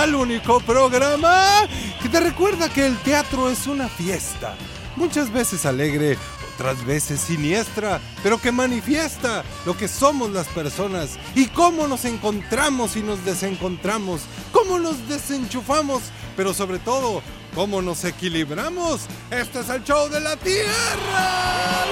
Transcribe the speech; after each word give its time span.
Al 0.00 0.14
único 0.14 0.60
programa 0.60 1.68
que 2.02 2.08
te 2.08 2.20
recuerda 2.20 2.70
que 2.70 2.86
el 2.86 2.96
teatro 2.98 3.50
es 3.50 3.66
una 3.66 3.86
fiesta, 3.86 4.54
muchas 4.96 5.30
veces 5.30 5.66
alegre, 5.66 6.16
otras 6.54 6.86
veces 6.86 7.20
siniestra, 7.20 8.00
pero 8.22 8.40
que 8.40 8.50
manifiesta 8.50 9.44
lo 9.66 9.76
que 9.76 9.88
somos 9.88 10.30
las 10.30 10.48
personas 10.48 11.18
y 11.34 11.48
cómo 11.48 11.86
nos 11.86 12.06
encontramos 12.06 12.96
y 12.96 13.02
nos 13.02 13.22
desencontramos, 13.26 14.22
cómo 14.52 14.78
nos 14.78 15.06
desenchufamos, 15.06 16.00
pero 16.34 16.54
sobre 16.54 16.78
todo 16.78 17.20
cómo 17.54 17.82
nos 17.82 18.02
equilibramos. 18.04 19.02
Este 19.30 19.60
es 19.60 19.68
el 19.68 19.84
show 19.84 20.08
de 20.08 20.20
la 20.20 20.36
Tierra. 20.36 21.84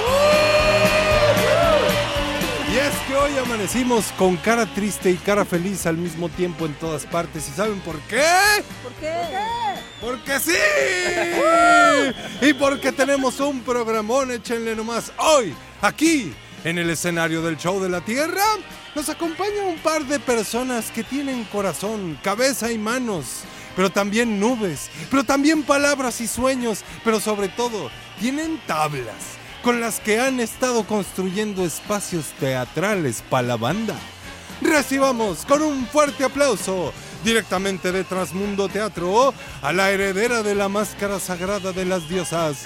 Y 1.15 1.18
es 2.79 2.95
que 3.07 3.15
hoy 3.15 3.37
amanecimos 3.37 4.05
con 4.17 4.37
cara 4.37 4.65
triste 4.65 5.11
y 5.11 5.15
cara 5.15 5.43
feliz 5.43 5.85
al 5.85 5.97
mismo 5.97 6.29
tiempo 6.29 6.65
en 6.65 6.73
todas 6.75 7.05
partes. 7.05 7.49
¿Y 7.49 7.51
saben 7.51 7.79
por 7.81 7.99
qué? 8.01 8.23
¿Por 8.81 8.93
qué? 8.93 9.13
¡Porque 9.99 10.39
sí! 10.39 10.53
y 12.41 12.53
porque 12.53 12.91
tenemos 12.91 13.39
un 13.41 13.61
programón, 13.61 14.31
échenle 14.31 14.75
nomás. 14.75 15.11
Hoy, 15.17 15.53
aquí, 15.81 16.33
en 16.63 16.77
el 16.77 16.89
escenario 16.89 17.41
del 17.41 17.57
show 17.57 17.81
de 17.81 17.89
la 17.89 18.01
Tierra, 18.01 18.45
nos 18.95 19.09
acompaña 19.09 19.63
un 19.67 19.79
par 19.79 20.05
de 20.05 20.19
personas 20.19 20.89
que 20.91 21.03
tienen 21.03 21.43
corazón, 21.45 22.17
cabeza 22.23 22.71
y 22.71 22.77
manos, 22.77 23.41
pero 23.75 23.89
también 23.89 24.39
nubes, 24.39 24.89
pero 25.11 25.23
también 25.25 25.63
palabras 25.63 26.21
y 26.21 26.27
sueños, 26.27 26.83
pero 27.03 27.19
sobre 27.19 27.49
todo, 27.49 27.91
tienen 28.19 28.59
tablas 28.65 29.38
con 29.63 29.81
las 29.81 29.99
que 29.99 30.19
han 30.19 30.39
estado 30.39 30.85
construyendo 30.85 31.65
espacios 31.65 32.25
teatrales 32.39 33.23
para 33.29 33.47
la 33.47 33.57
banda. 33.57 33.95
Recibamos 34.61 35.45
con 35.45 35.61
un 35.61 35.87
fuerte 35.87 36.23
aplauso 36.23 36.93
directamente 37.23 37.91
de 37.91 38.03
Transmundo 38.03 38.69
Teatro 38.69 39.33
a 39.61 39.73
la 39.73 39.91
heredera 39.91 40.43
de 40.43 40.55
la 40.55 40.69
máscara 40.69 41.19
sagrada 41.19 41.71
de 41.71 41.85
las 41.85 42.07
diosas, 42.09 42.65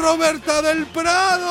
Roberta 0.00 0.62
del 0.62 0.86
Prado. 0.86 1.48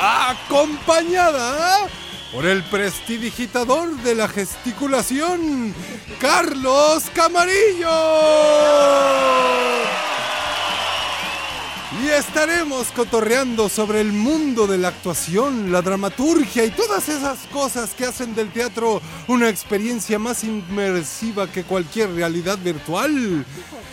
Acompañada 0.00 1.88
por 2.32 2.46
el 2.46 2.62
prestidigitador 2.64 3.96
de 4.02 4.14
la 4.14 4.28
gesticulación, 4.28 5.74
Carlos 6.20 7.04
Camarillo. 7.14 7.88
Y 12.04 12.08
estaremos 12.08 12.88
cotorreando 12.88 13.70
sobre 13.70 14.02
el 14.02 14.12
mundo 14.12 14.66
de 14.66 14.76
la 14.76 14.88
actuación, 14.88 15.72
la 15.72 15.80
dramaturgia 15.80 16.62
y 16.66 16.70
todas 16.70 17.08
esas 17.08 17.38
cosas 17.46 17.94
que 17.94 18.04
hacen 18.04 18.34
del 18.34 18.52
teatro 18.52 19.00
una 19.26 19.48
experiencia 19.48 20.18
más 20.18 20.44
inmersiva 20.44 21.50
que 21.50 21.64
cualquier 21.64 22.12
realidad 22.12 22.58
virtual. 22.58 23.46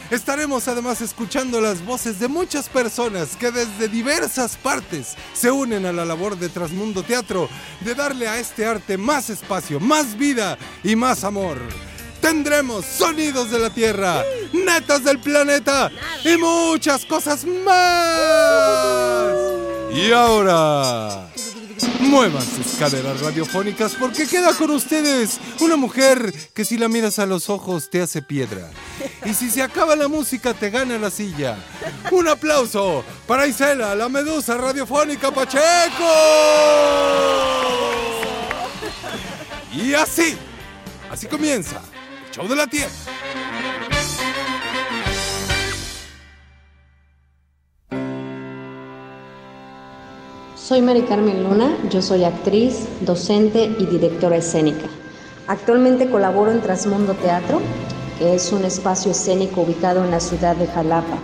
Estaremos 0.09 0.67
además 0.67 0.99
escuchando 0.99 1.61
las 1.61 1.85
voces 1.85 2.19
de 2.19 2.27
muchas 2.27 2.67
personas 2.67 3.37
que 3.37 3.49
desde 3.49 3.87
diversas 3.87 4.57
partes 4.57 5.15
se 5.31 5.49
unen 5.49 5.85
a 5.85 5.93
la 5.93 6.03
labor 6.03 6.37
de 6.37 6.49
Transmundo 6.49 7.03
Teatro 7.03 7.47
de 7.79 7.95
darle 7.95 8.27
a 8.27 8.39
este 8.39 8.65
arte 8.65 8.97
más 8.97 9.29
espacio, 9.29 9.79
más 9.79 10.17
vida 10.17 10.57
y 10.83 10.97
más 10.97 11.23
amor 11.23 11.59
tendremos 12.21 12.85
sonidos 12.85 13.51
de 13.51 13.59
la 13.59 13.69
Tierra, 13.71 14.23
netas 14.53 15.03
del 15.03 15.19
planeta 15.19 15.91
y 16.23 16.37
muchas 16.37 17.05
cosas 17.05 17.43
más. 17.45 19.33
Y 19.93 20.11
ahora, 20.13 21.27
muevan 21.99 22.45
sus 22.45 22.77
caderas 22.77 23.19
radiofónicas 23.19 23.95
porque 23.95 24.27
queda 24.27 24.53
con 24.53 24.71
ustedes 24.71 25.39
una 25.59 25.75
mujer 25.75 26.33
que 26.53 26.63
si 26.63 26.77
la 26.77 26.87
miras 26.87 27.19
a 27.19 27.25
los 27.25 27.49
ojos 27.49 27.89
te 27.89 28.01
hace 28.01 28.21
piedra. 28.21 28.69
Y 29.25 29.33
si 29.33 29.49
se 29.49 29.61
acaba 29.61 29.95
la 29.95 30.07
música 30.07 30.53
te 30.53 30.69
gana 30.69 30.97
la 30.97 31.09
silla. 31.11 31.57
Un 32.11 32.27
aplauso 32.27 33.03
para 33.27 33.47
Isela, 33.47 33.95
la 33.95 34.09
medusa 34.09 34.57
radiofónica 34.57 35.31
Pacheco. 35.31 35.61
Y 39.73 39.93
así, 39.93 40.37
así 41.09 41.27
comienza. 41.27 41.81
Show 42.31 42.47
de 42.47 42.55
la 42.55 42.65
Tierra. 42.65 42.89
Soy 50.55 50.81
Mari 50.81 51.01
Carmen 51.01 51.43
Luna, 51.43 51.77
yo 51.89 52.01
soy 52.01 52.23
actriz, 52.23 52.87
docente 53.01 53.65
y 53.77 53.85
directora 53.85 54.37
escénica. 54.37 54.87
Actualmente 55.47 56.09
colaboro 56.09 56.51
en 56.51 56.61
Transmundo 56.61 57.15
Teatro, 57.15 57.59
que 58.17 58.35
es 58.35 58.53
un 58.53 58.63
espacio 58.63 59.11
escénico 59.11 59.61
ubicado 59.61 60.05
en 60.05 60.11
la 60.11 60.21
ciudad 60.21 60.55
de 60.55 60.67
Jalapa. 60.67 61.17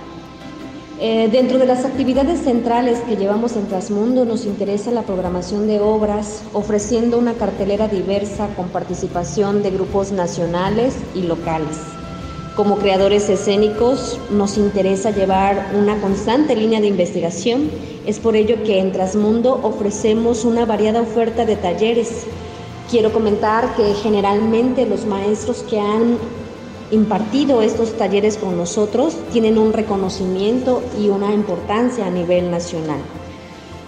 Eh, 1.00 1.30
dentro 1.32 1.60
de 1.60 1.68
las 1.68 1.86
actividades 1.86 2.40
centrales 2.40 3.02
que 3.02 3.18
llevamos 3.18 3.56
en 3.56 3.68
Transmundo 3.68 4.26
nos 4.26 4.46
interesa 4.46 4.90
la 4.90 5.04
programación 5.04 5.68
de 5.68 5.80
obras, 5.80 6.42
ofreciendo 6.54 7.20
una 7.20 7.36
cartelera 7.36 7.88
diversa 7.88 8.48
con 8.56 8.70
participación 8.70 9.62
de 9.62 9.70
grupos 9.70 10.12
nacionales 10.12 10.96
y 11.14 11.22
locales. 11.22 11.78
Como 12.56 12.78
creadores 12.78 13.30
escénicos 13.30 14.20
nos 14.32 14.58
interesa 14.58 15.12
llevar 15.12 15.72
una 15.78 16.02
constante 16.02 16.56
línea 16.56 16.82
de 16.82 16.88
investigación, 16.88 17.70
es 18.08 18.18
por 18.18 18.36
ello 18.36 18.64
que 18.64 18.80
en 18.80 18.92
Transmundo 18.92 19.60
ofrecemos 19.62 20.46
una 20.46 20.66
variada 20.66 21.02
oferta 21.02 21.46
de 21.46 21.58
talleres. 21.58 22.26
Quiero 22.90 23.14
comentar 23.14 23.76
que 23.76 23.94
generalmente 23.94 24.88
los 24.88 25.06
maestros 25.06 25.62
que 25.62 25.80
han 25.80 26.18
impartido 26.92 27.62
estos 27.62 27.98
talleres 27.98 28.38
con 28.38 28.58
nosotros 28.58 29.16
tienen 29.32 29.58
un 29.58 29.74
reconocimiento 29.74 30.82
y 31.00 31.10
una 31.10 31.34
importancia 31.34 32.06
a 32.06 32.10
nivel 32.10 32.50
nacional. 32.50 33.00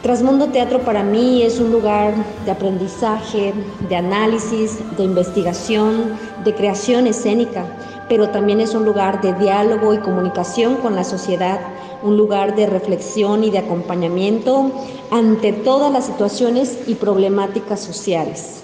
Trasmundo 0.02 0.48
Teatro 0.48 0.80
para 0.80 1.04
mí 1.04 1.44
es 1.44 1.60
un 1.60 1.72
lugar 1.72 2.14
de 2.46 2.52
aprendizaje, 2.52 3.54
de 3.90 3.96
análisis, 3.96 4.80
de 4.98 5.04
investigación, 5.04 6.18
de 6.46 6.56
creación 6.56 7.06
escénica, 7.06 7.66
pero 8.08 8.30
también 8.30 8.62
es 8.62 8.74
un 8.74 8.86
lugar 8.86 9.22
de 9.22 9.34
diálogo 9.34 9.94
y 9.94 9.98
comunicación 9.98 10.78
con 10.78 10.96
la 10.96 11.04
sociedad, 11.04 11.60
un 12.02 12.16
lugar 12.16 12.56
de 12.56 12.66
reflexión 12.66 13.44
y 13.44 13.50
de 13.50 13.60
acompañamiento 13.60 14.72
ante 15.12 15.52
todas 15.52 15.92
las 15.92 16.06
situaciones 16.06 16.80
y 16.88 16.96
problemáticas 16.96 17.82
sociales. 17.82 18.59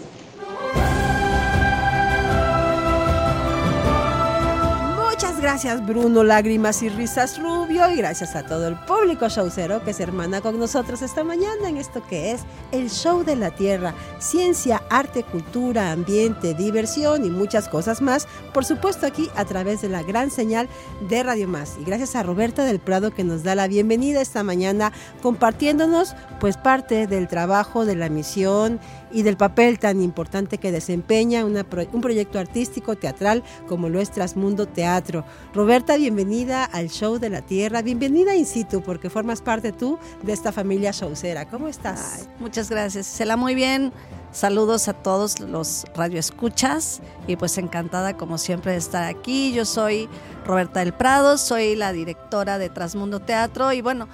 Gracias 5.46 5.86
Bruno, 5.86 6.24
Lágrimas 6.24 6.82
y 6.82 6.90
Risas 6.90 7.40
Rubio 7.40 7.88
y 7.92 7.98
gracias 7.98 8.36
a 8.36 8.48
todo 8.48 8.68
el 8.68 8.76
público 8.78 9.30
showcero 9.30 9.84
que 9.84 9.94
se 9.94 10.02
hermana 10.02 10.42
con 10.42 10.58
nosotros 10.58 11.04
esta 11.04 11.24
mañana 11.24 11.70
en 11.70 11.78
esto 11.78 12.02
que 12.10 12.32
es 12.32 12.42
el 12.72 12.90
show 12.90 13.24
de 13.24 13.36
la 13.36 13.52
tierra, 13.52 13.94
ciencia, 14.18 14.82
arte, 14.90 15.22
cultura, 15.22 15.92
ambiente, 15.92 16.56
diversión 16.56 17.26
y 17.26 17.30
muchas 17.30 17.70
cosas 17.70 18.02
más, 18.02 18.28
por 18.56 18.66
supuesto 18.66 19.06
aquí 19.06 19.30
a 19.36 19.46
través 19.46 19.84
de 19.84 19.90
la 19.90 20.02
gran 20.02 20.32
señal 20.32 20.68
de 21.10 21.22
Radio 21.22 21.48
Más. 21.48 21.78
Y 21.80 21.84
gracias 21.84 22.16
a 22.16 22.24
Roberta 22.24 22.64
del 22.64 22.80
Prado 22.80 23.12
que 23.12 23.24
nos 23.24 23.44
da 23.44 23.54
la 23.54 23.68
bienvenida 23.68 24.22
esta 24.22 24.42
mañana 24.42 24.94
compartiéndonos 25.22 26.16
pues 26.40 26.58
parte 26.58 27.06
del 27.06 27.28
trabajo 27.28 27.86
de 27.86 27.96
la 27.96 28.10
misión 28.10 28.80
y 29.16 29.24
del 29.24 29.38
papel 29.38 29.80
tan 29.80 30.02
importante 30.02 30.58
que 30.58 30.74
desempeña 30.74 31.46
un 31.46 32.02
proyecto 32.02 32.38
artístico 32.38 32.98
teatral 32.98 33.44
como 33.66 33.88
lo 33.88 34.02
es 34.02 34.12
Trasmundo 34.12 34.68
Teatro. 34.68 35.24
Roberta, 35.54 35.96
bienvenida 35.96 36.66
al 36.66 36.90
Show 36.90 37.18
de 37.18 37.30
la 37.30 37.42
Tierra, 37.42 37.82
bienvenida 37.82 38.36
in 38.36 38.46
situ 38.46 38.82
porque 38.82 39.10
formas 39.10 39.42
parte 39.42 39.72
tú 39.72 39.98
de 40.22 40.34
esta 40.34 40.52
familia 40.52 40.92
showcera. 40.92 41.46
¿Cómo 41.46 41.70
estás? 41.70 42.28
muchas 42.42 42.70
gracias, 42.70 43.06
Sela, 43.08 43.38
muy 43.38 43.56
bien. 43.56 43.94
Saludos 44.34 44.90
a 44.90 44.94
todos 44.94 45.40
los 45.40 45.86
radioescuchas 45.96 47.00
y 47.26 47.38
pues 47.38 47.58
encantada 47.58 48.18
como 48.18 48.38
siempre 48.38 48.74
de 48.74 48.80
estar 48.80 49.06
aquí. 49.06 49.54
Yo 49.54 49.64
soy 49.64 50.10
Roberta 50.46 50.82
del 50.82 50.94
Prado, 50.94 51.38
soy 51.38 51.78
la 51.78 51.94
directora 51.94 52.58
de 52.58 52.68
Trasmundo 52.68 53.22
Teatro 53.22 53.72
y 53.72 53.80
bueno, 53.80 54.10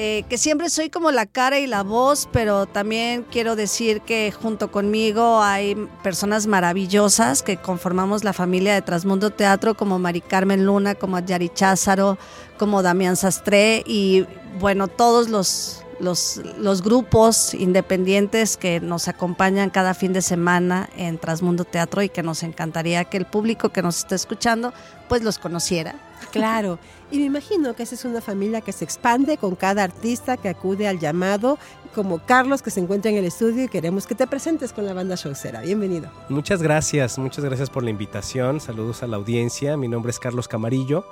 eh, 0.00 0.22
que 0.28 0.38
siempre 0.38 0.70
soy 0.70 0.90
como 0.90 1.10
la 1.10 1.26
cara 1.26 1.58
y 1.58 1.66
la 1.66 1.82
voz, 1.82 2.28
pero 2.30 2.66
también 2.66 3.26
quiero 3.32 3.56
decir 3.56 4.00
que 4.02 4.30
junto 4.30 4.70
conmigo 4.70 5.42
hay 5.42 5.74
personas 6.04 6.46
maravillosas 6.46 7.42
que 7.42 7.56
conformamos 7.56 8.22
la 8.22 8.32
familia 8.32 8.74
de 8.74 8.82
Trasmundo 8.82 9.30
Teatro, 9.30 9.76
como 9.76 9.98
Mari 9.98 10.20
Carmen 10.20 10.64
Luna, 10.64 10.94
como 10.94 11.18
Yari 11.18 11.48
Cházaro, 11.48 12.16
como 12.58 12.84
Damián 12.84 13.16
Sastre 13.16 13.82
y 13.88 14.24
bueno, 14.60 14.86
todos 14.86 15.30
los 15.30 15.82
los, 16.00 16.40
los 16.58 16.82
grupos 16.82 17.54
independientes 17.54 18.56
que 18.56 18.80
nos 18.80 19.08
acompañan 19.08 19.70
cada 19.70 19.94
fin 19.94 20.12
de 20.12 20.22
semana 20.22 20.88
en 20.96 21.18
Trasmundo 21.18 21.64
Teatro 21.64 22.02
y 22.02 22.08
que 22.08 22.22
nos 22.22 22.42
encantaría 22.42 23.04
que 23.04 23.16
el 23.16 23.26
público 23.26 23.70
que 23.70 23.82
nos 23.82 23.98
está 23.98 24.14
escuchando 24.14 24.72
pues 25.08 25.22
los 25.22 25.38
conociera. 25.38 25.94
Claro, 26.32 26.78
y 27.10 27.18
me 27.18 27.24
imagino 27.24 27.74
que 27.74 27.84
esa 27.84 27.94
es 27.94 28.04
una 28.04 28.20
familia 28.20 28.60
que 28.60 28.72
se 28.72 28.84
expande 28.84 29.38
con 29.38 29.56
cada 29.56 29.82
artista 29.82 30.36
que 30.36 30.48
acude 30.48 30.86
al 30.86 30.98
llamado, 30.98 31.58
como 31.94 32.18
Carlos 32.18 32.60
que 32.60 32.70
se 32.70 32.80
encuentra 32.80 33.10
en 33.10 33.16
el 33.16 33.24
estudio 33.24 33.64
y 33.64 33.68
queremos 33.68 34.06
que 34.06 34.14
te 34.14 34.26
presentes 34.26 34.72
con 34.72 34.84
la 34.84 34.92
banda 34.92 35.14
Showcera. 35.14 35.62
Bienvenido. 35.62 36.10
Muchas 36.28 36.62
gracias, 36.62 37.18
muchas 37.18 37.44
gracias 37.44 37.70
por 37.70 37.82
la 37.82 37.90
invitación. 37.90 38.60
Saludos 38.60 39.02
a 39.02 39.06
la 39.06 39.16
audiencia. 39.16 39.76
Mi 39.76 39.88
nombre 39.88 40.10
es 40.10 40.18
Carlos 40.18 40.48
Camarillo. 40.48 41.06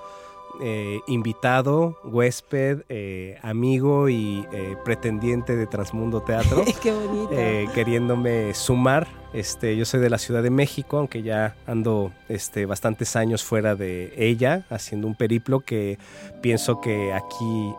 Eh, 0.61 1.01
invitado, 1.07 1.99
huésped, 2.05 2.85
eh, 2.89 3.39
amigo 3.43 4.09
y 4.09 4.47
eh, 4.53 4.77
pretendiente 4.85 5.55
de 5.55 5.67
Transmundo 5.67 6.23
Teatro. 6.23 6.65
Qué 6.83 6.93
bonito. 6.93 7.31
queriéndome 7.75 8.55
sumar 8.55 9.07
este, 9.37 9.77
yo 9.77 9.85
soy 9.85 10.01
de 10.01 10.09
la 10.09 10.17
Ciudad 10.17 10.43
de 10.43 10.49
México, 10.49 10.97
aunque 10.97 11.23
ya 11.23 11.57
ando 11.67 12.11
este, 12.31 12.65
bastantes 12.65 13.17
años 13.17 13.45
fuera 13.45 13.75
de 13.75 14.15
ella, 14.17 14.65
haciendo 14.71 15.07
un 15.07 15.15
periplo 15.15 15.61
que 15.61 15.99
pienso 16.41 16.81
que 16.81 17.13
aquí, 17.13 17.75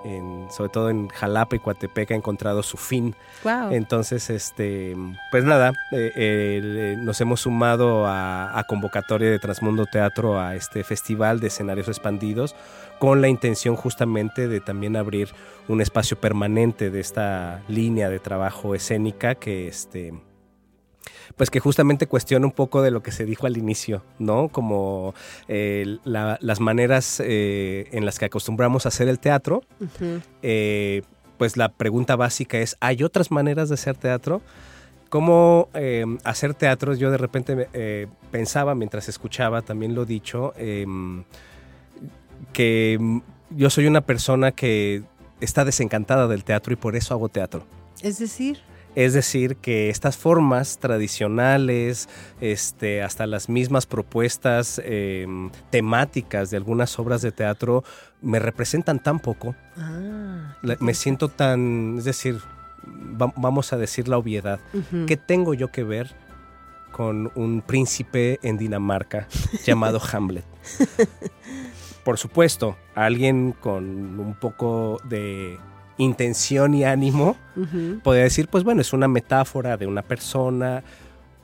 sobre 0.51 0.69
todo 0.69 0.91
en 0.91 1.07
Jalapa 1.07 1.55
y 1.55 1.59
Coatepec, 1.59 2.11
ha 2.11 2.15
encontrado 2.15 2.61
su 2.61 2.77
fin. 2.77 3.15
Entonces, 3.71 4.29
este, 4.29 4.95
pues 5.31 5.43
nada, 5.45 5.73
eh, 5.91 6.11
eh, 6.15 6.95
nos 6.99 7.19
hemos 7.21 7.41
sumado 7.41 8.05
a, 8.05 8.57
a, 8.57 8.63
convocatoria 8.65 9.31
de 9.31 9.39
Transmundo 9.39 9.87
Teatro 9.87 10.39
a 10.39 10.55
este 10.55 10.83
festival 10.83 11.39
de 11.39 11.47
escenarios 11.47 11.87
expandidos 11.87 12.55
con 12.99 13.19
la 13.21 13.29
intención 13.29 13.75
justamente 13.75 14.47
de 14.47 14.61
también 14.61 14.95
abrir 14.95 15.29
un 15.67 15.81
espacio 15.81 16.19
permanente 16.19 16.91
de 16.91 16.99
esta 16.99 17.61
línea 17.67 18.09
de 18.09 18.19
trabajo 18.19 18.75
escénica 18.75 19.35
que 19.35 19.67
este 19.67 20.13
pues 21.35 21.49
que 21.49 21.59
justamente 21.59 22.07
cuestiona 22.07 22.45
un 22.45 22.51
poco 22.51 22.81
de 22.81 22.91
lo 22.91 23.03
que 23.03 23.11
se 23.11 23.25
dijo 23.25 23.47
al 23.47 23.57
inicio, 23.57 24.03
¿no? 24.19 24.49
Como 24.49 25.13
eh, 25.47 25.97
las 26.03 26.59
maneras 26.59 27.21
eh, 27.23 27.87
en 27.91 28.05
las 28.05 28.19
que 28.19 28.25
acostumbramos 28.25 28.85
a 28.85 28.89
hacer 28.89 29.07
el 29.07 29.19
teatro. 29.19 29.63
Eh, 30.41 31.01
pues 31.37 31.57
la 31.57 31.69
pregunta 31.69 32.15
básica 32.15 32.57
es, 32.59 32.77
¿hay 32.79 33.03
otras 33.03 33.31
maneras 33.31 33.69
de 33.69 33.75
hacer 33.75 33.95
teatro? 33.95 34.41
¿Cómo 35.09 35.69
hacer 36.23 36.53
teatro? 36.53 36.93
Yo 36.95 37.11
de 37.11 37.17
repente 37.17 38.09
pensaba 38.31 38.75
mientras 38.75 39.07
escuchaba, 39.07 39.61
también 39.61 39.95
lo 39.95 40.05
dicho, 40.05 40.53
em, 40.57 41.23
que 42.51 43.21
yo 43.51 43.69
soy 43.69 43.87
una 43.87 44.01
persona 44.01 44.51
que 44.51 45.03
está 45.39 45.63
desencantada 45.63 46.27
del 46.27 46.43
teatro 46.43 46.73
y 46.73 46.75
por 46.75 46.95
eso 46.95 47.13
hago 47.13 47.29
teatro. 47.29 47.63
Es 48.01 48.19
decir... 48.19 48.59
Es 48.97 49.13
decir, 49.13 49.57
que 49.57 49.91
estas 49.91 50.17
formas 50.17 50.79
tradicionales, 50.79 52.09
este, 52.41 53.03
hasta 53.03 53.27
las 53.27 53.47
mismas 53.47 53.85
propuestas 53.85 54.81
em, 54.83 55.51
temáticas 55.69 56.49
de 56.49 56.57
algunas 56.57 56.97
obras 56.97 57.21
de 57.21 57.31
teatro, 57.31 57.83
me 58.23 58.39
representan 58.39 58.97
tan 58.97 59.19
poco. 59.19 59.55
Ah, 59.77 60.57
me 60.79 60.95
siento 60.95 61.29
tan, 61.29 61.99
es 61.99 62.05
decir, 62.05 62.39
vamos 63.35 63.71
a 63.71 63.77
decir 63.77 64.07
la 64.07 64.17
obviedad. 64.17 64.59
¿Qué 65.05 65.15
tengo 65.15 65.53
yo 65.53 65.71
que 65.71 65.83
ver 65.83 66.15
con 66.91 67.31
un 67.35 67.61
príncipe 67.61 68.39
en 68.41 68.57
Dinamarca 68.57 69.27
llamado 69.63 70.01
Hamlet? 70.11 70.45
Por 72.03 72.17
supuesto, 72.17 72.75
alguien 72.95 73.51
con 73.51 74.19
un 74.19 74.33
poco 74.33 74.99
de 75.03 75.59
intención 75.97 76.73
y 76.73 76.83
ánimo, 76.83 77.37
podría 78.03 78.23
decir, 78.23 78.47
pues 78.47 78.63
bueno, 78.63 78.81
es 78.81 78.93
una 78.93 79.07
metáfora 79.07 79.77
de 79.77 79.87
una 79.87 80.01
persona, 80.01 80.83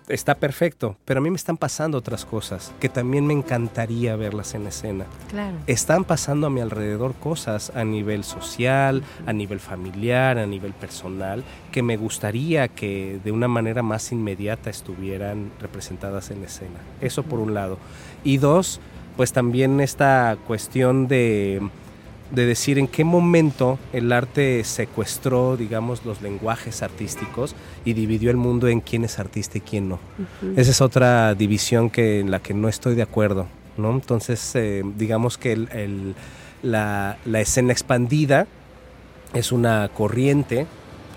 está 0.08 0.36
perfecto, 0.36 0.98
pero 1.06 1.20
a 1.20 1.24
mí 1.24 1.30
me 1.30 1.36
están 1.36 1.58
pasando 1.58 1.98
otras 1.98 2.26
cosas 2.26 2.74
que 2.80 2.90
también 2.90 3.26
me 3.26 3.34
encantaría 3.34 4.16
verlas 4.16 4.54
en 4.54 4.68
escena. 4.68 5.06
Claro. 5.30 5.58
Están 5.68 6.04
pasando 6.04 6.48
a 6.48 6.50
mi 6.50 6.62
alrededor 6.62 7.14
cosas 7.16 7.72
a 7.76 7.84
nivel 7.84 8.24
social, 8.24 9.04
a 9.26 9.34
nivel 9.34 9.60
familiar, 9.60 10.38
a 10.38 10.46
nivel 10.46 10.74
personal, 10.74 11.44
que 11.72 11.82
me 11.82 11.98
gustaría 11.98 12.68
que 12.68 13.20
de 13.24 13.32
una 13.32 13.48
manera 13.48 13.82
más 13.82 14.12
inmediata 14.12 14.70
estuvieran 14.70 15.52
representadas 15.60 16.32
en 16.32 16.44
escena. 16.44 16.80
Eso 17.02 17.24
por 17.24 17.40
un 17.40 17.54
lado. 17.54 17.78
Y 18.24 18.38
dos, 18.38 18.80
pues 19.16 19.32
también 19.32 19.80
esta 19.80 20.38
cuestión 20.48 21.08
de 21.08 21.62
de 22.32 22.46
decir 22.46 22.80
en 22.80 22.88
qué 22.88 23.04
momento 23.04 23.78
el 23.92 24.12
arte 24.12 24.64
secuestró, 24.64 25.56
digamos, 25.56 26.06
los 26.06 26.22
lenguajes 26.22 26.82
artísticos 26.82 27.56
y 27.86 27.94
dividió 27.94 28.32
el 28.32 28.38
mundo 28.38 28.68
en 28.68 28.82
quién 28.82 29.04
es 29.04 29.20
artista 29.20 29.58
y 29.58 29.62
quién 29.62 29.90
no. 29.90 30.00
Esa 30.56 30.72
es 30.72 30.82
otra 30.82 31.36
división 31.36 31.90
que, 31.90 32.20
en 32.20 32.32
la 32.32 32.40
que 32.40 32.54
no 32.54 32.70
estoy 32.70 32.96
de 32.96 33.04
acuerdo, 33.04 33.48
¿no? 33.78 33.92
Entonces, 33.92 34.56
eh, 34.56 34.84
digamos 34.98 35.38
que 35.38 35.68
la, 36.64 37.18
escena 37.34 37.72
expandida 37.72 38.48
es 39.34 39.52
una 39.52 39.90
corriente 39.90 40.66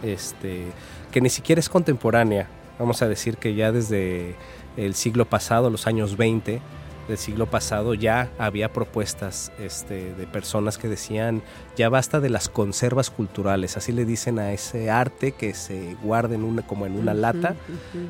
este, 0.02 0.64
que 1.10 1.20
ni 1.20 1.30
siquiera 1.30 1.60
es 1.60 1.68
contemporánea. 1.68 2.48
Vamos 2.78 3.00
a 3.00 3.08
decir 3.08 3.38
que 3.38 3.54
ya 3.54 3.72
desde 3.72 4.34
el 4.76 4.94
siglo 4.94 5.24
pasado, 5.24 5.70
los 5.70 5.86
años 5.86 6.16
20, 6.16 6.60
del 7.08 7.18
siglo 7.18 7.46
pasado 7.46 7.94
ya 7.94 8.30
había 8.38 8.72
propuestas 8.72 9.52
este, 9.58 10.14
de 10.14 10.26
personas 10.26 10.78
que 10.78 10.88
decían 10.88 11.42
ya 11.76 11.88
basta 11.88 12.20
de 12.20 12.30
las 12.30 12.48
conservas 12.48 13.10
culturales, 13.10 13.76
así 13.76 13.92
le 13.92 14.04
dicen 14.04 14.38
a 14.38 14.52
ese 14.52 14.90
arte 14.90 15.32
que 15.32 15.54
se 15.54 15.96
guarda 16.02 16.34
en 16.34 16.44
una, 16.44 16.62
como 16.62 16.86
en 16.86 16.96
una 16.96 17.14
lata 17.14 17.54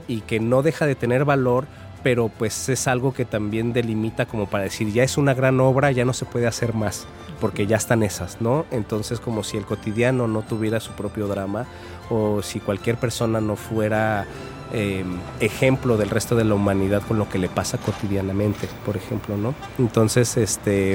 y 0.09 0.21
que 0.23 0.41
no 0.41 0.63
deja 0.63 0.87
de 0.87 0.95
tener 0.95 1.25
valor, 1.25 1.67
pero 2.03 2.29
pues 2.29 2.69
es 2.69 2.87
algo 2.87 3.13
que 3.13 3.25
también 3.25 3.73
delimita 3.73 4.27
como 4.27 4.49
para 4.49 4.65
decir 4.65 4.93
ya 4.93 5.03
es 5.03 5.19
una 5.19 5.35
gran 5.35 5.61
obra, 5.61 5.91
ya 5.91 6.05
no 6.05 6.13
se 6.13 6.25
puede 6.25 6.47
hacer 6.47 6.75
más, 6.75 7.07
porque 7.41 7.67
ya 7.67 7.77
están 7.77 8.03
esas, 8.03 8.41
¿no? 8.41 8.65
Entonces 8.71 9.21
como 9.21 9.43
si 9.43 9.57
el 9.57 9.65
cotidiano 9.65 10.29
no 10.29 10.43
tuviera 10.43 10.81
su 10.81 10.93
propio 10.93 11.27
drama 11.27 11.67
o 12.09 12.43
si 12.43 12.61
cualquier 12.61 12.97
persona 12.97 13.41
no 13.41 13.57
fuera 13.57 14.27
Em, 14.73 15.19
ejemplo 15.39 15.97
del 15.97 16.11
resto 16.11 16.35
de 16.35 16.43
la 16.43 16.55
humanidad 16.55 17.01
con 17.07 17.19
lo 17.19 17.29
que 17.29 17.39
le 17.39 17.49
pasa 17.49 17.79
cotidianamente, 17.79 18.69
por 18.85 18.97
ejemplo, 18.97 19.37
¿no? 19.37 19.55
Entonces, 19.79 20.37
este, 20.37 20.95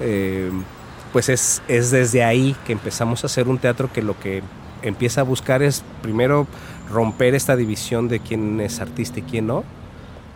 em, 0.00 0.64
pues 1.12 1.28
es, 1.28 1.62
es 1.68 1.92
desde 1.92 2.24
ahí 2.24 2.56
que 2.66 2.72
empezamos 2.72 3.22
a 3.22 3.28
hacer 3.28 3.46
un 3.46 3.58
teatro 3.58 3.92
que 3.92 4.02
lo 4.02 4.18
que 4.18 4.42
empieza 4.82 5.20
a 5.20 5.24
buscar 5.24 5.62
es 5.62 5.84
primero 6.02 6.48
romper 6.90 7.36
esta 7.36 7.54
división 7.54 8.08
de 8.08 8.18
quién 8.18 8.60
es 8.60 8.80
artista 8.80 9.20
y 9.20 9.22
quién 9.22 9.46
no, 9.46 9.62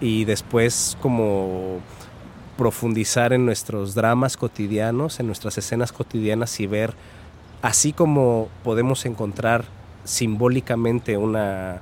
y 0.01 0.25
después 0.25 0.97
como 1.03 1.81
profundizar 2.57 3.33
en 3.33 3.47
nuestros 3.47 3.95
dramas 3.97 4.37
cotidianos, 4.37 5.19
en 5.19 5.27
nuestras 5.27 5.59
escenas 5.59 5.91
cotidianas 5.91 6.61
y 6.61 6.69
ver, 6.69 6.95
así 7.63 7.93
como 7.93 8.49
podemos 8.63 9.07
encontrar 9.07 9.65
simbólicamente 10.05 11.17
una, 11.17 11.81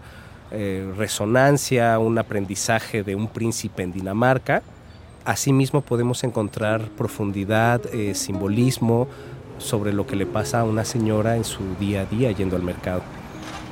eh, 0.51 0.91
resonancia, 0.97 1.99
un 1.99 2.19
aprendizaje 2.19 3.03
de 3.03 3.15
un 3.15 3.29
príncipe 3.29 3.83
en 3.83 3.93
Dinamarca. 3.93 4.63
Asimismo 5.25 5.83
podemos 5.83 6.25
encontrar 6.25 6.89
profundidad, 6.97 7.83
eh, 7.93 8.15
simbolismo 8.15 9.09
sobre 9.59 9.93
lo 9.93 10.07
que 10.07 10.17
le 10.17 10.27
pasa 10.27 10.61
a 10.61 10.65
una 10.65 10.85
señora 10.85 11.37
en 11.37 11.45
su 11.45 11.63
día 11.79 12.03
a 12.03 12.05
día 12.07 12.33
yendo 12.33 12.57
al 12.57 12.63
mercado. 12.63 13.03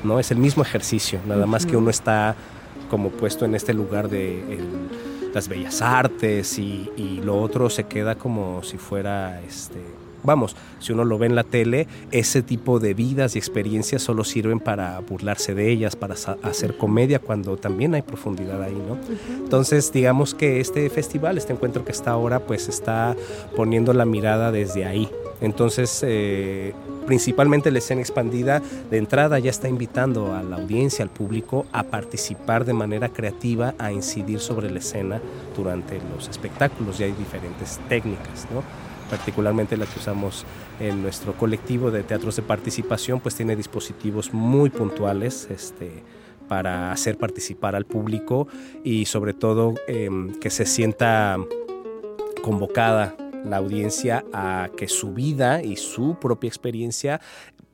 ¿no? 0.05 0.19
Es 0.19 0.31
el 0.31 0.39
mismo 0.39 0.63
ejercicio, 0.63 1.21
nada 1.27 1.47
más 1.47 1.65
que 1.65 1.77
uno 1.77 1.91
está 1.91 2.35
como 2.91 3.11
puesto 3.11 3.45
en 3.45 3.55
este 3.55 3.75
lugar 3.75 4.09
de 4.09 4.59
las 5.33 5.49
bellas 5.49 5.83
artes 5.83 6.59
y, 6.59 7.21
lo 7.23 7.41
otro 7.41 7.69
se 7.69 7.85
queda 7.85 8.15
como 8.15 8.63
si 8.63 8.79
fuera 8.79 9.41
este, 9.43 9.81
vamos, 10.27 10.57
si 10.81 10.93
uno 10.93 11.05
lo 11.05 11.19
ve 11.19 11.27
en 11.27 11.35
la 11.35 11.45
tele, 11.45 11.87
ese 12.11 12.43
tipo 12.43 12.79
de 12.79 12.93
vidas 12.93 13.37
y 13.37 13.39
experiencias 13.39 14.03
solo 14.03 14.25
sirven 14.25 14.61
para 14.61 14.99
burlarse 15.01 15.55
de 15.55 15.71
ellas, 15.71 15.97
para 15.97 16.15
hacer 16.43 16.77
comedia, 16.77 17.19
cuando 17.19 17.57
también 17.57 17.95
hay 17.95 18.03
profundidad 18.03 18.63
ahí, 18.63 18.75
¿no? 18.75 18.99
Entonces, 19.43 19.93
digamos 19.93 20.35
que 20.35 20.61
este 20.61 20.91
festival, 20.91 21.39
este 21.39 21.53
encuentro 21.53 21.85
que 21.85 21.93
está 21.93 22.11
ahora, 22.11 22.41
pues 22.41 22.69
está 22.69 23.17
poniendo 23.55 23.95
la 23.95 24.05
mirada 24.05 24.53
desde 24.53 24.85
ahí. 24.85 25.09
Entonces, 25.41 26.03
eh, 26.03 26.73
principalmente 27.07 27.71
la 27.71 27.79
escena 27.79 28.01
expandida 28.01 28.63
de 28.91 28.99
entrada 28.99 29.39
ya 29.39 29.51
está 29.51 29.69
invitando 29.69 30.35
a 30.35 30.43
la 30.43 30.57
audiencia, 30.57 31.03
al 31.03 31.11
público, 31.11 31.67
a 31.73 31.85
participar 31.85 32.65
de 32.65 32.73
manera 32.73 33.09
creativa, 33.11 33.75
a 33.79 33.93
incidir 33.93 34.41
sobre 34.41 34.71
la 34.71 34.79
escena 34.79 35.21
durante 35.57 36.01
los 36.15 36.29
espectáculos. 36.29 36.99
Ya 36.99 37.07
hay 37.07 37.13
diferentes 37.13 37.79
técnicas, 37.89 38.47
¿no? 38.53 38.63
Particularmente 39.11 39.77
la 39.77 39.87
que 39.87 39.99
usamos 39.99 40.45
en 40.81 41.03
nuestro 41.03 41.35
colectivo 41.35 41.91
de 41.91 42.03
teatros 42.03 42.37
de 42.37 42.43
participación, 42.43 43.21
pues 43.21 43.35
tiene 43.35 43.57
dispositivos 43.57 44.33
muy 44.33 44.71
puntuales 44.71 45.49
este, 45.51 46.03
para 46.49 46.93
hacer 46.93 47.19
participar 47.19 47.75
al 47.75 47.87
público 47.87 48.49
y 48.85 49.07
sobre 49.07 49.35
todo 49.35 49.75
em, 49.87 50.35
que 50.41 50.51
se 50.51 50.67
sienta 50.67 51.39
convocada 52.43 53.17
la 53.45 53.59
audiencia 53.59 54.25
a 54.33 54.71
que 54.77 54.89
su 54.89 55.13
vida 55.13 55.63
y 55.63 55.77
su 55.77 56.19
propia 56.21 56.49
experiencia 56.49 57.21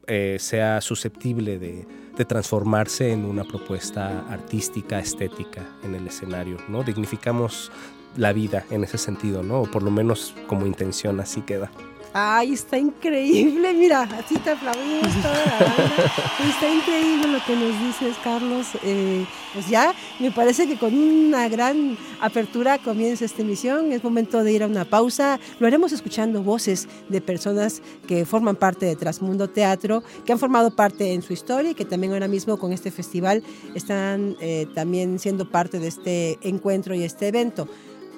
eh, 0.07 0.37
sea 0.39 0.81
susceptible 0.81 1.59
de, 1.59 1.87
transformarse 2.27 3.11
en 3.11 3.25
una 3.25 3.43
propuesta 3.43 4.25
artística, 4.31 5.01
estética 5.01 5.67
en 5.83 5.97
el 5.97 6.07
escenario. 6.07 6.57
¿no? 6.69 6.85
Dignificamos 6.85 7.73
la 8.17 8.33
vida 8.33 8.65
en 8.71 8.85
ese 8.85 8.99
sentido, 8.99 9.43
¿no? 9.43 9.63
o 9.63 9.71
por 9.71 9.83
lo 9.83 9.91
menos 9.91 10.35
como 10.47 10.67
intención 10.67 11.21
así 11.21 11.43
queda. 11.43 11.71
Ay, 12.15 12.53
está 12.53 12.77
increíble, 12.77 13.73
mira, 13.73 14.03
así 14.03 14.37
te 14.37 14.51
aplaudimos 14.51 15.15
toda 15.23 15.47
la 15.47 15.53
banda. 15.53 16.13
Está 16.47 16.69
increíble 16.69 17.29
lo 17.29 17.43
que 17.43 17.57
nos 17.57 17.81
dices, 17.81 18.17
Carlos. 18.23 18.67
Eh, 18.83 19.25
pues 19.55 19.67
ya, 19.69 19.95
me 20.21 20.31
parece 20.31 20.67
que 20.67 20.77
con 20.77 20.93
una 20.93 21.49
gran 21.49 21.97
apertura 22.21 22.77
comienza 22.77 23.25
esta 23.25 23.41
emisión. 23.41 23.93
Es 23.93 24.05
momento 24.05 24.45
de 24.45 24.53
ir 24.53 24.63
a 24.63 24.67
una 24.67 24.85
pausa. 24.85 25.41
Lo 25.59 25.67
haremos 25.67 25.93
escuchando 25.93 26.43
voces 26.43 26.87
de 27.09 27.23
personas 27.23 27.81
que 28.07 28.27
forman 28.27 28.57
parte 28.57 28.85
de 28.85 28.95
Trasmundo 28.95 29.49
Teatro, 29.49 30.03
que 30.27 30.33
han 30.35 30.39
formado 30.39 30.77
parte 30.77 31.15
en 31.15 31.23
su 31.23 31.33
historia 31.33 31.71
y 31.71 31.75
que 31.75 31.87
también 31.87 32.13
ahora 32.13 32.29
mismo 32.29 32.59
con 32.59 32.75
este 32.75 32.91
festival 32.91 33.43
están 33.75 34.37
eh, 34.43 34.67
también 34.75 35.19
siendo 35.19 35.51
parte 35.51 35.79
de 35.79 35.89
este 35.89 36.39
encuentro 36.43 36.95
y 36.95 37.05
este 37.05 37.29
evento. 37.29 37.69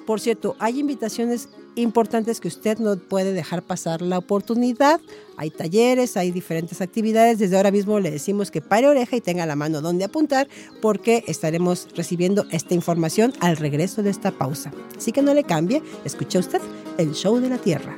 Por 0.05 0.19
cierto, 0.19 0.55
hay 0.59 0.79
invitaciones 0.79 1.49
importantes 1.73 2.39
que 2.39 2.47
usted 2.47 2.77
no 2.77 2.95
puede 2.95 3.33
dejar 3.33 3.63
pasar 3.63 4.03
la 4.03 4.19
oportunidad. 4.19 5.01
Hay 5.35 5.49
talleres, 5.49 6.15
hay 6.15 6.29
diferentes 6.29 6.79
actividades. 6.79 7.39
Desde 7.39 7.57
ahora 7.57 7.71
mismo 7.71 7.99
le 7.99 8.11
decimos 8.11 8.51
que 8.51 8.61
pare 8.61 8.87
oreja 8.87 9.15
y 9.15 9.21
tenga 9.21 9.47
la 9.47 9.55
mano 9.55 9.81
donde 9.81 10.05
apuntar 10.05 10.47
porque 10.79 11.23
estaremos 11.27 11.87
recibiendo 11.95 12.45
esta 12.51 12.75
información 12.75 13.33
al 13.39 13.57
regreso 13.57 14.03
de 14.03 14.11
esta 14.11 14.31
pausa. 14.31 14.71
Así 14.95 15.11
que 15.11 15.23
no 15.23 15.33
le 15.33 15.43
cambie, 15.43 15.81
escucha 16.05 16.37
usted 16.37 16.61
el 16.99 17.13
show 17.13 17.39
de 17.39 17.49
la 17.49 17.57
Tierra. 17.57 17.97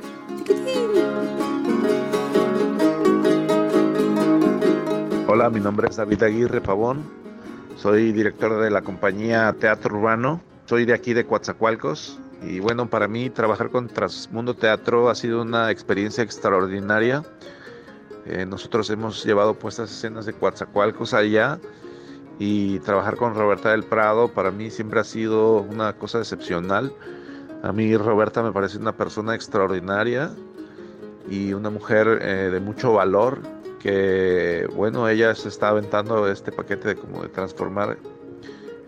Hola, 5.26 5.50
mi 5.50 5.60
nombre 5.60 5.88
es 5.90 5.96
David 5.96 6.22
Aguirre 6.22 6.62
Pavón. 6.62 7.02
Soy 7.76 8.12
director 8.12 8.60
de 8.62 8.70
la 8.70 8.80
compañía 8.80 9.54
Teatro 9.60 9.98
Urbano 9.98 10.47
soy 10.68 10.84
de 10.84 10.92
aquí 10.92 11.14
de 11.14 11.24
Coatzacoalcos 11.24 12.18
y 12.42 12.60
bueno, 12.60 12.90
para 12.90 13.08
mí 13.08 13.30
trabajar 13.30 13.70
con 13.70 13.88
Transmundo 13.88 14.52
Teatro 14.52 15.08
ha 15.08 15.14
sido 15.14 15.40
una 15.40 15.70
experiencia 15.70 16.22
extraordinaria. 16.22 17.24
Eh, 18.26 18.44
nosotros 18.44 18.90
hemos 18.90 19.24
llevado 19.24 19.54
puestas 19.54 19.90
escenas 19.90 20.26
de 20.26 20.34
Coatzacoalcos 20.34 21.14
allá 21.14 21.58
y 22.38 22.80
trabajar 22.80 23.16
con 23.16 23.34
Roberta 23.34 23.70
del 23.70 23.82
Prado 23.82 24.28
para 24.28 24.50
mí 24.50 24.70
siempre 24.70 25.00
ha 25.00 25.04
sido 25.04 25.62
una 25.62 25.94
cosa 25.94 26.18
excepcional. 26.18 26.92
A 27.62 27.72
mí 27.72 27.96
Roberta 27.96 28.42
me 28.42 28.52
parece 28.52 28.76
una 28.76 28.94
persona 28.94 29.34
extraordinaria 29.34 30.30
y 31.30 31.54
una 31.54 31.70
mujer 31.70 32.18
eh, 32.20 32.50
de 32.52 32.60
mucho 32.60 32.92
valor 32.92 33.40
que 33.80 34.68
bueno, 34.74 35.08
ella 35.08 35.34
se 35.34 35.48
está 35.48 35.70
aventando 35.70 36.30
este 36.30 36.52
paquete 36.52 36.88
de 36.88 36.96
como 36.96 37.22
de 37.22 37.30
transformar 37.30 37.96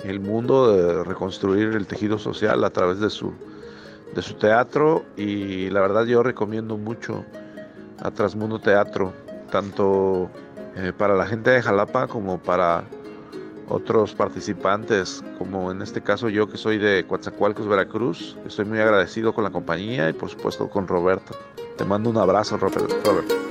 el 0.05 0.21
mundo, 0.21 0.73
de 0.75 1.05
reconstruir 1.05 1.69
el 1.75 1.87
tejido 1.87 2.19
social 2.19 2.65
a 2.65 2.71
través 2.71 3.01
de 3.01 3.11
su, 3.11 3.33
de 4.15 4.23
su 4.23 4.35
teatro 4.35 5.05
y 5.17 5.71
la 5.71 5.81
verdad 5.81 6.05
yo 6.05 6.23
recomiendo 6.23 6.77
mucho 6.77 7.25
a 8.03 8.11
Transmundo 8.11 8.59
Teatro, 8.59 9.13
tanto 9.51 10.31
eh, 10.77 10.93
para 10.97 11.15
la 11.15 11.27
gente 11.27 11.51
de 11.51 11.63
Jalapa 11.63 12.07
como 12.07 12.39
para 12.39 12.85
otros 13.69 14.15
participantes, 14.15 15.23
como 15.39 15.71
en 15.71 15.81
este 15.83 16.01
caso 16.03 16.29
yo 16.29 16.49
que 16.49 16.57
soy 16.57 16.79
de 16.79 17.07
Coatzacoalcos, 17.07 17.69
Veracruz. 17.69 18.37
Estoy 18.47 18.65
muy 18.65 18.81
agradecido 18.81 19.33
con 19.33 19.45
la 19.45 19.51
compañía 19.51 20.09
y 20.09 20.13
por 20.13 20.29
supuesto 20.29 20.69
con 20.69 20.89
Roberto. 20.89 21.37
Te 21.77 21.85
mando 21.85 22.11
un 22.11 22.17
abrazo, 22.19 22.57
Robert. 22.57 22.91
Robert. 23.07 23.50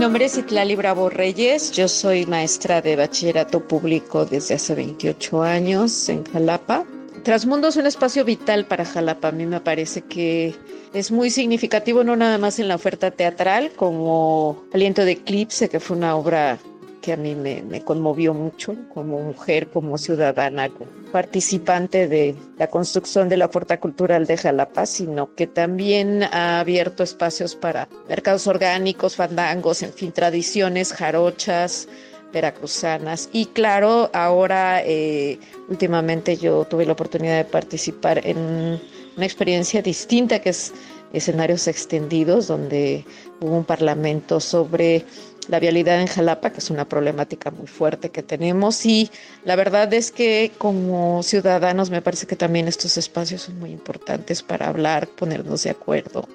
Nombre 0.00 0.24
es 0.24 0.38
Itlali 0.38 0.76
Bravo 0.76 1.10
Reyes, 1.10 1.72
yo 1.72 1.86
soy 1.86 2.24
maestra 2.24 2.80
de 2.80 2.96
bachillerato 2.96 3.60
público 3.60 4.24
desde 4.24 4.54
hace 4.54 4.74
28 4.74 5.42
años 5.42 6.08
en 6.08 6.24
Jalapa. 6.24 6.86
Trasmundo 7.22 7.68
es 7.68 7.76
un 7.76 7.86
espacio 7.86 8.24
vital 8.24 8.64
para 8.64 8.86
Jalapa, 8.86 9.28
a 9.28 9.32
mí 9.32 9.44
me 9.44 9.60
parece 9.60 10.00
que 10.00 10.54
es 10.94 11.10
muy 11.12 11.28
significativo 11.28 12.02
no 12.02 12.16
nada 12.16 12.38
más 12.38 12.58
en 12.58 12.68
la 12.68 12.76
oferta 12.76 13.10
teatral 13.10 13.72
como 13.76 14.64
Aliento 14.72 15.04
de 15.04 15.12
Eclipse, 15.12 15.68
que 15.68 15.80
fue 15.80 15.98
una 15.98 16.16
obra 16.16 16.58
que 17.00 17.12
a 17.12 17.16
mí 17.16 17.34
me, 17.34 17.82
conmovió 17.82 18.34
mucho 18.34 18.76
como 18.92 19.20
mujer, 19.20 19.68
como 19.68 19.98
ciudadana, 19.98 20.68
como 20.68 20.90
participante 21.12 22.06
de 22.08 22.34
la 22.58 22.68
construcción 22.68 23.28
de 23.28 23.36
la 23.36 23.46
oferta 23.46 23.80
cultural 23.80 24.26
de 24.26 24.36
Jalapa, 24.36 24.86
sino 24.86 25.34
que 25.34 25.46
también 25.46 26.22
ha 26.22 26.60
abierto 26.60 27.02
espacios 27.02 27.56
para 27.56 27.88
mercados 28.08 28.46
orgánicos, 28.46 29.16
fandangos, 29.16 29.82
en 29.82 29.92
fin, 29.92 30.12
tradiciones 30.12 30.92
jarochas, 30.92 31.88
veracruzanas. 32.32 33.28
Y 33.32 33.46
claro, 33.46 34.10
ahora 34.12 34.82
eh, 34.84 35.38
últimamente 35.68 36.36
yo 36.36 36.64
tuve 36.64 36.86
la 36.86 36.92
oportunidad 36.92 37.38
de 37.38 37.44
participar 37.44 38.24
en 38.24 38.80
una 39.16 39.26
experiencia 39.26 39.82
distinta 39.82 40.40
que 40.40 40.50
es 40.50 40.72
escenarios 41.12 41.66
extendidos, 41.66 42.46
donde 42.46 43.04
hubo 43.40 43.56
un 43.56 43.64
parlamento 43.64 44.40
sobre 44.40 45.04
la 45.50 45.58
vialidad 45.58 46.00
en 46.00 46.06
Jalapa, 46.06 46.50
que 46.50 46.58
es 46.58 46.70
una 46.70 46.88
problemática 46.88 47.50
muy 47.50 47.66
fuerte 47.66 48.10
que 48.10 48.22
tenemos. 48.22 48.86
Y 48.86 49.10
la 49.44 49.56
verdad 49.56 49.92
es 49.92 50.12
que 50.12 50.52
como 50.58 51.22
ciudadanos 51.24 51.90
me 51.90 52.02
parece 52.02 52.26
que 52.26 52.36
también 52.36 52.68
estos 52.68 52.96
espacios 52.96 53.42
son 53.42 53.58
muy 53.58 53.70
importantes 53.72 54.42
para 54.44 54.68
hablar, 54.68 55.08
ponernos 55.08 55.64
de 55.64 55.70
acuerdo 55.70 56.28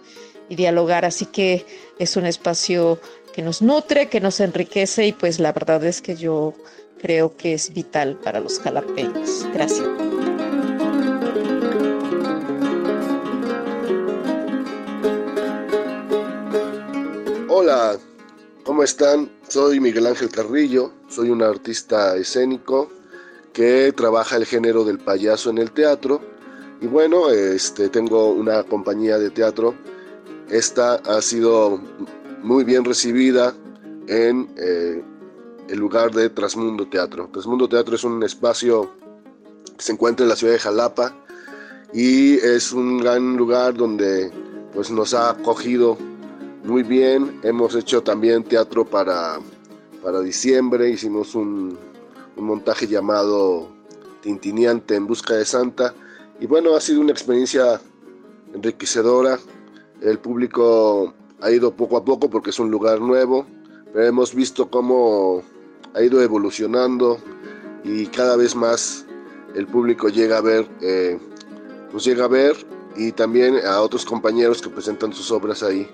y 0.49 0.55
dialogar. 0.55 1.05
Así 1.05 1.25
que 1.27 1.65
es 1.97 2.17
un 2.17 2.25
espacio 2.25 2.99
que 3.33 3.41
nos 3.41 3.61
nutre, 3.61 4.09
que 4.09 4.19
nos 4.19 4.41
enriquece 4.41 5.07
y 5.07 5.13
pues 5.13 5.39
la 5.39 5.53
verdad 5.53 5.83
es 5.85 6.01
que 6.01 6.17
yo 6.17 6.53
creo 7.01 7.37
que 7.37 7.53
es 7.53 7.73
vital 7.73 8.17
para 8.21 8.41
los 8.41 8.59
jalapeños. 8.59 9.47
Gracias. 9.53 9.87
Hola, 17.47 17.97
¿Cómo 18.65 18.81
están? 18.81 19.29
Soy 19.47 19.79
Miguel 19.79 20.07
Ángel 20.07 20.29
Carrillo, 20.29 20.91
soy 21.07 21.29
un 21.29 21.43
artista 21.43 22.17
escénico 22.17 22.89
que 23.53 23.93
trabaja 23.95 24.37
el 24.37 24.45
género 24.47 24.83
del 24.83 24.97
payaso 24.97 25.51
en 25.51 25.59
el 25.59 25.69
teatro 25.69 26.19
y 26.81 26.87
bueno, 26.87 27.29
este, 27.29 27.89
tengo 27.89 28.31
una 28.31 28.63
compañía 28.63 29.19
de 29.19 29.29
teatro. 29.29 29.75
Esta 30.49 30.95
ha 30.95 31.21
sido 31.21 31.79
muy 32.41 32.63
bien 32.63 32.83
recibida 32.83 33.53
en 34.07 34.49
eh, 34.57 35.03
el 35.69 35.77
lugar 35.77 36.11
de 36.11 36.31
Trasmundo 36.31 36.87
Teatro. 36.87 37.29
Trasmundo 37.31 37.69
Teatro 37.69 37.93
es 37.95 38.03
un 38.03 38.23
espacio 38.23 38.91
que 39.77 39.83
se 39.83 39.91
encuentra 39.91 40.23
en 40.23 40.29
la 40.29 40.35
ciudad 40.35 40.53
de 40.53 40.59
Jalapa 40.59 41.15
y 41.93 42.39
es 42.39 42.71
un 42.71 42.97
gran 42.97 43.37
lugar 43.37 43.75
donde 43.75 44.31
pues, 44.73 44.89
nos 44.89 45.13
ha 45.13 45.29
acogido 45.29 45.99
muy 46.65 46.83
bien. 46.83 47.39
Hemos 47.43 47.75
hecho 47.75 48.01
también 48.03 48.43
teatro 48.43 48.85
para, 48.85 49.39
para 50.03 50.21
diciembre. 50.21 50.89
Hicimos 50.89 51.35
un, 51.35 51.77
montaje 52.35 52.87
llamado 52.87 53.69
Tintiniante 54.21 54.95
en 54.95 55.07
Busca 55.07 55.35
de 55.35 55.45
Santa. 55.45 55.93
Y 56.39 56.47
bueno, 56.47 56.75
ha 56.75 56.81
sido 56.81 57.01
una 57.01 57.11
experiencia 57.11 57.79
enriquecedora. 58.53 59.39
El 60.01 60.19
público 60.19 61.13
ha 61.41 61.51
ido 61.51 61.75
poco 61.75 61.97
a 61.97 62.03
poco 62.03 62.29
porque 62.29 62.49
es 62.49 62.59
un 62.59 62.71
lugar 62.71 62.99
nuevo, 62.99 63.45
pero 63.93 64.05
hemos 64.05 64.33
visto 64.33 64.69
cómo 64.69 65.43
ha 65.93 66.01
ido 66.01 66.21
evolucionando 66.21 67.19
y 67.83 68.07
cada 68.07 68.35
vez 68.35 68.55
más 68.55 69.05
el 69.55 69.67
público 69.67 70.09
llega 70.09 70.39
a 70.39 70.41
ver, 70.41 70.67
eh, 70.81 71.17
nos 71.93 72.03
llega 72.03 72.25
a 72.25 72.27
ver 72.27 72.57
y 72.95 73.11
también 73.11 73.57
a 73.65 73.81
otros 73.81 74.05
compañeros 74.05 74.61
que 74.61 74.69
presentan 74.69 75.13
sus 75.13 75.31
obras 75.31 75.63
ahí. 75.63 75.89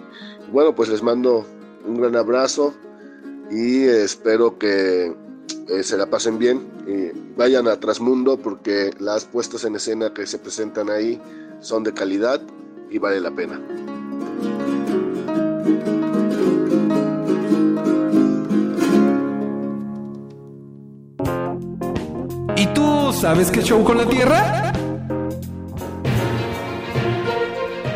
Bueno, 0.51 0.75
pues 0.75 0.89
les 0.89 1.01
mando 1.01 1.45
un 1.85 1.99
gran 1.99 2.15
abrazo 2.15 2.73
y 3.49 3.83
espero 3.83 4.57
que 4.57 5.13
eh, 5.67 5.83
se 5.83 5.97
la 5.97 6.05
pasen 6.05 6.37
bien. 6.37 6.69
y 6.87 7.11
vayan 7.37 7.67
a 7.67 7.79
Trasmundo 7.79 8.37
porque 8.37 8.91
las 8.99 9.25
puestas 9.25 9.63
en 9.63 9.75
escena 9.75 10.13
que 10.13 10.27
se 10.27 10.37
presentan 10.37 10.89
ahí 10.89 11.21
son 11.59 11.83
de 11.83 11.93
calidad 11.93 12.41
y 12.89 12.97
vale 12.97 13.19
la 13.19 13.31
pena. 13.31 13.59
¿Y 22.57 22.67
tú 22.73 23.13
sabes 23.13 23.49
qué 23.49 23.61
show 23.61 23.83
con 23.83 23.97
la 23.97 24.05
Tierra? 24.07 24.73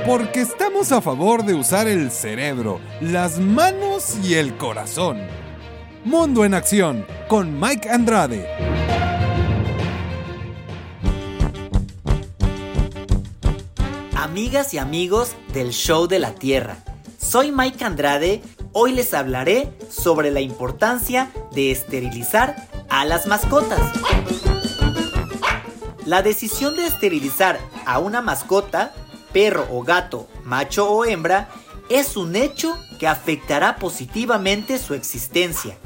Porque 0.06 0.42
estamos 0.42 0.92
a 0.92 1.02
favor 1.02 1.44
de 1.44 1.56
usar 1.56 1.88
el 1.88 2.12
cerebro, 2.12 2.80
las 3.02 3.40
manos 3.40 4.18
y 4.24 4.36
el 4.36 4.56
corazón. 4.56 5.20
Mundo 6.04 6.46
en 6.46 6.54
Acción 6.54 7.08
con 7.28 7.60
Mike 7.60 7.90
Andrade. 7.90 8.48
Amigas 14.16 14.76
y 14.76 14.78
amigos 14.78 15.36
del 15.54 15.72
Show 15.72 16.08
de 16.08 16.20
la 16.20 16.36
Tierra, 16.36 16.78
soy 17.18 17.52
Mike 17.52 17.84
Andrade. 17.84 18.44
Hoy 18.74 18.92
les 18.92 19.12
hablaré 19.16 19.74
sobre 19.90 20.30
la 20.30 20.42
importancia 20.42 21.32
de 21.52 21.72
esterilizar 21.72 22.68
a 22.90 23.06
las 23.06 23.26
mascotas. 23.26 23.82
La 26.06 26.22
decisión 26.22 26.76
de 26.76 26.86
esterilizar 26.86 27.58
a 27.88 27.98
una 27.98 28.22
mascota, 28.22 28.94
perro 29.36 29.68
o 29.70 29.84
gato, 29.84 30.30
macho 30.46 30.90
o 30.90 31.04
hembra, 31.04 31.50
es 31.90 32.16
un 32.16 32.38
hecho 32.38 32.78
que 33.00 33.06
afectará 33.06 33.76
positivamente 33.76 34.80
su 34.80 34.94
existencia. 34.94 35.78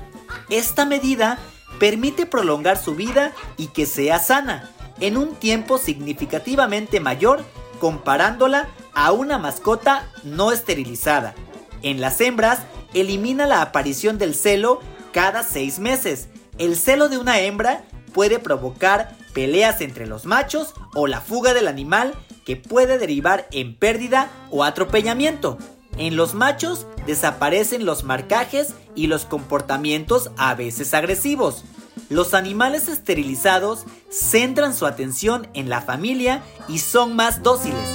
Esta 0.52 0.86
medida 0.86 1.40
permite 1.80 2.28
prolongar 2.28 2.78
su 2.78 2.94
vida 2.94 3.34
y 3.58 3.70
que 3.70 3.88
sea 3.88 4.20
sana 4.20 4.70
en 5.00 5.18
un 5.18 5.34
tiempo 5.34 5.80
significativamente 5.80 7.00
mayor 7.00 7.44
comparándola 7.80 8.70
a 8.94 9.14
una 9.14 9.40
mascota 9.40 10.08
no 10.24 10.52
esterilizada. 10.52 11.34
En 11.82 12.02
las 12.02 12.22
hembras, 12.22 12.60
elimina 12.94 13.48
la 13.48 13.64
aparición 13.64 14.20
del 14.20 14.36
celo 14.36 14.80
cada 15.12 15.42
seis 15.42 15.80
meses. 15.80 16.28
El 16.60 16.76
celo 16.76 17.10
de 17.10 17.18
una 17.18 17.40
hembra 17.40 17.84
puede 18.14 18.38
provocar 18.38 19.18
peleas 19.34 19.82
entre 19.82 20.06
los 20.06 20.28
machos 20.28 20.76
o 20.94 21.08
la 21.08 21.20
fuga 21.20 21.56
del 21.56 21.68
animal 21.68 22.14
que 22.50 22.56
puede 22.56 22.98
derivar 22.98 23.48
en 23.52 23.76
pérdida 23.76 24.32
o 24.50 24.64
atropellamiento. 24.64 25.60
En 26.00 26.16
los 26.16 26.34
machos 26.34 26.88
desaparecen 27.06 27.86
los 27.86 28.04
marcajes 28.04 28.74
y 28.96 29.06
los 29.06 29.26
comportamientos 29.26 30.32
a 30.36 30.56
veces 30.56 30.96
agresivos. 30.96 31.64
Los 32.10 32.34
animales 32.34 32.88
esterilizados 32.88 33.86
centran 34.10 34.74
su 34.74 34.88
atención 34.88 35.48
en 35.54 35.70
la 35.70 35.82
familia 35.82 36.42
y 36.68 36.80
son 36.80 37.16
más 37.16 37.44
dóciles. 37.44 37.88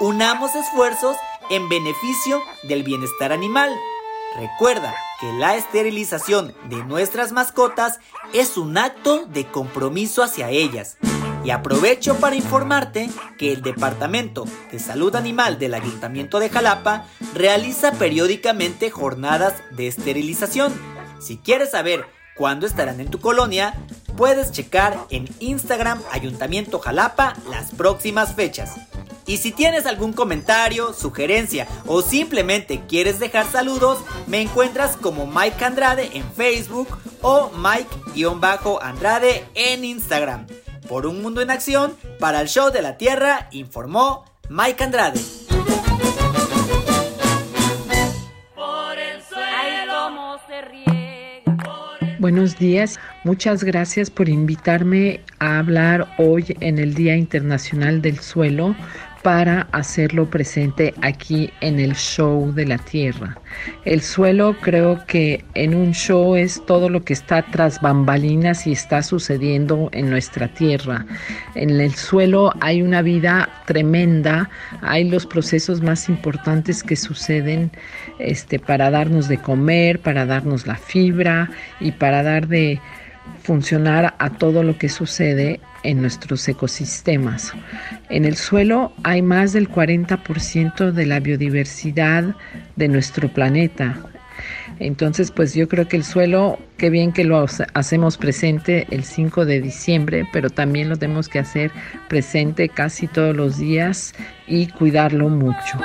Unamos 0.00 0.56
esfuerzos 0.56 1.16
en 1.50 1.68
beneficio 1.68 2.42
del 2.64 2.82
bienestar 2.82 3.30
animal. 3.32 3.70
Recuerda 4.36 4.92
que 5.20 5.32
la 5.32 5.56
esterilización 5.56 6.54
de 6.68 6.84
nuestras 6.84 7.32
mascotas 7.32 8.00
es 8.32 8.56
un 8.56 8.76
acto 8.76 9.26
de 9.26 9.46
compromiso 9.46 10.22
hacia 10.22 10.50
ellas. 10.50 10.96
Y 11.44 11.50
aprovecho 11.50 12.16
para 12.16 12.34
informarte 12.34 13.08
que 13.38 13.52
el 13.52 13.62
Departamento 13.62 14.46
de 14.72 14.78
Salud 14.78 15.14
Animal 15.14 15.58
del 15.58 15.74
Ayuntamiento 15.74 16.40
de 16.40 16.50
Jalapa 16.50 17.06
realiza 17.34 17.92
periódicamente 17.92 18.90
jornadas 18.90 19.54
de 19.70 19.86
esterilización. 19.86 20.74
Si 21.20 21.36
quieres 21.38 21.70
saber 21.70 22.04
cuándo 22.36 22.66
estarán 22.66 23.00
en 23.00 23.10
tu 23.10 23.20
colonia, 23.20 23.74
puedes 24.16 24.50
checar 24.50 24.98
en 25.10 25.28
Instagram 25.38 26.02
Ayuntamiento 26.10 26.80
Jalapa 26.80 27.34
las 27.48 27.70
próximas 27.70 28.34
fechas. 28.34 28.74
Y 29.26 29.38
si 29.38 29.50
tienes 29.50 29.86
algún 29.86 30.12
comentario, 30.12 30.92
sugerencia 30.92 31.66
o 31.86 32.00
simplemente 32.00 32.82
quieres 32.88 33.18
dejar 33.18 33.44
saludos, 33.46 33.98
me 34.28 34.40
encuentras 34.40 34.96
como 34.96 35.26
Mike 35.26 35.64
Andrade 35.64 36.10
en 36.14 36.24
Facebook 36.32 36.96
o 37.22 37.50
Mike-Andrade 37.50 39.44
en 39.54 39.84
Instagram. 39.84 40.46
Por 40.88 41.08
un 41.08 41.22
mundo 41.22 41.40
en 41.40 41.50
acción, 41.50 41.96
para 42.20 42.40
el 42.40 42.46
show 42.46 42.70
de 42.70 42.82
la 42.82 42.96
Tierra, 42.96 43.48
informó 43.50 44.24
Mike 44.48 44.84
Andrade. 44.84 45.20
Buenos 52.18 52.58
días, 52.58 52.98
muchas 53.24 53.62
gracias 53.62 54.10
por 54.10 54.28
invitarme 54.28 55.20
a 55.38 55.58
hablar 55.58 56.08
hoy 56.18 56.56
en 56.60 56.78
el 56.78 56.94
Día 56.94 57.14
Internacional 57.14 58.00
del 58.02 58.20
Suelo 58.20 58.74
para 59.26 59.66
hacerlo 59.72 60.30
presente 60.30 60.94
aquí 61.02 61.50
en 61.60 61.80
el 61.80 61.96
show 61.96 62.52
de 62.52 62.64
la 62.64 62.78
tierra. 62.78 63.36
El 63.84 64.00
suelo 64.00 64.54
creo 64.60 65.04
que 65.08 65.44
en 65.54 65.74
un 65.74 65.94
show 65.94 66.36
es 66.36 66.64
todo 66.64 66.88
lo 66.88 67.02
que 67.02 67.12
está 67.12 67.42
tras 67.42 67.80
bambalinas 67.80 68.68
y 68.68 68.72
está 68.72 69.02
sucediendo 69.02 69.88
en 69.90 70.10
nuestra 70.10 70.46
tierra. 70.46 71.04
En 71.56 71.70
el 71.70 71.92
suelo 71.92 72.52
hay 72.60 72.82
una 72.82 73.02
vida 73.02 73.48
tremenda, 73.66 74.48
hay 74.80 75.02
los 75.10 75.26
procesos 75.26 75.82
más 75.82 76.08
importantes 76.08 76.84
que 76.84 76.94
suceden 76.94 77.72
este, 78.20 78.60
para 78.60 78.92
darnos 78.92 79.26
de 79.26 79.38
comer, 79.38 79.98
para 79.98 80.24
darnos 80.24 80.68
la 80.68 80.76
fibra 80.76 81.50
y 81.80 81.90
para 81.90 82.22
dar 82.22 82.46
de 82.46 82.80
funcionar 83.42 84.14
a 84.18 84.30
todo 84.30 84.62
lo 84.62 84.78
que 84.78 84.88
sucede 84.88 85.60
en 85.82 86.00
nuestros 86.00 86.46
ecosistemas. 86.48 87.52
En 88.08 88.24
el 88.24 88.36
suelo 88.36 88.92
hay 89.04 89.22
más 89.22 89.52
del 89.52 89.70
40% 89.70 90.90
de 90.90 91.06
la 91.06 91.20
biodiversidad 91.20 92.34
de 92.74 92.88
nuestro 92.88 93.28
planeta. 93.28 93.96
Entonces, 94.78 95.30
pues 95.30 95.54
yo 95.54 95.68
creo 95.68 95.88
que 95.88 95.96
el 95.96 96.04
suelo, 96.04 96.58
qué 96.76 96.90
bien 96.90 97.12
que 97.12 97.24
lo 97.24 97.46
hacemos 97.74 98.18
presente 98.18 98.86
el 98.90 99.04
5 99.04 99.46
de 99.46 99.60
diciembre, 99.60 100.28
pero 100.32 100.50
también 100.50 100.88
lo 100.88 100.96
tenemos 100.96 101.28
que 101.28 101.38
hacer 101.38 101.70
presente 102.08 102.68
casi 102.68 103.06
todos 103.06 103.34
los 103.34 103.58
días 103.58 104.14
y 104.46 104.66
cuidarlo 104.66 105.28
mucho. 105.28 105.78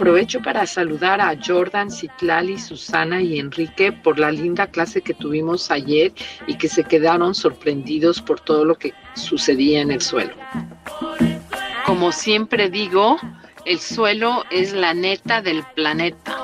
Aprovecho 0.00 0.40
para 0.40 0.64
saludar 0.64 1.20
a 1.20 1.36
Jordan, 1.38 1.90
Citlali, 1.90 2.58
Susana 2.58 3.20
y 3.20 3.38
Enrique 3.38 3.92
por 3.92 4.18
la 4.18 4.30
linda 4.30 4.66
clase 4.66 5.02
que 5.02 5.12
tuvimos 5.12 5.70
ayer 5.70 6.14
y 6.46 6.54
que 6.56 6.70
se 6.70 6.84
quedaron 6.84 7.34
sorprendidos 7.34 8.22
por 8.22 8.40
todo 8.40 8.64
lo 8.64 8.76
que 8.76 8.94
sucedía 9.12 9.82
en 9.82 9.90
el 9.90 10.00
suelo. 10.00 10.32
Como 11.84 12.12
siempre 12.12 12.70
digo, 12.70 13.18
el 13.66 13.78
suelo 13.78 14.46
es 14.50 14.72
la 14.72 14.94
neta 14.94 15.42
del 15.42 15.62
planeta. 15.74 16.34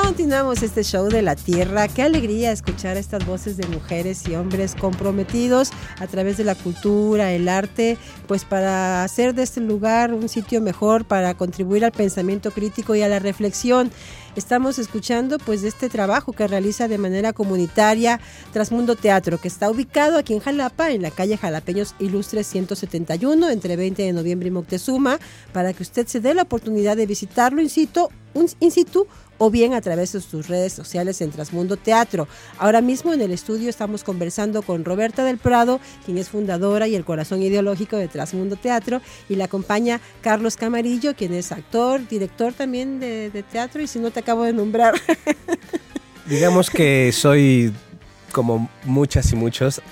Continuamos 0.00 0.62
este 0.62 0.84
show 0.84 1.10
de 1.10 1.20
la 1.20 1.36
Tierra. 1.36 1.86
Qué 1.86 2.00
alegría 2.00 2.50
escuchar 2.50 2.96
estas 2.96 3.26
voces 3.26 3.58
de 3.58 3.66
mujeres 3.66 4.26
y 4.26 4.34
hombres 4.34 4.74
comprometidos 4.74 5.70
a 5.98 6.06
través 6.06 6.38
de 6.38 6.44
la 6.44 6.54
cultura, 6.54 7.32
el 7.32 7.46
arte, 7.46 7.98
pues 8.26 8.46
para 8.46 9.04
hacer 9.04 9.34
de 9.34 9.42
este 9.42 9.60
lugar 9.60 10.14
un 10.14 10.30
sitio 10.30 10.62
mejor, 10.62 11.04
para 11.04 11.34
contribuir 11.34 11.84
al 11.84 11.92
pensamiento 11.92 12.52
crítico 12.52 12.94
y 12.94 13.02
a 13.02 13.08
la 13.08 13.18
reflexión. 13.18 13.90
Estamos 14.34 14.78
escuchando 14.78 15.38
pues 15.38 15.62
este 15.62 15.90
trabajo 15.90 16.32
que 16.32 16.48
realiza 16.48 16.88
de 16.88 16.96
manera 16.96 17.34
comunitaria 17.34 18.18
Trasmundo 18.50 18.96
Teatro, 18.96 19.38
que 19.38 19.48
está 19.48 19.70
ubicado 19.70 20.16
aquí 20.16 20.32
en 20.32 20.40
Jalapa, 20.40 20.90
en 20.90 21.02
la 21.02 21.10
calle 21.10 21.36
Jalapeños 21.36 21.94
Ilustres 21.98 22.46
171, 22.46 23.50
entre 23.50 23.76
20 23.76 24.02
de 24.02 24.12
noviembre 24.14 24.48
y 24.48 24.52
Moctezuma, 24.52 25.18
para 25.52 25.74
que 25.74 25.82
usted 25.82 26.06
se 26.06 26.20
dé 26.20 26.32
la 26.32 26.42
oportunidad 26.42 26.96
de 26.96 27.04
visitarlo 27.04 27.60
in 27.60 27.68
situ, 27.68 28.08
un, 28.32 28.46
in 28.60 28.70
situ 28.70 29.06
o 29.44 29.50
bien 29.50 29.74
a 29.74 29.80
través 29.80 30.12
de 30.12 30.20
sus 30.20 30.46
redes 30.46 30.72
sociales 30.72 31.20
en 31.20 31.32
Trasmundo 31.32 31.76
Teatro. 31.76 32.28
Ahora 32.58 32.80
mismo 32.80 33.12
en 33.12 33.20
el 33.22 33.32
estudio 33.32 33.68
estamos 33.68 34.04
conversando 34.04 34.62
con 34.62 34.84
Roberta 34.84 35.24
del 35.24 35.36
Prado, 35.36 35.80
quien 36.04 36.16
es 36.16 36.28
fundadora 36.28 36.86
y 36.86 36.94
el 36.94 37.04
corazón 37.04 37.42
ideológico 37.42 37.96
de 37.96 38.06
Trasmundo 38.06 38.54
Teatro, 38.54 39.00
y 39.28 39.34
la 39.34 39.46
acompaña 39.46 40.00
Carlos 40.20 40.54
Camarillo, 40.54 41.16
quien 41.16 41.34
es 41.34 41.50
actor, 41.50 42.06
director 42.06 42.52
también 42.52 43.00
de, 43.00 43.30
de 43.30 43.42
teatro, 43.42 43.82
y 43.82 43.88
si 43.88 43.98
no 43.98 44.12
te 44.12 44.20
acabo 44.20 44.44
de 44.44 44.52
nombrar. 44.52 44.94
Digamos 46.26 46.70
que 46.70 47.10
soy, 47.10 47.74
como 48.30 48.70
muchas 48.84 49.32
y 49.32 49.34
muchos, 49.34 49.82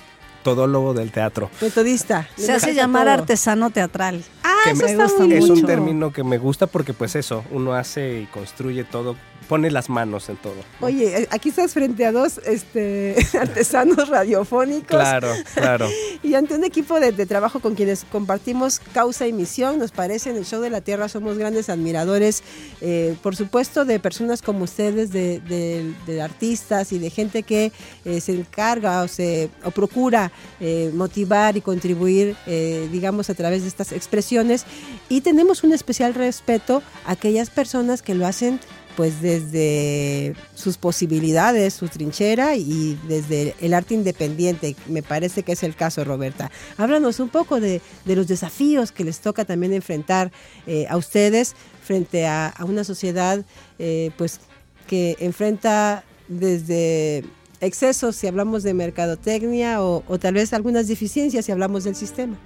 todólogo 0.43 0.95
del 0.95 1.11
teatro. 1.11 1.51
Metodista. 1.61 2.29
Se 2.37 2.53
hace 2.53 2.75
llamar 2.75 3.09
artesano 3.09 3.71
teatral. 3.71 4.23
Ah, 4.43 4.57
que 4.65 4.71
eso 4.71 4.85
me 4.85 4.91
está 4.93 5.05
gusta 5.05 5.25
muy 5.25 5.35
es 5.35 5.51
un 5.51 5.67
término 5.67 6.13
que 6.13 6.25
me 6.25 6.39
gusta 6.39 6.67
porque 6.67 6.95
pues 6.95 7.17
eso, 7.17 7.45
uno 7.51 7.75
hace 7.75 8.21
y 8.21 8.27
construye 8.27 8.85
todo, 8.85 9.17
pone 9.51 9.71
las 9.71 9.91
manos 9.91 10.29
en 10.31 10.37
todo. 10.37 10.55
Oye, 10.81 11.23
eh, 11.23 11.29
aquí 11.31 11.49
estás 11.51 11.75
frente 11.75 12.07
a 12.07 12.13
dos 12.13 12.41
este, 12.47 13.17
artesanos 13.39 14.09
radiofónicos. 14.09 14.87
Claro, 14.87 15.29
claro. 15.55 15.89
Y 16.23 16.35
ante 16.35 16.55
un 16.55 16.65
equipo 16.65 17.01
de, 17.01 17.13
de 17.13 17.25
trabajo 17.27 17.61
con 17.61 17.75
quienes 17.75 18.05
compartimos 18.05 18.79
causa 18.93 19.27
y 19.27 19.33
misión, 19.33 19.79
nos 19.79 19.91
parece 19.91 20.31
en 20.31 20.37
el 20.37 20.45
Show 20.45 20.61
de 20.61 20.69
la 20.71 20.81
Tierra 20.83 21.09
somos 21.09 21.37
grandes 21.39 21.69
admiradores, 21.71 22.43
eh, 22.83 23.17
por 23.23 23.35
supuesto, 23.37 23.85
de 23.85 23.99
personas 23.99 24.41
como 24.43 24.65
ustedes, 24.65 25.11
de, 25.13 25.41
de- 25.41 25.93
de 26.07 26.23
artistas 26.23 26.93
y 26.93 26.99
de 26.99 27.11
gente 27.11 27.43
que 27.43 27.73
eh, 28.05 28.21
se 28.21 28.33
encarga 28.33 29.03
o, 29.03 29.09
se, 29.09 29.51
o 29.65 29.71
procura 29.73 30.31
eh, 30.61 30.91
motivar 30.95 31.57
y 31.57 31.61
contribuir, 31.63 32.37
eh, 32.47 32.89
digamos, 32.93 33.29
a 33.31 33.35
través 33.35 33.63
de 33.63 33.69
estas 33.69 33.91
expresiones. 33.93 34.65
Y 35.09 35.23
tenemos 35.23 35.65
un 35.65 35.73
especial 35.73 36.15
respeto 36.15 36.83
a 37.07 37.13
aquellas 37.13 37.51
personas 37.51 38.03
que 38.03 38.15
lo 38.15 38.27
hacen 38.27 38.61
pues 38.97 39.21
desde 39.23 40.35
sus 40.55 40.77
posibilidades, 40.77 41.75
su 41.75 41.89
trinchera 41.89 42.57
y 42.57 42.99
desde 43.09 43.55
el 43.61 43.75
arte 43.75 43.95
independiente. 43.95 44.77
Me 44.89 45.03
parece 45.03 45.43
que 45.43 45.53
es 45.53 45.63
el 45.63 45.75
caso, 45.75 46.05
Roberta. 46.05 46.51
Háblanos 46.77 47.21
un 47.21 47.29
poco 47.29 47.61
de, 47.61 47.81
de 48.05 48.17
los 48.17 48.27
desafíos 48.29 48.93
que 48.93 49.05
les 49.05 49.21
toca 49.21 49.45
también 49.45 49.73
enfrentar 49.73 50.33
eh, 50.67 50.87
a 50.89 50.97
ustedes 50.97 51.55
frente 51.83 52.27
a, 52.27 52.55
una 52.67 52.85
sociedad 52.85 53.45
eh, 53.79 54.11
pues 54.17 54.41
que 54.87 55.17
enfrenta 55.21 56.05
desde 56.29 57.25
excesos 57.61 58.17
si 58.17 58.27
hablamos 58.27 58.63
de 58.63 58.75
mercadotecnia 58.75 59.83
o 59.83 60.19
tal 60.19 60.35
vez 60.35 60.53
algunas 60.53 60.89
deficiencias 60.89 61.45
si 61.45 61.53
hablamos 61.53 61.85
del 61.85 61.97
sistema. 61.97 62.39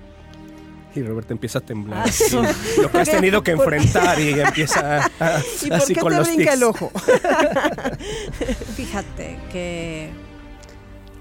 Y 0.94 1.02
Roberto 1.02 1.32
empieza 1.32 1.58
a 1.58 1.62
temblar. 1.62 2.06
Ah, 2.06 2.52
lo 2.80 2.90
que 2.90 2.98
has 2.98 3.10
tenido 3.10 3.42
que 3.42 3.50
enfrentar 3.50 4.20
y 4.20 4.40
empieza 4.40 5.04
a, 5.18 5.40
¿Y 5.62 5.68
por 5.68 5.76
así 5.76 5.94
qué 5.94 6.00
con 6.00 6.12
te 6.12 6.18
los 6.18 6.28
brinca 6.28 6.52
tics. 6.52 6.54
el 6.54 6.62
ojo? 6.62 6.92
Fíjate 8.76 9.38
que 9.50 10.10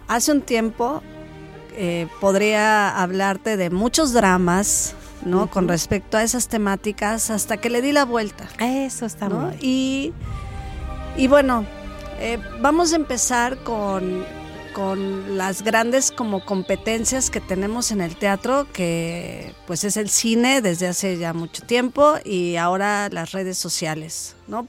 hace 0.08 0.32
un 0.32 0.42
tiempo 0.42 1.02
eh, 1.76 2.08
podría 2.22 3.02
hablarte 3.02 3.58
de 3.58 3.72
muchos 3.72 4.14
dramas, 4.14 4.94
¿no? 5.26 5.50
Con 5.50 5.68
respecto 5.68 6.18
a 6.18 6.24
esas 6.24 6.48
temáticas 6.48 7.32
hasta 7.32 7.58
que 7.58 7.70
le 7.72 7.82
di 7.82 7.92
la 7.92 8.06
vuelta. 8.06 8.48
Eso 8.60 9.08
está 9.08 9.28
¿no? 9.28 9.40
muy 9.40 9.58
bien. 9.58 9.60
Y, 9.62 10.14
y 11.18 11.28
bueno, 11.28 11.66
eh, 12.20 12.38
vamos 12.62 12.94
a 12.94 12.96
empezar 12.98 13.58
con, 13.64 14.24
con 14.74 15.38
las 15.38 15.62
grandes 15.64 16.12
como 16.12 16.44
competencias 16.46 17.30
que 17.30 17.40
tenemos 17.40 17.92
en 17.92 18.02
el 18.02 18.16
teatro, 18.16 18.68
que 18.74 19.54
pues 19.68 19.84
es 19.84 19.96
el 19.98 20.10
cine 20.10 20.62
desde 20.62 20.88
hace 20.88 21.18
ya 21.18 21.34
mucho 21.34 21.64
tiempo 21.64 22.16
y 22.26 22.56
ahora 22.58 23.10
las 23.12 23.32
redes 23.32 23.58
sociales, 23.58 24.36
¿no? 24.48 24.68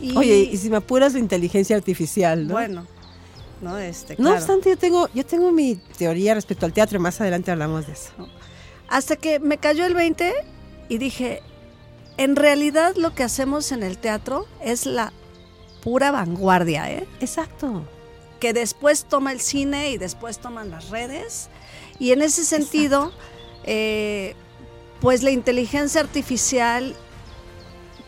Y- 0.00 0.16
Oye, 0.16 0.48
y 0.52 0.56
si 0.56 0.70
me 0.70 0.78
apuras 0.78 1.12
la 1.12 1.18
inteligencia 1.18 1.76
artificial, 1.76 2.46
¿no? 2.46 2.54
Bueno, 2.54 2.86
no, 3.60 3.76
este, 3.78 4.14
No 4.14 4.24
claro. 4.30 4.36
obstante, 4.38 4.70
yo 4.70 4.78
tengo, 4.78 5.08
yo 5.14 5.24
tengo 5.26 5.52
mi 5.52 5.76
teoría 5.98 6.34
respecto 6.34 6.64
al 6.66 6.72
teatro, 6.72 6.98
más 6.98 7.20
adelante 7.20 7.50
hablamos 7.50 7.86
de 7.86 7.92
eso. 7.92 8.10
Hasta 8.88 9.16
que 9.16 9.38
me 9.38 9.58
cayó 9.58 9.84
el 9.86 9.94
20 9.94 10.32
y 10.88 10.98
dije, 10.98 11.42
en 12.16 12.34
realidad 12.36 12.94
lo 12.96 13.14
que 13.14 13.22
hacemos 13.22 13.70
en 13.72 13.82
el 13.82 13.98
teatro 13.98 14.46
es 14.64 14.86
la 14.86 15.12
pura 15.82 16.10
vanguardia, 16.10 16.90
¿eh? 16.90 17.06
Exacto. 17.20 17.84
Que 18.40 18.52
después 18.52 19.04
toma 19.04 19.32
el 19.32 19.40
cine 19.40 19.90
y 19.90 19.98
después 19.98 20.38
toman 20.38 20.70
las 20.70 20.88
redes. 20.88 21.48
Y 21.98 22.12
en 22.12 22.22
ese 22.22 22.44
sentido, 22.44 23.12
eh, 23.64 24.34
pues 25.00 25.22
la 25.22 25.30
inteligencia 25.30 26.00
artificial 26.00 26.96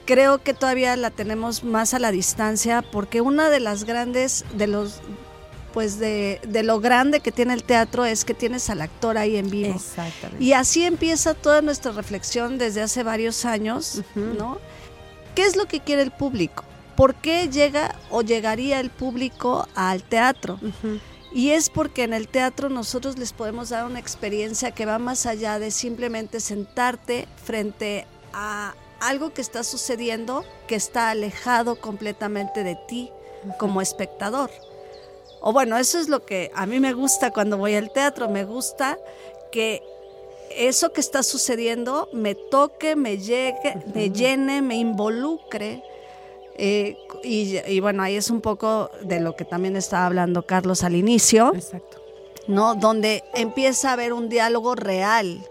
creo 0.07 0.43
que 0.43 0.55
todavía 0.55 0.97
la 0.97 1.11
tenemos 1.11 1.63
más 1.65 1.95
a 1.95 1.99
la 1.99 2.11
distancia 2.11 2.83
porque 2.83 3.21
una 3.21 3.51
de 3.51 3.61
las 3.61 3.85
grandes, 3.85 4.45
de 4.55 4.67
los 4.67 5.01
pues 5.73 5.99
de, 5.99 6.39
de 6.47 6.63
lo 6.63 6.81
grande 6.81 7.21
que 7.21 7.33
tiene 7.33 7.55
el 7.55 7.65
teatro 7.65 8.05
es 8.05 8.25
que 8.25 8.35
tienes 8.35 8.69
al 8.69 8.83
actor 8.83 9.17
ahí 9.17 9.37
en 9.37 9.49
vivo. 9.51 9.75
Exactamente. 9.75 10.45
Y 10.45 10.53
así 10.53 10.85
empieza 10.85 11.33
toda 11.33 11.63
nuestra 11.63 11.93
reflexión 11.93 12.59
desde 12.59 12.83
hace 12.83 13.03
varios 13.03 13.47
años, 13.47 14.03
¿no? 14.15 14.59
¿Qué 15.35 15.45
es 15.45 15.57
lo 15.57 15.67
que 15.67 15.81
quiere 15.81 16.03
el 16.03 16.11
público? 16.11 16.65
¿Por 17.03 17.17
qué 17.17 17.49
llega 17.49 17.97
o 18.11 18.23
llegaría 18.23 18.79
el 18.79 18.89
público 18.89 19.67
al 19.75 20.05
teatro? 20.05 20.61
Y 21.33 21.51
es 21.51 21.69
porque 21.69 22.05
en 22.05 22.13
el 22.13 22.29
teatro 22.29 22.69
nosotros 22.69 23.19
les 23.19 23.33
podemos 23.33 23.71
dar 23.71 23.87
una 23.87 23.99
experiencia 23.99 24.71
que 24.71 24.87
va 24.87 25.01
más 25.01 25.27
allá 25.27 25.59
de 25.59 25.73
simplemente 25.73 26.39
sentarte 26.39 27.27
frente 27.45 28.07
a 28.33 28.77
algo 29.01 29.35
que 29.35 29.41
está 29.41 29.65
sucediendo 29.65 30.45
que 30.69 30.77
está 30.77 31.11
alejado 31.11 31.81
completamente 31.81 32.63
de 32.63 32.79
ti 32.87 33.11
como 33.59 33.81
espectador. 33.81 34.53
O 35.41 35.53
bueno, 35.53 35.79
eso 35.79 35.99
es 35.99 36.09
lo 36.09 36.25
que 36.25 36.53
a 36.55 36.67
mí 36.67 36.79
me 36.79 36.93
gusta 36.93 37.33
cuando 37.33 37.59
voy 37.59 37.75
al 37.75 37.93
teatro, 37.93 38.29
me 38.29 38.45
gusta 38.45 38.97
que 39.51 39.83
eso 40.57 40.93
que 40.93 41.01
está 41.01 41.25
sucediendo 41.25 42.09
me 42.13 42.37
toque, 42.37 42.95
me 42.95 43.19
llegue, 43.19 43.75
me 43.93 44.11
llene, 44.11 44.63
me 44.63 44.77
involucre. 44.77 45.83
Eh, 46.65 46.97
y, 47.25 47.59
y 47.67 47.81
bueno, 47.81 48.05
ahí 48.05 48.15
es 48.15 48.31
un 48.31 48.41
poco 48.41 48.89
de 49.03 49.19
lo 49.19 49.35
que 49.35 49.45
también 49.45 49.75
estaba 49.75 50.07
hablando 50.07 50.47
Carlos 50.47 50.85
al 50.85 50.95
inicio. 50.95 51.53
Exacto. 51.57 52.01
¿no? 52.47 52.77
Donde 52.77 53.25
empieza 53.35 53.91
a 53.91 53.93
haber 53.95 54.13
un 54.13 54.29
diálogo 54.29 54.77
real 54.77 55.45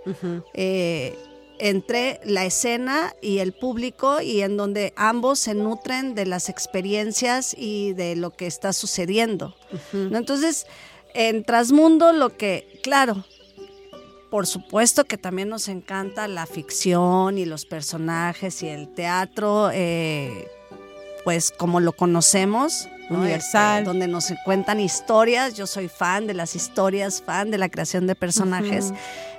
eh, 0.53 1.17
entre 1.59 2.21
la 2.23 2.45
escena 2.45 3.13
y 3.21 3.39
el 3.39 3.51
público 3.51 4.21
y 4.21 4.41
en 4.41 4.55
donde 4.55 4.93
ambos 4.95 5.39
se 5.39 5.53
nutren 5.53 6.15
de 6.15 6.25
las 6.25 6.47
experiencias 6.47 7.55
y 7.57 7.91
de 7.91 8.15
lo 8.15 8.31
que 8.31 8.47
está 8.47 8.71
sucediendo. 8.71 9.53
¿no? 9.91 10.17
Entonces, 10.17 10.65
en 11.13 11.43
Trasmundo 11.43 12.13
lo 12.13 12.37
que, 12.37 12.79
claro, 12.83 13.25
por 14.29 14.47
supuesto 14.47 15.03
que 15.03 15.17
también 15.17 15.49
nos 15.49 15.67
encanta 15.67 16.29
la 16.29 16.45
ficción 16.45 17.37
y 17.37 17.45
los 17.45 17.65
personajes 17.65 18.63
y 18.63 18.69
el 18.69 18.93
teatro, 18.93 19.71
eh, 19.73 20.47
pues 21.23 21.51
como 21.51 21.79
lo 21.79 21.93
conocemos. 21.93 22.87
¿no? 23.09 23.19
Universal. 23.19 23.79
Este, 23.79 23.85
donde 23.85 24.07
nos 24.07 24.33
cuentan 24.45 24.79
historias. 24.79 25.55
Yo 25.55 25.67
soy 25.67 25.89
fan 25.89 26.27
de 26.27 26.33
las 26.33 26.55
historias, 26.55 27.21
fan 27.21 27.51
de 27.51 27.57
la 27.57 27.69
creación 27.69 28.07
de 28.07 28.15
personajes. 28.15 28.93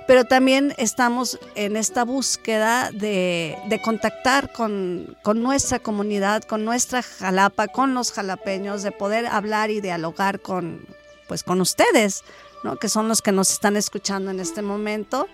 Pero 0.05 0.25
también 0.25 0.75
estamos 0.77 1.39
en 1.55 1.77
esta 1.77 2.03
búsqueda 2.03 2.91
de, 2.91 3.57
de 3.69 3.81
contactar 3.81 4.51
con, 4.51 5.17
con 5.23 5.41
nuestra 5.41 5.79
comunidad, 5.79 6.43
con 6.43 6.65
nuestra 6.65 7.01
jalapa, 7.01 7.67
con 7.67 7.93
los 7.93 8.11
jalapeños, 8.11 8.83
de 8.83 8.91
poder 8.91 9.25
hablar 9.25 9.71
y 9.71 9.81
dialogar 9.81 10.41
con, 10.41 10.85
pues, 11.27 11.43
con 11.43 11.61
ustedes, 11.61 12.23
¿no? 12.63 12.75
que 12.75 12.89
son 12.89 13.07
los 13.07 13.21
que 13.21 13.31
nos 13.31 13.51
están 13.51 13.77
escuchando 13.77 14.29
en 14.29 14.39
este 14.39 14.61
momento. 14.61 15.27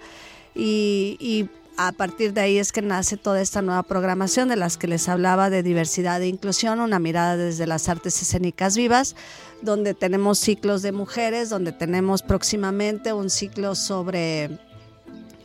Y, 0.53 1.17
y 1.19 1.49
a 1.81 1.93
partir 1.93 2.33
de 2.33 2.41
ahí 2.41 2.57
es 2.57 2.73
que 2.73 2.81
nace 2.81 3.15
toda 3.15 3.39
esta 3.39 3.61
nueva 3.61 3.83
programación 3.83 4.49
de 4.49 4.57
las 4.57 4.75
que 4.75 4.85
les 4.85 5.07
hablaba 5.07 5.49
de 5.49 5.63
diversidad 5.63 6.21
e 6.21 6.27
inclusión, 6.27 6.81
una 6.81 6.99
mirada 6.99 7.37
desde 7.37 7.65
las 7.67 7.87
artes 7.87 8.21
escénicas 8.21 8.75
vivas, 8.75 9.15
donde 9.61 9.93
tenemos 9.93 10.39
ciclos 10.39 10.81
de 10.81 10.91
mujeres, 10.91 11.49
donde 11.49 11.71
tenemos 11.71 12.21
próximamente 12.21 13.13
un 13.13 13.29
ciclo 13.29 13.75
sobre 13.75 14.59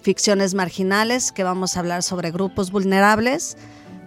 ficciones 0.02 0.54
marginales, 0.54 1.30
que 1.30 1.44
vamos 1.44 1.76
a 1.76 1.80
hablar 1.80 2.02
sobre 2.02 2.32
grupos 2.32 2.72
vulnerables, 2.72 3.56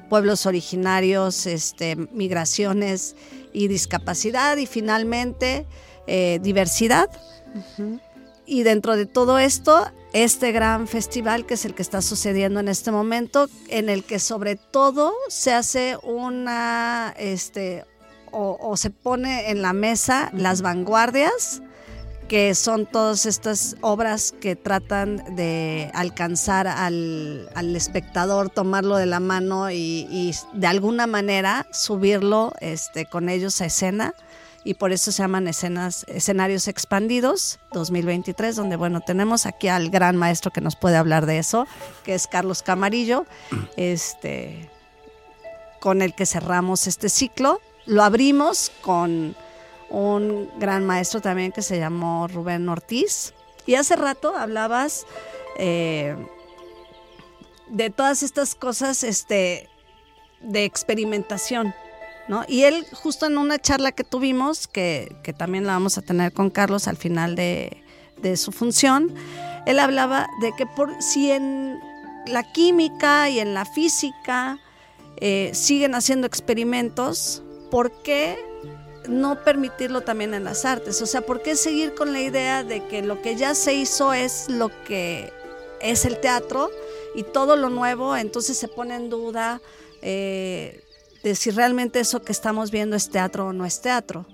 pueblos 0.09 0.45
originarios, 0.45 1.45
este, 1.45 1.95
migraciones 1.95 3.15
y 3.53 3.69
discapacidad, 3.69 4.57
y 4.57 4.65
finalmente 4.65 5.65
eh, 6.07 6.39
diversidad. 6.43 7.09
Y 8.47 8.63
dentro 8.63 8.95
de 8.95 9.05
todo 9.05 9.39
esto, 9.39 9.91
este 10.13 10.53
gran 10.53 10.87
festival 10.87 11.45
que 11.45 11.55
es 11.55 11.65
el 11.65 11.75
que 11.75 11.81
está 11.81 12.01
sucediendo 12.01 12.61
en 12.61 12.69
este 12.69 12.91
momento, 12.91 13.49
en 13.67 13.89
el 13.89 14.05
que 14.05 14.19
sobre 14.19 14.55
todo 14.55 15.13
se 15.27 15.51
hace 15.51 15.97
una, 16.01 17.13
este, 17.17 17.83
o, 18.31 18.57
o 18.59 18.77
se 18.77 18.89
pone 18.89 19.51
en 19.51 19.61
la 19.61 19.73
mesa 19.73 20.31
las 20.33 20.61
vanguardias, 20.61 21.61
que 22.29 22.55
son 22.55 22.85
todas 22.85 23.25
estas 23.25 23.75
obras 23.81 24.33
que 24.39 24.55
tratan 24.55 25.35
de 25.35 25.91
alcanzar 25.93 26.67
al, 26.67 27.49
al 27.53 27.75
espectador, 27.75 28.49
tomarlo 28.49 28.95
de 28.97 29.05
la 29.05 29.19
mano 29.19 29.71
y, 29.71 30.07
y 30.09 30.33
de 30.53 30.67
alguna 30.67 31.05
manera 31.07 31.67
subirlo 31.71 32.53
este, 32.59 33.05
con 33.05 33.29
ellos 33.29 33.59
a 33.61 33.65
escena 33.65 34.13
y 34.67 34.73
por 34.73 34.91
eso 34.91 35.13
se 35.13 35.23
llaman 35.23 35.47
escenarios 35.47 36.67
expandidos 36.67 37.57
2023, 37.71 38.53
donde 38.53 38.75
bueno, 38.75 38.99
tenemos 38.99 39.45
aquí 39.45 39.69
al 39.69 39.89
gran 39.89 40.17
maestro 40.17 40.51
que 40.51 40.59
nos 40.59 40.75
puede 40.75 40.97
hablar 40.97 41.25
de 41.25 41.37
eso, 41.39 41.65
que 42.03 42.13
es 42.13 42.27
Carlos 42.27 42.63
Camarillo, 42.63 43.25
este, 43.77 44.69
con 45.79 46.01
el 46.01 46.13
que 46.13 46.25
cerramos 46.25 46.85
este 46.85 47.07
ciclo. 47.07 47.61
Lo 47.85 48.03
abrimos 48.03 48.69
con 48.81 49.37
un 49.89 50.49
gran 50.59 50.85
maestro 50.85 51.21
también 51.21 51.53
que 51.53 51.61
se 51.61 51.79
llamó 51.79 52.27
Rubén 52.27 52.67
Ortiz. 52.67 53.33
Y 53.65 53.75
hace 53.75 53.95
rato 53.95 54.35
hablabas 54.35 55.05
eh, 55.57 56.13
de 57.69 57.89
todas 57.89 58.21
estas 58.21 58.53
cosas 58.53 59.05
este, 59.05 59.69
de 60.41 60.65
experimentación. 60.65 61.73
¿No? 62.27 62.43
Y 62.47 62.63
él, 62.63 62.85
justo 62.93 63.25
en 63.25 63.37
una 63.37 63.59
charla 63.59 63.91
que 63.91 64.03
tuvimos, 64.03 64.67
que, 64.67 65.15
que 65.23 65.33
también 65.33 65.65
la 65.65 65.73
vamos 65.73 65.97
a 65.97 66.01
tener 66.01 66.33
con 66.33 66.49
Carlos 66.49 66.87
al 66.87 66.97
final 66.97 67.35
de, 67.35 67.83
de 68.21 68.37
su 68.37 68.51
función, 68.51 69.13
él 69.65 69.79
hablaba 69.79 70.27
de 70.41 70.53
que 70.57 70.65
por, 70.65 71.01
si 71.01 71.31
en 71.31 71.79
la 72.27 72.43
química 72.51 73.29
y 73.29 73.39
en 73.39 73.53
la 73.53 73.65
física 73.65 74.59
eh, 75.17 75.51
siguen 75.53 75.95
haciendo 75.95 76.27
experimentos, 76.27 77.43
¿por 77.71 77.91
qué 78.03 78.37
no 79.07 79.43
permitirlo 79.43 80.01
también 80.01 80.33
en 80.33 80.43
las 80.43 80.65
artes? 80.65 81.01
O 81.01 81.05
sea, 81.05 81.21
¿por 81.21 81.41
qué 81.41 81.55
seguir 81.55 81.95
con 81.95 82.13
la 82.13 82.19
idea 82.19 82.63
de 82.63 82.85
que 82.87 83.01
lo 83.01 83.21
que 83.21 83.35
ya 83.35 83.55
se 83.55 83.73
hizo 83.73 84.13
es 84.13 84.49
lo 84.49 84.69
que 84.83 85.31
es 85.81 86.05
el 86.05 86.19
teatro 86.19 86.69
y 87.15 87.23
todo 87.23 87.55
lo 87.55 87.69
nuevo, 87.69 88.15
entonces 88.15 88.57
se 88.57 88.67
pone 88.67 88.95
en 88.95 89.09
duda 89.09 89.61
eh, 90.01 90.83
de 91.23 91.35
si 91.35 91.51
realmente 91.51 91.99
eso 91.99 92.21
que 92.21 92.31
estamos 92.31 92.71
viendo 92.71 92.95
es 92.95 93.09
teatro 93.09 93.47
o 93.47 93.53
no 93.53 93.65
es 93.65 93.81
teatro? 93.81 94.25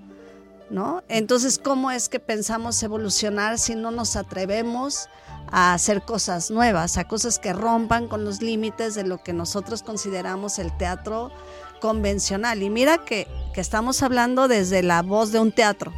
¿No? 0.69 1.03
Entonces, 1.07 1.59
¿cómo 1.59 1.91
es 1.91 2.09
que 2.09 2.19
pensamos 2.19 2.81
evolucionar 2.81 3.59
si 3.59 3.75
no 3.75 3.91
nos 3.91 4.15
atrevemos 4.15 5.07
a 5.51 5.73
hacer 5.73 6.01
cosas 6.01 6.49
nuevas, 6.49 6.97
a 6.97 7.07
cosas 7.07 7.37
que 7.37 7.53
rompan 7.53 8.07
con 8.07 8.25
los 8.25 8.41
límites 8.41 8.95
de 8.95 9.03
lo 9.03 9.21
que 9.21 9.33
nosotros 9.33 9.83
consideramos 9.83 10.57
el 10.57 10.75
teatro 10.75 11.31
convencional? 11.79 12.63
Y 12.63 12.69
mira 12.69 12.97
que, 12.97 13.27
que 13.53 13.61
estamos 13.61 14.01
hablando 14.01 14.47
desde 14.47 14.81
la 14.81 15.03
voz 15.03 15.31
de 15.31 15.39
un 15.39 15.51
teatro 15.51 15.93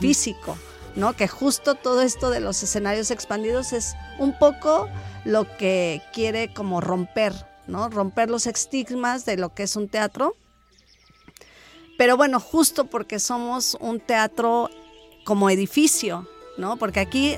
físico, 0.00 0.58
¿no? 0.94 1.14
Que 1.14 1.28
justo 1.28 1.74
todo 1.74 2.02
esto 2.02 2.30
de 2.30 2.40
los 2.40 2.62
escenarios 2.62 3.10
expandidos 3.10 3.72
es 3.72 3.94
un 4.18 4.38
poco 4.38 4.88
lo 5.24 5.46
que 5.56 6.02
quiere 6.12 6.52
como 6.52 6.80
romper, 6.80 7.32
¿no? 7.68 7.88
Romper 7.88 8.30
los 8.30 8.46
estigmas 8.46 9.24
de 9.24 9.36
lo 9.36 9.54
que 9.54 9.62
es 9.62 9.76
un 9.76 9.88
teatro. 9.88 10.36
Pero 11.96 12.16
bueno, 12.16 12.40
justo 12.40 12.86
porque 12.86 13.18
somos 13.18 13.76
un 13.80 14.00
teatro 14.00 14.70
como 15.24 15.50
edificio, 15.50 16.28
¿no? 16.56 16.76
Porque 16.76 17.00
aquí 17.00 17.36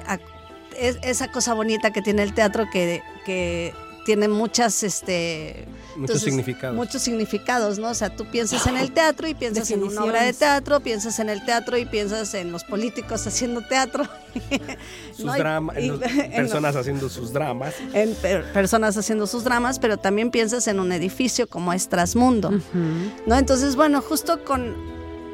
es 0.78 0.98
esa 1.02 1.30
cosa 1.30 1.54
bonita 1.54 1.92
que 1.92 2.02
tiene 2.02 2.22
el 2.22 2.34
teatro 2.34 2.66
que, 2.72 3.02
que 3.26 3.74
tiene 4.04 4.28
muchas 4.28 4.82
este 4.82 5.66
muchos 5.96 6.22
significados. 6.22 6.76
muchos 6.76 7.02
significados 7.02 7.78
no 7.78 7.90
o 7.90 7.94
sea 7.94 8.14
tú 8.14 8.24
piensas 8.30 8.66
en 8.66 8.76
el 8.76 8.92
teatro 8.92 9.28
y 9.28 9.34
piensas 9.34 9.70
en 9.70 9.82
una 9.82 10.04
obra 10.04 10.22
de 10.22 10.32
teatro 10.32 10.80
piensas 10.80 11.18
en 11.18 11.28
el 11.28 11.44
teatro 11.44 11.76
y 11.78 11.86
piensas 11.86 12.34
en 12.34 12.52
los 12.52 12.64
políticos 12.64 13.26
haciendo 13.26 13.62
teatro. 13.62 14.04
Sus 15.16 15.24
¿no? 15.24 15.34
dramas 15.34 15.76
personas 16.36 16.76
haciendo 16.76 17.08
sus 17.08 17.32
dramas. 17.32 17.74
En 17.92 18.14
per 18.14 18.52
personas 18.52 18.96
haciendo 18.96 19.26
sus 19.26 19.44
dramas 19.44 19.78
pero 19.78 19.96
también 19.96 20.30
piensas 20.30 20.66
en 20.68 20.80
un 20.80 20.92
edificio 20.92 21.48
como 21.48 21.72
es 21.72 21.88
Trasmundo 21.88 22.50
uh 22.50 22.52
-huh. 22.52 23.12
no 23.26 23.36
entonces 23.36 23.76
bueno 23.76 24.00
justo 24.00 24.44
con 24.44 24.74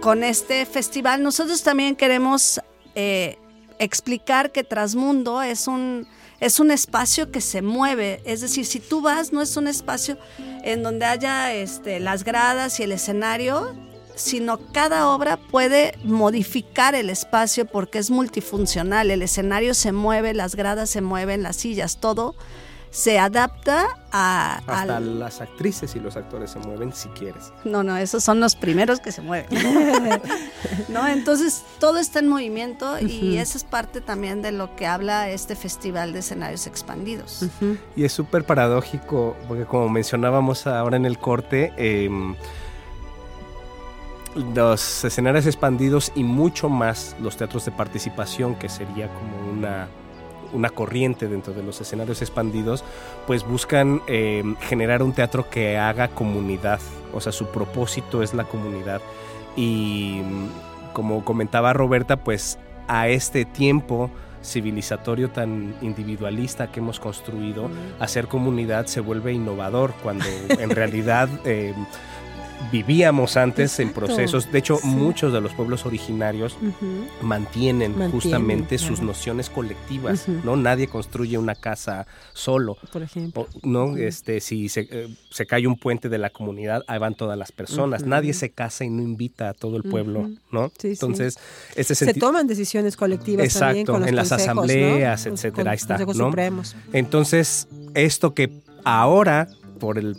con 0.00 0.24
este 0.24 0.64
festival 0.66 1.22
nosotros 1.22 1.62
también 1.62 1.96
queremos 1.96 2.60
eh, 2.94 3.38
explicar 3.78 4.52
que 4.52 4.64
Trasmundo 4.64 5.42
es 5.42 5.68
un, 5.68 6.06
es 6.40 6.60
un 6.60 6.70
espacio 6.70 7.30
que 7.30 7.40
se 7.40 7.62
mueve, 7.62 8.20
es 8.24 8.40
decir, 8.40 8.66
si 8.66 8.80
tú 8.80 9.00
vas, 9.00 9.32
no 9.32 9.42
es 9.42 9.56
un 9.56 9.68
espacio 9.68 10.18
en 10.62 10.82
donde 10.82 11.06
haya 11.06 11.52
este, 11.54 12.00
las 12.00 12.24
gradas 12.24 12.78
y 12.80 12.82
el 12.82 12.92
escenario, 12.92 13.74
sino 14.14 14.58
cada 14.72 15.08
obra 15.08 15.36
puede 15.36 15.96
modificar 16.04 16.94
el 16.94 17.10
espacio 17.10 17.66
porque 17.66 17.98
es 17.98 18.10
multifuncional, 18.10 19.10
el 19.10 19.22
escenario 19.22 19.74
se 19.74 19.92
mueve, 19.92 20.34
las 20.34 20.56
gradas 20.56 20.90
se 20.90 21.00
mueven, 21.00 21.42
las 21.42 21.56
sillas, 21.56 22.00
todo 22.00 22.34
se 22.96 23.18
adapta 23.18 23.88
a... 24.10 24.56
Hasta 24.66 24.96
al... 24.96 25.18
las 25.18 25.42
actrices 25.42 25.94
y 25.96 26.00
los 26.00 26.16
actores 26.16 26.52
se 26.52 26.58
mueven 26.60 26.94
si 26.94 27.10
quieres. 27.10 27.52
No, 27.62 27.82
no, 27.82 27.94
esos 27.98 28.24
son 28.24 28.40
los 28.40 28.56
primeros 28.56 29.00
que 29.00 29.12
se 29.12 29.20
mueven. 29.20 29.50
no, 30.88 31.06
entonces 31.06 31.62
todo 31.78 31.98
está 31.98 32.20
en 32.20 32.28
movimiento 32.28 32.92
uh 32.92 32.96
-huh. 32.96 33.06
y 33.06 33.36
esa 33.36 33.58
es 33.58 33.64
parte 33.64 34.00
también 34.00 34.40
de 34.40 34.50
lo 34.50 34.74
que 34.76 34.86
habla 34.86 35.28
este 35.28 35.56
festival 35.56 36.14
de 36.14 36.20
escenarios 36.20 36.66
expandidos. 36.66 37.42
Uh 37.42 37.48
-huh. 37.60 37.78
Y 37.96 38.04
es 38.04 38.12
súper 38.12 38.44
paradójico 38.44 39.36
porque 39.46 39.66
como 39.66 39.90
mencionábamos 39.90 40.66
ahora 40.66 40.96
en 40.96 41.04
el 41.04 41.18
corte, 41.18 41.74
eh, 41.76 42.08
los 44.54 45.04
escenarios 45.04 45.44
expandidos 45.44 46.12
y 46.14 46.24
mucho 46.24 46.70
más 46.70 47.14
los 47.20 47.36
teatros 47.36 47.66
de 47.66 47.72
participación, 47.72 48.54
que 48.54 48.70
sería 48.70 49.12
como 49.12 49.50
una 49.52 49.86
una 50.52 50.70
corriente 50.70 51.28
dentro 51.28 51.52
de 51.52 51.62
los 51.62 51.80
escenarios 51.80 52.22
expandidos, 52.22 52.84
pues 53.26 53.46
buscan 53.46 54.02
eh, 54.06 54.42
generar 54.60 55.02
un 55.02 55.12
teatro 55.12 55.48
que 55.50 55.78
haga 55.78 56.08
comunidad, 56.08 56.80
o 57.12 57.20
sea, 57.20 57.32
su 57.32 57.46
propósito 57.46 58.22
es 58.22 58.34
la 58.34 58.44
comunidad. 58.44 59.00
Y 59.56 60.22
como 60.92 61.24
comentaba 61.24 61.72
Roberta, 61.72 62.16
pues 62.16 62.58
a 62.88 63.08
este 63.08 63.44
tiempo 63.44 64.10
civilizatorio 64.42 65.30
tan 65.30 65.74
individualista 65.80 66.70
que 66.70 66.80
hemos 66.80 67.00
construido, 67.00 67.68
hacer 67.98 68.28
comunidad 68.28 68.86
se 68.86 69.00
vuelve 69.00 69.32
innovador 69.32 69.92
cuando 70.02 70.24
en 70.48 70.70
realidad... 70.76 71.28
Eh, 71.44 71.74
vivíamos 72.70 73.36
antes 73.36 73.78
Exacto. 73.78 73.82
en 73.82 74.06
procesos. 74.06 74.50
De 74.50 74.58
hecho, 74.58 74.76
sí. 74.76 74.86
muchos 74.88 75.32
de 75.32 75.40
los 75.40 75.52
pueblos 75.54 75.86
originarios 75.86 76.56
uh 76.60 76.66
-huh. 76.66 77.22
mantienen, 77.22 77.92
mantienen, 77.92 78.10
justamente 78.10 78.76
claro. 78.76 78.94
sus 78.96 79.00
nociones 79.00 79.50
colectivas, 79.50 80.28
uh 80.28 80.32
-huh. 80.32 80.44
¿no? 80.44 80.56
Nadie 80.56 80.88
construye 80.88 81.38
una 81.38 81.54
casa 81.54 82.06
solo. 82.32 82.76
Por 82.92 83.02
ejemplo. 83.02 83.42
O, 83.42 83.68
¿No? 83.68 83.84
Uh 83.86 83.94
-huh. 83.94 84.06
Este, 84.06 84.40
si 84.40 84.68
se, 84.68 84.88
eh, 84.90 85.08
se, 85.30 85.46
cae 85.46 85.66
un 85.66 85.78
puente 85.78 86.08
de 86.08 86.18
la 86.18 86.30
comunidad, 86.30 86.82
ahí 86.86 86.98
van 86.98 87.14
todas 87.14 87.38
las 87.38 87.52
personas. 87.52 88.04
Nadie 88.04 88.32
se 88.34 88.50
casa 88.50 88.84
y 88.84 88.90
no 88.90 89.02
invita 89.02 89.50
a 89.50 89.54
todo 89.54 89.76
el 89.76 89.82
pueblo, 89.82 90.30
¿no? 90.50 90.70
Sí, 90.78 90.88
Entonces, 90.88 91.34
sí. 91.34 91.40
Este 91.76 91.94
se 91.94 92.14
toman 92.14 92.46
decisiones 92.46 92.96
colectivas 92.96 93.44
Exacto, 93.46 93.66
también 93.66 93.86
con 93.86 94.00
los 94.00 94.08
en 94.08 94.16
las 94.16 94.28
consejos, 94.28 94.58
asambleas, 94.58 95.26
¿no? 95.26 95.32
etcétera, 95.32 95.70
ahí 95.70 95.76
está, 95.76 95.98
¿no? 95.98 96.32
Entonces, 96.92 97.68
esto 97.94 98.34
que 98.34 98.50
ahora 98.84 99.48
por 99.78 99.98
el 99.98 100.16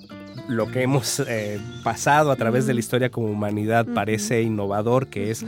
lo 0.48 0.72
que 0.72 0.82
hemos 0.82 1.20
eh, 1.20 1.60
pasado 1.84 2.32
a 2.32 2.36
través 2.36 2.66
de 2.66 2.74
la 2.74 2.80
historia 2.80 3.10
como 3.10 3.28
humanidad 3.28 3.86
parece 3.94 4.42
innovador, 4.42 5.08
que 5.08 5.32
es 5.32 5.46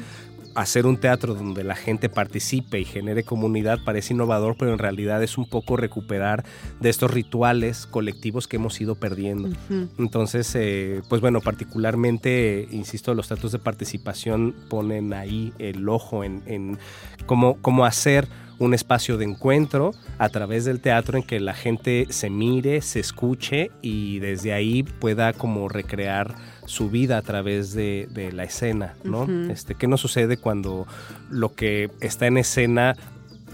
hacer 0.62 0.86
un 0.86 0.98
teatro 0.98 1.34
donde 1.36 1.64
la 1.64 1.76
gente 1.76 2.10
participe 2.10 2.80
y 2.80 2.86
genere 2.86 3.24
comunidad 3.24 3.80
parece 3.84 4.14
innovador, 4.14 4.56
pero 4.58 4.72
en 4.74 4.80
realidad 4.80 5.24
es 5.24 5.38
un 5.38 5.48
poco 5.48 5.78
recuperar 5.78 6.44
de 6.80 6.90
estos 6.90 7.12
rituales 7.12 7.86
colectivos 7.86 8.48
que 8.48 8.58
hemos 8.58 8.80
ido 8.82 8.96
perdiendo. 8.96 9.50
Uh 9.50 9.54
-huh. 9.70 9.90
Entonces, 9.98 10.52
eh, 10.56 11.02
pues 11.10 11.22
bueno, 11.22 11.42
particularmente, 11.42 12.68
insisto, 12.72 13.14
los 13.14 13.28
teatros 13.28 13.52
de 13.52 13.60
participación 13.60 14.54
ponen 14.70 15.14
ahí 15.14 15.54
el 15.60 15.88
ojo 15.88 16.24
en, 16.24 16.44
en 16.46 16.78
cómo, 17.26 17.58
cómo 17.62 17.86
hacer 17.86 18.28
un 18.60 18.74
espacio 18.74 19.18
de 19.18 19.26
encuentro 19.26 19.94
a 20.18 20.30
través 20.30 20.66
del 20.66 20.82
teatro 20.82 21.18
en 21.18 21.24
que 21.24 21.40
la 21.40 21.54
gente 21.54 22.08
se 22.10 22.30
mire, 22.30 22.82
se 22.82 23.00
escuche 23.00 23.72
y 23.82 24.20
desde 24.20 24.54
ahí 24.54 24.84
pueda 24.84 25.34
como 25.34 25.70
recrear 25.70 26.36
su 26.70 26.90
vida 26.90 27.18
a 27.18 27.22
través 27.22 27.74
de, 27.74 28.08
de 28.12 28.32
la 28.32 28.44
escena, 28.44 28.94
¿no? 29.04 29.22
Uh 29.24 29.28
-huh. 29.28 29.52
este, 29.52 29.74
¿Qué 29.76 29.88
nos 29.88 30.02
sucede 30.02 30.38
cuando 30.38 30.86
lo 31.30 31.54
que 31.54 31.90
está 32.00 32.28
en 32.28 32.38
escena 32.38 32.96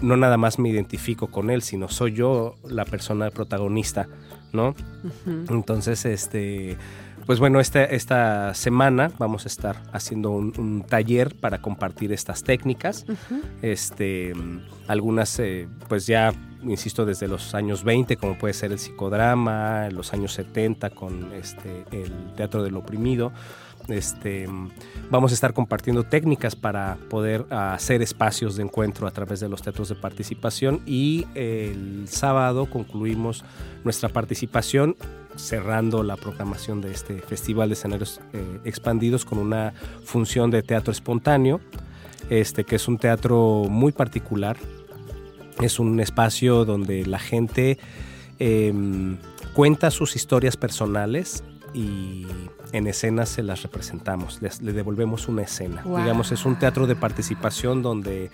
no 0.02 0.16
nada 0.18 0.36
más 0.36 0.58
me 0.58 0.68
identifico 0.68 1.28
con 1.28 1.48
él, 1.50 1.62
sino 1.62 1.88
soy 1.88 2.12
yo 2.12 2.56
la 2.68 2.84
persona 2.84 3.30
protagonista, 3.30 4.06
¿no? 4.52 4.68
Uh 4.68 4.74
-huh. 5.26 5.50
Entonces, 5.50 6.04
este 6.04 6.76
pues 7.26 7.40
bueno, 7.40 7.58
esta, 7.58 7.82
esta 7.84 8.54
semana 8.54 9.10
vamos 9.18 9.46
a 9.46 9.48
estar 9.48 9.82
haciendo 9.92 10.30
un, 10.30 10.52
un 10.58 10.82
taller 10.82 11.34
para 11.34 11.60
compartir 11.60 12.12
estas 12.12 12.44
técnicas. 12.44 13.04
Uh 13.08 13.12
-huh. 13.12 13.42
este, 13.62 14.32
algunas, 14.86 15.36
eh, 15.40 15.66
pues 15.88 16.06
ya, 16.06 16.32
insisto, 16.68 17.04
desde 17.04 17.28
los 17.28 17.54
años 17.54 17.84
20, 17.84 18.16
como 18.16 18.36
puede 18.38 18.54
ser 18.54 18.72
el 18.72 18.78
psicodrama, 18.78 19.88
los 19.90 20.12
años 20.12 20.32
70 20.32 20.90
con 20.90 21.32
este, 21.32 21.84
el 21.92 22.12
teatro 22.36 22.62
del 22.62 22.76
oprimido. 22.76 23.32
Este, 23.88 24.48
vamos 25.10 25.30
a 25.30 25.34
estar 25.34 25.52
compartiendo 25.52 26.02
técnicas 26.02 26.56
para 26.56 26.96
poder 27.08 27.46
hacer 27.50 28.02
espacios 28.02 28.56
de 28.56 28.64
encuentro 28.64 29.06
a 29.06 29.12
través 29.12 29.38
de 29.38 29.48
los 29.48 29.62
teatros 29.62 29.88
de 29.88 29.94
participación 29.94 30.82
y 30.86 31.26
el 31.34 32.08
sábado 32.08 32.66
concluimos 32.66 33.44
nuestra 33.84 34.08
participación 34.08 34.96
cerrando 35.36 36.02
la 36.02 36.16
programación 36.16 36.80
de 36.80 36.90
este 36.90 37.20
Festival 37.20 37.68
de 37.68 37.74
Escenarios 37.74 38.20
eh, 38.32 38.60
Expandidos 38.64 39.24
con 39.24 39.38
una 39.38 39.72
función 40.04 40.50
de 40.50 40.62
teatro 40.62 40.90
espontáneo, 40.90 41.60
este, 42.30 42.64
que 42.64 42.76
es 42.76 42.88
un 42.88 42.98
teatro 42.98 43.66
muy 43.68 43.92
particular. 43.92 44.56
Es 45.60 45.78
un 45.78 46.00
espacio 46.00 46.64
donde 46.64 47.06
la 47.06 47.18
gente 47.18 47.78
eh, 48.38 48.72
cuenta 49.54 49.90
sus 49.90 50.16
historias 50.16 50.56
personales 50.56 51.42
y 51.72 52.26
en 52.72 52.86
escenas 52.86 53.28
se 53.28 53.42
las 53.42 53.62
representamos, 53.62 54.40
le 54.40 54.72
devolvemos 54.72 55.28
una 55.28 55.42
escena. 55.42 55.82
Wow. 55.82 55.98
Digamos, 55.98 56.32
es 56.32 56.44
un 56.44 56.58
teatro 56.58 56.86
de 56.86 56.96
participación 56.96 57.82
donde 57.82 58.30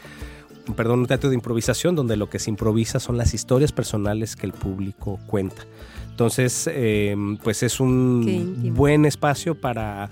perdón, 0.76 1.00
un 1.00 1.06
teatro 1.06 1.28
de 1.28 1.34
improvisación 1.34 1.96
donde 1.96 2.16
lo 2.16 2.30
que 2.30 2.38
se 2.38 2.50
improvisa 2.50 3.00
son 3.00 3.18
las 3.18 3.34
historias 3.34 3.72
personales 3.72 4.36
que 4.36 4.46
el 4.46 4.52
público 4.52 5.18
cuenta. 5.26 5.62
Entonces, 6.10 6.68
eh, 6.72 7.16
pues 7.42 7.62
es 7.62 7.80
un 7.80 8.72
buen 8.74 9.04
espacio 9.06 9.54
para 9.54 10.10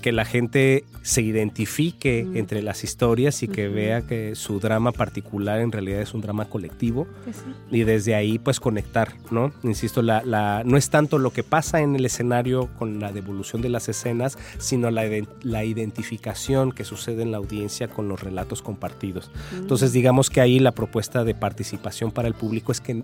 que 0.00 0.12
la 0.12 0.24
gente 0.24 0.84
se 1.02 1.22
identifique 1.22 2.20
entre 2.34 2.62
las 2.62 2.84
historias 2.84 3.42
y 3.42 3.48
que 3.48 3.68
vea 3.68 4.02
que 4.02 4.34
su 4.34 4.60
drama 4.60 4.92
particular 4.92 5.60
en 5.60 5.72
realidad 5.72 6.00
es 6.00 6.14
un 6.14 6.20
drama 6.20 6.46
colectivo 6.46 7.06
pues 7.24 7.44
y 7.70 7.84
desde 7.84 8.14
ahí 8.14 8.38
pues 8.38 8.60
conectar, 8.60 9.14
¿no? 9.30 9.52
Insisto, 9.62 10.02
la, 10.02 10.22
la, 10.22 10.62
no 10.64 10.76
es 10.76 10.90
tanto 10.90 11.18
lo 11.18 11.32
que 11.32 11.42
pasa 11.42 11.80
en 11.80 11.96
el 11.96 12.04
escenario 12.04 12.68
con 12.78 13.00
la 13.00 13.12
devolución 13.12 13.62
de 13.62 13.68
las 13.68 13.88
escenas, 13.88 14.38
sino 14.58 14.90
la, 14.90 15.04
la 15.42 15.64
identificación 15.64 16.72
que 16.72 16.84
sucede 16.84 17.22
en 17.22 17.30
la 17.30 17.38
audiencia 17.38 17.88
con 17.88 18.08
los 18.08 18.22
relatos 18.22 18.62
compartidos. 18.62 19.30
Entonces 19.56 19.92
digamos 19.92 20.30
que 20.30 20.40
ahí 20.40 20.58
la 20.58 20.72
propuesta 20.72 21.24
de 21.24 21.34
participación 21.34 22.10
para 22.10 22.28
el 22.28 22.34
público 22.34 22.72
es 22.72 22.80
que 22.80 23.02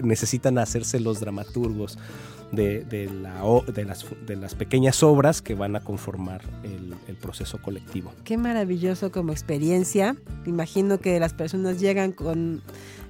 necesitan 0.00 0.58
hacerse 0.58 1.00
los 1.00 1.20
dramaturgos 1.20 1.98
de, 2.52 3.10
la, 3.22 3.42
de, 3.72 3.84
las, 3.84 4.06
de 4.26 4.36
las 4.36 4.54
pequeñas 4.54 5.02
obras 5.02 5.42
que 5.42 5.54
van 5.54 5.76
a 5.76 5.80
conformar 5.80 6.42
el, 6.62 6.94
el, 7.06 7.16
proceso 7.16 7.60
colectivo. 7.60 8.12
Qué 8.24 8.38
maravilloso 8.38 9.12
como 9.12 9.32
experiencia. 9.32 10.16
Imagino 10.46 10.98
que 10.98 11.20
las 11.20 11.34
personas 11.34 11.80
llegan 11.80 12.12
con 12.12 12.62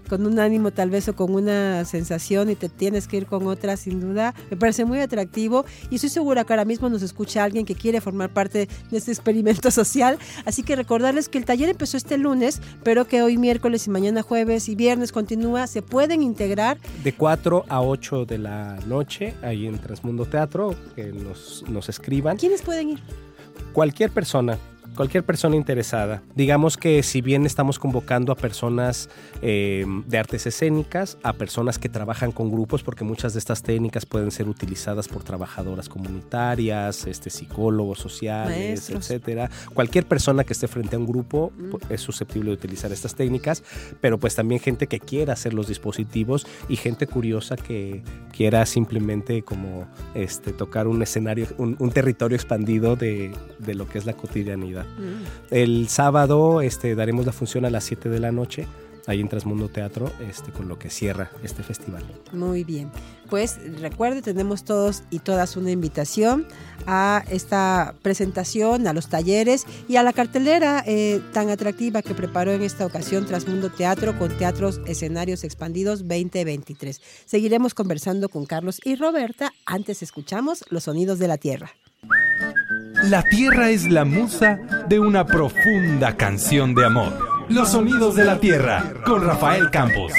con 0.08 0.26
un 0.26 0.38
ánimo 0.38 0.70
tal 0.70 0.90
vez 0.90 1.08
o 1.08 1.14
con 1.14 1.34
una 1.34 1.84
sensación 1.84 2.50
y 2.50 2.56
te 2.56 2.68
tienes 2.68 3.06
que 3.06 3.18
ir 3.18 3.26
con 3.26 3.46
otra 3.46 3.76
sin 3.76 4.00
duda. 4.00 4.34
Me 4.50 4.56
parece 4.56 4.84
muy 4.84 5.00
atractivo 5.00 5.64
y 5.90 5.96
estoy 5.96 6.10
segura 6.10 6.44
que 6.44 6.52
ahora 6.52 6.64
mismo 6.64 6.88
nos 6.88 7.02
escucha 7.02 7.44
alguien 7.44 7.64
que 7.64 7.74
quiere 7.74 8.00
formar 8.00 8.32
parte 8.32 8.68
de 8.90 8.98
este 8.98 9.12
experimento 9.12 9.70
social. 9.70 10.18
Así 10.44 10.62
que 10.62 10.76
recordarles 10.76 11.28
que 11.28 11.38
el 11.38 11.44
taller 11.44 11.68
empezó 11.68 11.96
este 11.96 12.18
lunes, 12.18 12.60
pero 12.82 13.06
que 13.06 13.22
hoy 13.22 13.36
miércoles 13.36 13.86
y 13.86 13.90
mañana 13.90 14.22
jueves 14.22 14.68
y 14.68 14.74
viernes 14.74 15.12
continúa. 15.12 15.66
Se 15.66 15.82
pueden 15.82 16.22
integrar. 16.22 16.78
De 17.04 17.12
4 17.12 17.66
a 17.68 17.82
8 17.82 18.24
de 18.24 18.38
la 18.38 18.78
noche, 18.86 19.34
ahí 19.42 19.66
en 19.66 19.78
Transmundo 19.78 20.24
Teatro, 20.24 20.74
que 20.96 21.12
nos, 21.12 21.64
nos 21.68 21.88
escriban. 21.88 22.36
¿Quiénes 22.36 22.62
pueden 22.62 22.90
ir? 22.90 22.98
Cualquier 23.72 24.10
persona 24.10 24.58
cualquier 24.98 25.22
persona 25.22 25.54
interesada. 25.54 26.24
Digamos 26.34 26.76
que 26.76 27.04
si 27.04 27.20
bien 27.20 27.46
estamos 27.46 27.78
convocando 27.78 28.32
a 28.32 28.34
personas 28.34 29.08
eh, 29.42 29.86
de 30.08 30.18
artes 30.18 30.44
escénicas, 30.44 31.18
a 31.22 31.34
personas 31.34 31.78
que 31.78 31.88
trabajan 31.88 32.32
con 32.32 32.50
grupos, 32.50 32.82
porque 32.82 33.04
muchas 33.04 33.32
de 33.34 33.38
estas 33.38 33.62
técnicas 33.62 34.06
pueden 34.06 34.32
ser 34.32 34.48
utilizadas 34.48 35.06
por 35.06 35.22
trabajadoras 35.22 35.88
comunitarias, 35.88 37.06
este, 37.06 37.30
psicólogos 37.30 38.00
sociales, 38.00 38.90
etcétera. 38.90 39.48
Cualquier 39.72 40.04
persona 40.04 40.42
que 40.42 40.52
esté 40.52 40.66
frente 40.66 40.96
a 40.96 40.98
un 40.98 41.06
grupo 41.06 41.52
mm. 41.56 41.70
pues, 41.70 41.84
es 41.90 42.00
susceptible 42.00 42.50
de 42.50 42.54
utilizar 42.54 42.90
estas 42.90 43.14
técnicas, 43.14 43.62
pero 44.00 44.18
pues 44.18 44.34
también 44.34 44.60
gente 44.60 44.88
que 44.88 44.98
quiera 44.98 45.34
hacer 45.34 45.54
los 45.54 45.68
dispositivos 45.68 46.44
y 46.68 46.74
gente 46.74 47.06
curiosa 47.06 47.54
que 47.54 48.02
quiera 48.36 48.66
simplemente 48.66 49.42
como 49.42 49.86
este, 50.16 50.52
tocar 50.52 50.88
un 50.88 51.02
escenario, 51.02 51.46
un, 51.56 51.76
territorio 51.92 52.34
expandido 52.34 52.96
de, 52.96 53.30
de 53.60 53.74
lo 53.76 53.88
que 53.88 53.98
es 53.98 54.04
la 54.04 54.14
cotidianidad. 54.14 54.87
El 55.50 55.88
sábado 55.88 56.60
este, 56.60 56.94
daremos 56.94 57.26
la 57.26 57.32
función 57.32 57.64
a 57.64 57.70
las 57.70 57.84
7 57.84 58.08
de 58.08 58.20
la 58.20 58.32
noche 58.32 58.66
ahí 59.08 59.22
en 59.22 59.28
Transmundo 59.28 59.68
Teatro, 59.68 60.12
este, 60.28 60.52
con 60.52 60.68
lo 60.68 60.78
que 60.78 60.90
cierra 60.90 61.30
este 61.42 61.62
festival. 61.62 62.04
Muy 62.32 62.62
bien. 62.62 62.92
Pues 63.30 63.58
recuerde, 63.80 64.20
tenemos 64.20 64.64
todos 64.64 65.02
y 65.10 65.20
todas 65.20 65.56
una 65.56 65.70
invitación 65.70 66.46
a 66.86 67.24
esta 67.30 67.94
presentación, 68.02 68.86
a 68.86 68.92
los 68.92 69.08
talleres 69.08 69.66
y 69.88 69.96
a 69.96 70.02
la 70.02 70.12
cartelera 70.12 70.84
eh, 70.86 71.22
tan 71.32 71.48
atractiva 71.48 72.02
que 72.02 72.14
preparó 72.14 72.52
en 72.52 72.62
esta 72.62 72.84
ocasión 72.84 73.24
Transmundo 73.24 73.70
Teatro 73.70 74.16
con 74.18 74.36
Teatros 74.36 74.78
Escenarios 74.86 75.42
Expandidos 75.42 76.00
2023. 76.00 77.00
Seguiremos 77.24 77.72
conversando 77.72 78.28
con 78.28 78.44
Carlos 78.44 78.78
y 78.84 78.94
Roberta. 78.94 79.54
Antes 79.64 80.02
escuchamos 80.02 80.64
los 80.68 80.84
sonidos 80.84 81.18
de 81.18 81.28
la 81.28 81.38
tierra. 81.38 81.72
La 82.94 83.22
tierra 83.22 83.70
es 83.70 83.84
la 83.90 84.04
musa 84.04 84.58
de 84.88 84.98
una 84.98 85.26
profunda 85.26 86.16
canción 86.16 86.74
de 86.74 86.86
amor. 86.86 87.46
Los 87.48 87.72
sonidos 87.72 88.14
de 88.16 88.24
la 88.24 88.40
tierra 88.40 88.94
con 89.04 89.24
Rafael 89.24 89.70
Campos. 89.70 90.12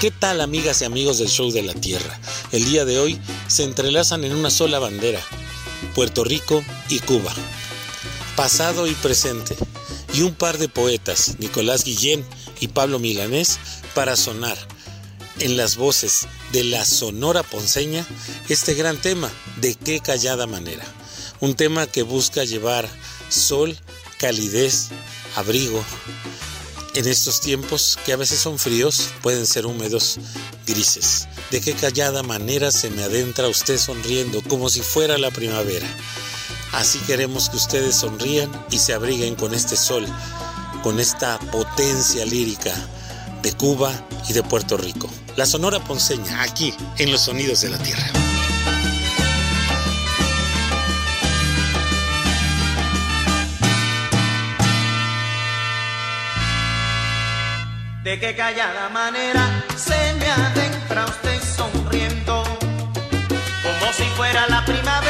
¿Qué 0.00 0.10
tal 0.10 0.40
amigas 0.40 0.82
y 0.82 0.84
amigos 0.84 1.18
del 1.18 1.28
show 1.28 1.50
de 1.50 1.62
la 1.62 1.74
tierra? 1.74 2.18
El 2.52 2.64
día 2.64 2.84
de 2.84 2.98
hoy 2.98 3.20
se 3.46 3.64
entrelazan 3.64 4.24
en 4.24 4.34
una 4.34 4.50
sola 4.50 4.78
bandera, 4.78 5.20
Puerto 5.94 6.24
Rico 6.24 6.62
y 6.88 6.98
Cuba. 7.00 7.32
Pasado 8.36 8.86
y 8.86 8.92
presente. 8.94 9.56
Y 10.14 10.22
un 10.22 10.34
par 10.34 10.58
de 10.58 10.68
poetas, 10.68 11.36
Nicolás 11.38 11.84
Guillén 11.84 12.24
y 12.60 12.68
Pablo 12.68 12.98
Milanés, 12.98 13.58
para 13.94 14.16
sonar 14.16 14.56
en 15.40 15.56
las 15.56 15.76
voces 15.76 16.26
de 16.52 16.64
la 16.64 16.84
Sonora 16.84 17.42
Ponceña 17.42 18.06
este 18.48 18.74
gran 18.74 18.96
tema, 18.96 19.30
de 19.60 19.74
qué 19.74 20.00
callada 20.00 20.46
manera. 20.46 20.84
Un 21.40 21.54
tema 21.54 21.86
que 21.86 22.02
busca 22.02 22.44
llevar 22.44 22.88
sol, 23.28 23.76
calidez, 24.18 24.88
abrigo. 25.36 25.84
En 26.94 27.06
estos 27.06 27.40
tiempos 27.40 27.98
que 28.04 28.12
a 28.12 28.16
veces 28.16 28.40
son 28.40 28.58
fríos, 28.58 29.10
pueden 29.22 29.46
ser 29.46 29.66
húmedos, 29.66 30.18
grises. 30.66 31.28
De 31.50 31.60
qué 31.60 31.74
callada 31.74 32.22
manera 32.22 32.72
se 32.72 32.90
me 32.90 33.04
adentra 33.04 33.48
usted 33.48 33.78
sonriendo 33.78 34.42
como 34.42 34.68
si 34.68 34.80
fuera 34.80 35.18
la 35.18 35.30
primavera. 35.30 35.86
Así 36.72 36.98
queremos 37.00 37.50
que 37.50 37.56
ustedes 37.56 37.94
sonrían 37.94 38.50
y 38.70 38.78
se 38.78 38.94
abriguen 38.94 39.36
con 39.36 39.54
este 39.54 39.76
sol, 39.76 40.06
con 40.82 40.98
esta 40.98 41.38
potencia 41.50 42.24
lírica 42.24 42.74
de 43.42 43.52
Cuba 43.52 43.92
y 44.28 44.32
de 44.32 44.42
Puerto 44.42 44.76
Rico. 44.76 45.08
La 45.36 45.46
Sonora 45.46 45.80
Ponceña, 45.80 46.42
aquí 46.42 46.74
en 46.98 47.12
los 47.12 47.22
Sonidos 47.22 47.60
de 47.60 47.70
la 47.70 47.78
Tierra. 47.78 48.06
De 58.04 58.18
qué 58.18 58.34
callada 58.34 58.88
manera 58.88 59.64
se 59.76 60.14
me 60.14 60.30
adentra 60.30 61.04
usted 61.04 61.40
sonriendo, 61.56 62.42
como 63.62 63.92
si 63.92 64.04
fuera 64.16 64.46
la 64.48 64.64
primavera 64.64 65.07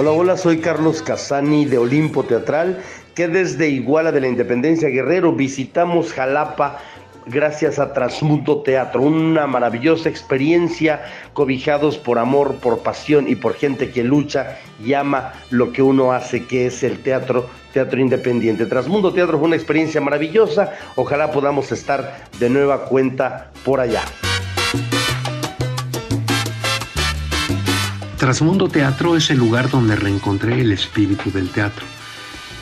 Hola, 0.00 0.12
hola, 0.12 0.36
soy 0.38 0.60
Carlos 0.60 1.02
Casani 1.02 1.66
de 1.66 1.76
Olimpo 1.76 2.22
Teatral, 2.22 2.82
que 3.14 3.28
desde 3.28 3.68
Iguala 3.68 4.10
de 4.10 4.22
la 4.22 4.28
Independencia 4.28 4.88
Guerrero 4.88 5.34
visitamos 5.34 6.14
Jalapa 6.14 6.78
gracias 7.26 7.78
a 7.78 7.92
Transmundo 7.92 8.62
Teatro, 8.62 9.02
una 9.02 9.46
maravillosa 9.46 10.08
experiencia 10.08 11.02
cobijados 11.34 11.98
por 11.98 12.18
amor, 12.18 12.54
por 12.62 12.78
pasión 12.78 13.28
y 13.28 13.34
por 13.34 13.52
gente 13.52 13.90
que 13.90 14.02
lucha 14.02 14.56
y 14.82 14.94
ama 14.94 15.34
lo 15.50 15.70
que 15.70 15.82
uno 15.82 16.12
hace, 16.12 16.46
que 16.46 16.64
es 16.64 16.82
el 16.82 17.00
teatro, 17.00 17.50
teatro 17.74 18.00
independiente. 18.00 18.64
Transmundo 18.64 19.12
Teatro 19.12 19.38
fue 19.38 19.48
una 19.48 19.56
experiencia 19.56 20.00
maravillosa, 20.00 20.72
ojalá 20.96 21.30
podamos 21.30 21.72
estar 21.72 22.24
de 22.38 22.48
nueva 22.48 22.86
cuenta 22.86 23.50
por 23.66 23.80
allá. 23.80 24.00
Trasmundo 28.20 28.68
Teatro 28.68 29.16
es 29.16 29.30
el 29.30 29.38
lugar 29.38 29.70
donde 29.70 29.96
reencontré 29.96 30.60
el 30.60 30.72
espíritu 30.72 31.30
del 31.30 31.48
teatro. 31.48 31.86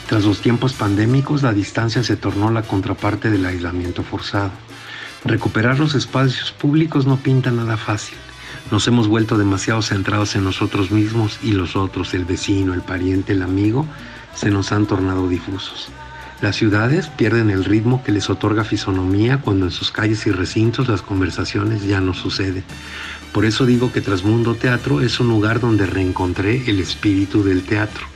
Tras 0.07 0.25
los 0.25 0.41
tiempos 0.41 0.73
pandémicos, 0.73 1.43
la 1.43 1.53
distancia 1.53 2.05
se 2.05 2.17
tornó 2.17 2.53
la 2.53 2.63
contraparte 2.63 3.29
del 3.29 3.45
aislamiento 3.45 4.05
forzado. 4.05 4.53
Recuperar 5.25 5.81
los 5.81 5.97
espacios 5.97 6.53
públicos 6.53 7.07
no 7.07 7.17
pinta 7.17 7.51
nada 7.51 7.77
fácil. 7.77 8.17
Nos 8.71 8.87
hemos 8.87 9.09
vuelto 9.09 9.37
demasiado 9.37 9.83
centrados 9.83 10.37
en 10.37 10.45
nosotros 10.45 10.93
mismos 10.93 11.41
y 11.43 11.51
los 11.51 11.75
otros, 11.75 12.15
el 12.15 12.25
vecino, 12.25 12.73
el 12.73 12.83
pariente, 12.83 13.33
el 13.33 13.43
amigo, 13.43 13.85
se 14.37 14.51
nos 14.51 14.71
han 14.71 14.87
tornado 14.87 15.29
difusos. 15.29 15.89
Las 16.41 16.55
ciudades 16.55 17.09
pierden 17.09 17.51
el 17.51 17.65
ritmo 17.65 18.05
que 18.05 18.13
les 18.13 18.31
otorga 18.31 18.63
fisonomía 18.63 19.39
cuando 19.39 19.67
en 19.67 19.73
sus 19.73 19.91
calles 19.91 20.25
y 20.29 20.31
recintos 20.31 20.87
las 20.87 21.03
conversaciones 21.03 21.83
ya 21.85 22.01
no 22.01 22.15
suceden. 22.15 22.63
Por 23.33 23.45
eso 23.45 23.67
digo 23.67 23.93
que 23.93 24.01
Trasmundo 24.01 24.55
Teatro 24.55 25.01
es 25.01 25.21
un 25.21 25.29
lugar 25.29 25.61
donde 25.61 25.87
reencontré 25.87 26.63
el 26.67 26.81
espíritu 26.81 27.43
del 27.43 27.63
teatro. 27.63 28.07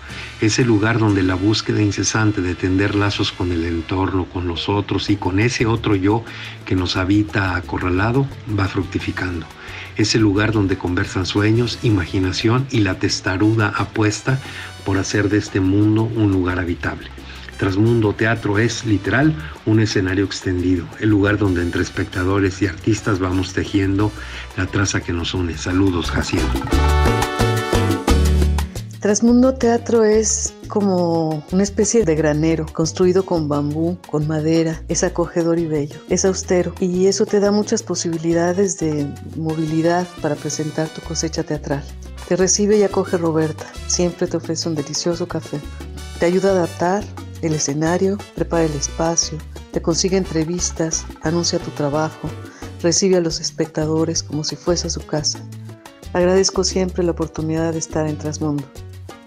Es 0.40 0.58
el 0.58 0.66
lugar 0.66 0.98
donde 0.98 1.22
la 1.22 1.36
búsqueda 1.36 1.80
incesante 1.80 2.40
de 2.40 2.54
tender 2.54 2.94
lazos 2.96 3.30
con 3.30 3.52
el 3.52 3.64
entorno, 3.64 4.24
con 4.24 4.48
los 4.48 4.68
otros 4.68 5.10
y 5.10 5.16
con 5.16 5.38
ese 5.38 5.66
otro 5.66 5.94
yo 5.94 6.24
que 6.66 6.74
nos 6.74 6.96
habita 6.96 7.54
acorralado 7.54 8.26
va 8.58 8.66
fructificando. 8.66 9.46
Es 9.96 10.14
el 10.14 10.22
lugar 10.22 10.52
donde 10.52 10.78
conversan 10.78 11.26
sueños, 11.26 11.78
imaginación 11.82 12.66
y 12.70 12.80
la 12.80 12.98
testaruda 12.98 13.68
apuesta 13.68 14.40
por 14.84 14.98
hacer 14.98 15.28
de 15.28 15.38
este 15.38 15.60
mundo 15.60 16.02
un 16.02 16.32
lugar 16.32 16.58
habitable. 16.58 17.08
Transmundo 17.62 18.12
Teatro 18.12 18.58
es 18.58 18.84
literal 18.84 19.36
un 19.66 19.78
escenario 19.78 20.24
extendido, 20.24 20.84
el 20.98 21.10
lugar 21.10 21.38
donde 21.38 21.62
entre 21.62 21.80
espectadores 21.80 22.60
y 22.60 22.66
artistas 22.66 23.20
vamos 23.20 23.52
tejiendo 23.52 24.10
la 24.56 24.66
traza 24.66 25.00
que 25.00 25.12
nos 25.12 25.32
une. 25.32 25.56
Saludos, 25.56 26.10
Jaciel. 26.10 26.42
Transmundo 28.98 29.54
Teatro 29.54 30.02
es 30.02 30.54
como 30.66 31.46
una 31.52 31.62
especie 31.62 32.04
de 32.04 32.16
granero 32.16 32.66
construido 32.66 33.24
con 33.24 33.48
bambú, 33.48 33.96
con 34.10 34.26
madera. 34.26 34.82
Es 34.88 35.04
acogedor 35.04 35.60
y 35.60 35.66
bello. 35.66 36.00
Es 36.08 36.24
austero 36.24 36.74
y 36.80 37.06
eso 37.06 37.26
te 37.26 37.38
da 37.38 37.52
muchas 37.52 37.84
posibilidades 37.84 38.80
de 38.80 39.06
movilidad 39.36 40.08
para 40.20 40.34
presentar 40.34 40.88
tu 40.88 41.00
cosecha 41.02 41.44
teatral. 41.44 41.84
Te 42.26 42.34
recibe 42.34 42.76
y 42.76 42.82
acoge 42.82 43.18
Roberta. 43.18 43.66
Siempre 43.86 44.26
te 44.26 44.38
ofrece 44.38 44.68
un 44.68 44.74
delicioso 44.74 45.28
café. 45.28 45.60
Te 46.18 46.26
ayuda 46.26 46.48
a 46.50 46.54
adaptar 46.54 47.04
el 47.42 47.54
escenario, 47.54 48.16
prepara 48.34 48.64
el 48.64 48.72
espacio, 48.72 49.38
te 49.72 49.82
consigue 49.82 50.16
entrevistas, 50.16 51.04
anuncia 51.22 51.58
tu 51.58 51.70
trabajo, 51.72 52.30
recibe 52.82 53.16
a 53.16 53.20
los 53.20 53.40
espectadores 53.40 54.22
como 54.22 54.44
si 54.44 54.56
fuese 54.56 54.86
a 54.86 54.90
su 54.90 55.04
casa. 55.04 55.40
Agradezco 56.12 56.64
siempre 56.64 57.04
la 57.04 57.12
oportunidad 57.12 57.72
de 57.72 57.78
estar 57.78 58.06
en 58.06 58.16
Transmundo 58.18 58.64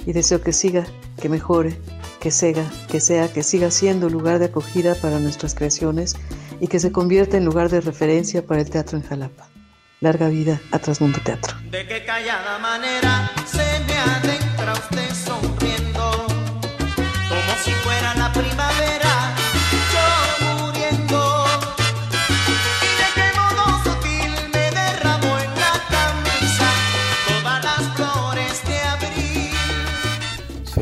y 0.05 0.13
deseo 0.13 0.41
que 0.41 0.53
siga, 0.53 0.85
que 1.21 1.29
mejore, 1.29 1.77
que 2.19 2.31
sea, 2.31 2.69
que 2.89 2.99
sea, 2.99 3.31
que 3.31 3.43
siga 3.43 3.71
siendo 3.71 4.09
lugar 4.09 4.39
de 4.39 4.45
acogida 4.45 4.95
para 4.95 5.19
nuestras 5.19 5.55
creaciones 5.55 6.15
y 6.59 6.67
que 6.67 6.79
se 6.79 6.91
convierta 6.91 7.37
en 7.37 7.45
lugar 7.45 7.69
de 7.69 7.81
referencia 7.81 8.45
para 8.45 8.61
el 8.61 8.69
teatro 8.69 8.97
en 8.97 9.03
Jalapa. 9.03 9.49
Larga 9.99 10.27
vida 10.29 10.61
a 10.71 10.79
Transmundo 10.79 11.19
Teatro. 11.23 11.55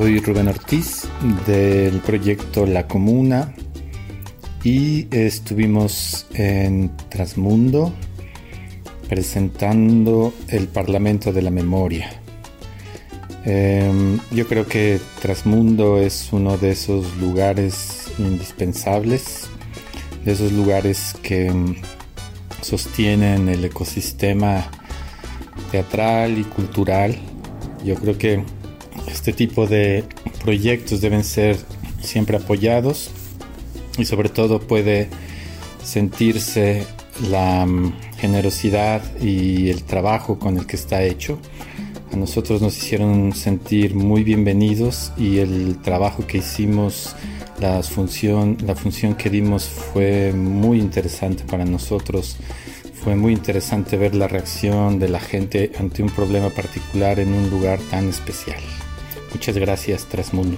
Soy 0.03 0.19
Rubén 0.19 0.49
Ortiz 0.49 1.07
del 1.47 2.01
proyecto 2.01 2.65
La 2.65 2.89
Comuna 2.89 3.53
y 4.61 5.07
estuvimos 5.15 6.27
en 6.33 6.91
Transmundo 7.07 7.93
presentando 9.07 10.33
el 10.49 10.67
Parlamento 10.67 11.31
de 11.31 11.41
la 11.41 11.51
Memoria. 11.51 12.09
Em, 13.45 14.19
yo 14.31 14.45
creo 14.45 14.67
que 14.67 14.99
Transmundo 15.21 15.97
es 15.97 16.33
uno 16.33 16.57
de 16.57 16.71
esos 16.71 17.15
lugares 17.15 18.11
indispensables, 18.19 19.47
de 20.25 20.33
esos 20.33 20.51
lugares 20.51 21.15
que 21.23 21.45
em, 21.45 21.75
sostienen 22.59 23.47
el 23.47 23.63
ecosistema 23.63 24.69
teatral 25.71 26.37
y 26.37 26.43
cultural. 26.43 27.15
Yo 27.85 27.95
creo 27.95 28.17
que 28.17 28.43
este 29.13 29.31
tipo 29.31 29.67
de 29.67 30.03
proyectos 30.43 30.99
deben 30.99 31.23
ser 31.23 31.57
siempre 32.01 32.37
apoyados 32.37 33.11
y 33.97 34.05
sobre 34.05 34.29
todo 34.29 34.59
puede 34.59 35.07
sentirse 35.83 36.85
la 37.29 37.65
mm, 37.65 37.93
generosidad 38.17 39.01
y 39.21 39.69
el 39.69 39.83
trabajo 39.83 40.39
con 40.39 40.57
el 40.57 40.65
que 40.65 40.75
está 40.75 41.03
hecho. 41.03 41.37
A 42.11 42.15
nosotros 42.15 42.61
nos 42.61 42.77
hicieron 42.77 43.33
sentir 43.33 43.95
muy 43.95 44.23
bienvenidos 44.23 45.11
y 45.17 45.37
el 45.37 45.81
trabajo 45.81 46.25
que 46.25 46.39
hicimos, 46.39 47.15
la 47.59 47.81
función, 47.83 48.57
la 48.65 48.75
función 48.75 49.15
que 49.15 49.29
dimos 49.29 49.65
fue 49.65 50.31
muy 50.33 50.79
interesante 50.79 51.43
para 51.43 51.65
nosotros. 51.65 52.37
Fue 53.03 53.15
muy 53.15 53.33
interesante 53.33 53.97
ver 53.97 54.15
la 54.15 54.27
reacción 54.27 54.97
de 54.97 55.09
la 55.09 55.19
gente 55.19 55.71
ante 55.77 56.01
un 56.01 56.09
problema 56.09 56.49
particular 56.49 57.19
en 57.19 57.33
un 57.33 57.49
lugar 57.49 57.79
tan 57.91 58.07
especial. 58.09 58.61
Muchas 59.33 59.57
gracias, 59.57 60.05
Transmundo. 60.05 60.57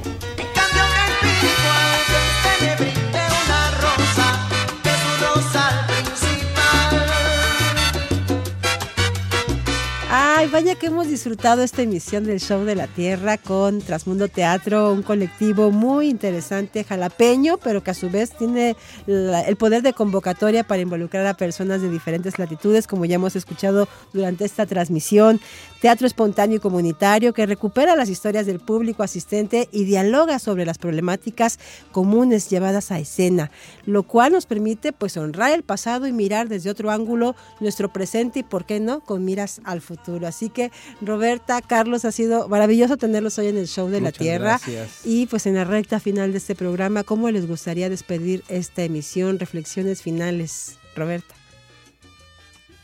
Ay, 10.46 10.52
vaya 10.52 10.76
que 10.76 10.86
hemos 10.86 11.08
disfrutado 11.08 11.64
esta 11.64 11.82
emisión 11.82 12.24
del 12.24 12.40
Show 12.40 12.66
de 12.66 12.76
la 12.76 12.86
Tierra 12.86 13.40
con 13.40 13.82
Trasmundo 13.82 14.28
Teatro, 14.28 14.94
un 14.94 15.02
colectivo 15.02 15.72
muy 15.72 16.08
interesante, 16.08 16.84
jalapeño, 16.84 17.58
pero 17.58 17.82
que 17.82 17.90
a 17.90 17.96
su 17.96 18.12
vez 18.12 18.30
tiene 18.30 18.76
el 19.08 19.56
poder 19.56 19.82
de 19.82 19.94
convocatoria 19.94 20.64
para 20.64 20.84
involucrar 20.84 21.26
a 21.26 21.34
personas 21.34 21.82
de 21.82 21.90
diferentes 21.90 22.38
latitudes, 22.38 22.86
como 22.86 23.06
ya 23.06 23.16
hemos 23.16 23.36
escuchado 23.36 23.88
durante 24.14 24.46
esta 24.46 24.68
transmisión. 24.68 25.42
Teatro 25.82 26.06
espontáneo 26.06 26.58
y 26.58 26.60
comunitario 26.60 27.34
que 27.34 27.48
recupera 27.48 27.96
las 27.96 28.10
historias 28.10 28.46
del 28.46 28.60
público 28.60 29.02
asistente 29.02 29.68
y 29.72 29.86
dialoga 29.86 30.38
sobre 30.38 30.66
las 30.66 30.78
problemáticas 30.78 31.58
comunes 31.92 32.52
llevadas 32.52 32.92
a 32.92 33.00
escena, 33.00 33.50
lo 33.88 34.04
cual 34.04 34.34
nos 34.34 34.46
permite 34.46 34.94
pues 34.94 35.18
honrar 35.18 35.54
el 35.54 35.64
pasado 35.64 36.06
y 36.06 36.12
mirar 36.12 36.50
desde 36.50 36.70
otro 36.70 36.92
ángulo 36.92 37.36
nuestro 37.60 37.92
presente 37.92 38.40
y 38.40 38.44
por 38.44 38.66
qué 38.66 38.80
no 38.80 39.00
con 39.00 39.26
miras 39.26 39.60
al 39.64 39.82
futuro. 39.82 40.28
Así 40.36 40.50
que 40.50 40.70
Roberta, 41.00 41.62
Carlos, 41.62 42.04
ha 42.04 42.12
sido 42.12 42.50
maravilloso 42.50 42.98
tenerlos 42.98 43.40
hoy 43.40 43.48
en 43.48 43.58
el 43.58 43.68
show 43.68 43.88
de 43.88 44.02
la 44.02 44.12
Tierra 44.12 44.60
gracias. 44.66 45.06
y 45.06 45.28
pues 45.28 45.46
en 45.46 45.56
la 45.56 45.64
recta 45.64 46.02
final 46.02 46.34
de 46.34 46.40
este 46.40 46.56
programa, 46.56 47.04
¿cómo 47.06 47.32
les 47.32 47.48
gustaría 47.48 47.90
despedir 47.90 48.44
esta 48.50 48.84
emisión? 48.84 49.40
Reflexiones 49.40 50.02
finales, 50.02 50.76
Roberta. 50.94 51.34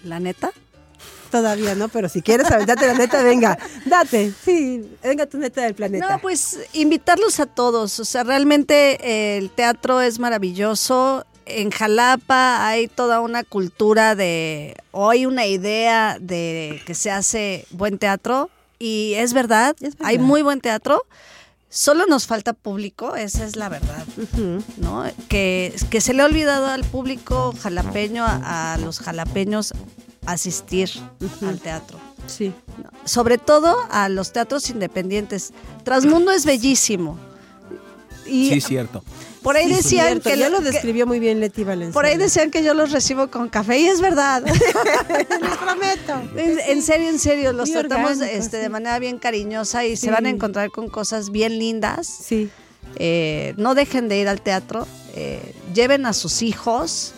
¿La 0.05 0.21
neta? 0.21 0.53
Todavía 1.29 1.75
no, 1.75 1.89
pero 1.89 2.07
si 2.07 2.21
quieres 2.21 2.49
aventarte 2.49 2.87
la 2.87 2.93
neta, 2.93 3.21
venga, 3.21 3.57
date, 3.85 4.33
sí, 4.45 4.89
venga 5.03 5.25
tu 5.25 5.37
neta 5.37 5.63
del 5.63 5.75
planeta. 5.75 6.09
No, 6.09 6.19
pues 6.19 6.57
invitarlos 6.71 7.41
a 7.41 7.47
todos. 7.47 7.99
O 7.99 8.05
sea, 8.05 8.23
realmente 8.23 8.97
eh, 9.01 9.37
el 9.37 9.49
teatro 9.49 9.99
es 9.99 10.19
maravilloso. 10.19 11.25
En 11.59 11.71
Jalapa 11.71 12.67
hay 12.67 12.87
toda 12.87 13.19
una 13.19 13.43
cultura 13.43 14.15
de, 14.15 14.75
hoy 14.91 15.25
una 15.25 15.45
idea 15.45 16.17
de 16.19 16.81
que 16.85 16.95
se 16.95 17.11
hace 17.11 17.65
buen 17.71 17.97
teatro. 17.97 18.49
Y 18.79 19.13
es 19.15 19.33
verdad, 19.33 19.75
hay 19.99 20.17
muy 20.17 20.41
buen 20.41 20.59
teatro. 20.59 21.03
Solo 21.69 22.05
nos 22.05 22.25
falta 22.25 22.53
público, 22.53 23.15
esa 23.15 23.45
es 23.45 23.55
la 23.55 23.69
verdad, 23.69 24.05
¿no? 24.77 25.05
Que, 25.29 25.73
que 25.89 26.01
se 26.01 26.13
le 26.13 26.21
ha 26.21 26.25
olvidado 26.25 26.67
al 26.67 26.83
público 26.83 27.53
jalapeño, 27.61 28.25
a, 28.25 28.73
a 28.73 28.77
los 28.77 28.99
jalapeños, 28.99 29.73
asistir 30.25 30.89
al 31.47 31.59
teatro. 31.59 31.99
Sí. 32.27 32.53
Sobre 33.05 33.37
todo 33.37 33.77
a 33.89 34.09
los 34.09 34.33
teatros 34.33 34.69
independientes. 34.69 35.53
Trasmundo 35.83 36.31
es 36.31 36.45
bellísimo. 36.45 37.17
Y 38.31 38.49
Sí, 38.49 38.61
cierto. 38.61 39.03
por 39.43 39.57
ahí 39.57 39.67
Sí, 39.67 39.73
decían 39.75 40.05
cierto, 40.07 40.29
que 40.29 40.37
ya 40.37 40.49
lo- 40.49 40.59
lo 40.59 40.63
describió 40.63 41.05
muy 41.05 41.19
bien 41.19 41.39
Leti 41.41 41.63
Valenzuela. 41.63 41.93
por 41.93 42.05
ahí 42.05 42.17
decían 42.17 42.49
que 42.49 42.63
yo 42.63 42.73
los 42.73 42.91
recibo 42.91 43.29
con 43.29 43.49
café 43.49 43.77
y 43.79 43.87
es 43.87 43.99
verdad. 44.01 44.41
Les 44.45 44.53
prometo. 45.57 46.37
En, 46.37 46.59
en 46.67 46.81
serio, 46.81 47.09
en 47.09 47.19
serio, 47.19 47.51
los 47.53 47.69
Muy 47.69 47.79
tratamos 47.79 48.11
orgánico, 48.11 48.37
este, 48.37 48.57
sí. 48.57 48.63
de 48.63 48.69
manera 48.69 48.99
bien 48.99 49.17
cariñosa 49.19 49.85
y 49.85 49.95
Sí. 49.97 50.05
se 50.05 50.11
van 50.11 50.25
a 50.25 50.29
encontrar 50.29 50.71
con 50.71 50.87
cosas 50.89 51.31
bien 51.31 51.59
lindas. 51.59 52.07
Sí. 52.07 52.49
Eh, 52.95 53.53
no 53.57 53.75
dejen 53.75 54.07
de 54.09 54.17
ir 54.19 54.27
al 54.27 54.41
teatro, 54.41 54.87
eh, 55.15 55.53
lleven 55.73 56.05
a 56.05 56.13
sus 56.13 56.41
hijos. 56.41 57.13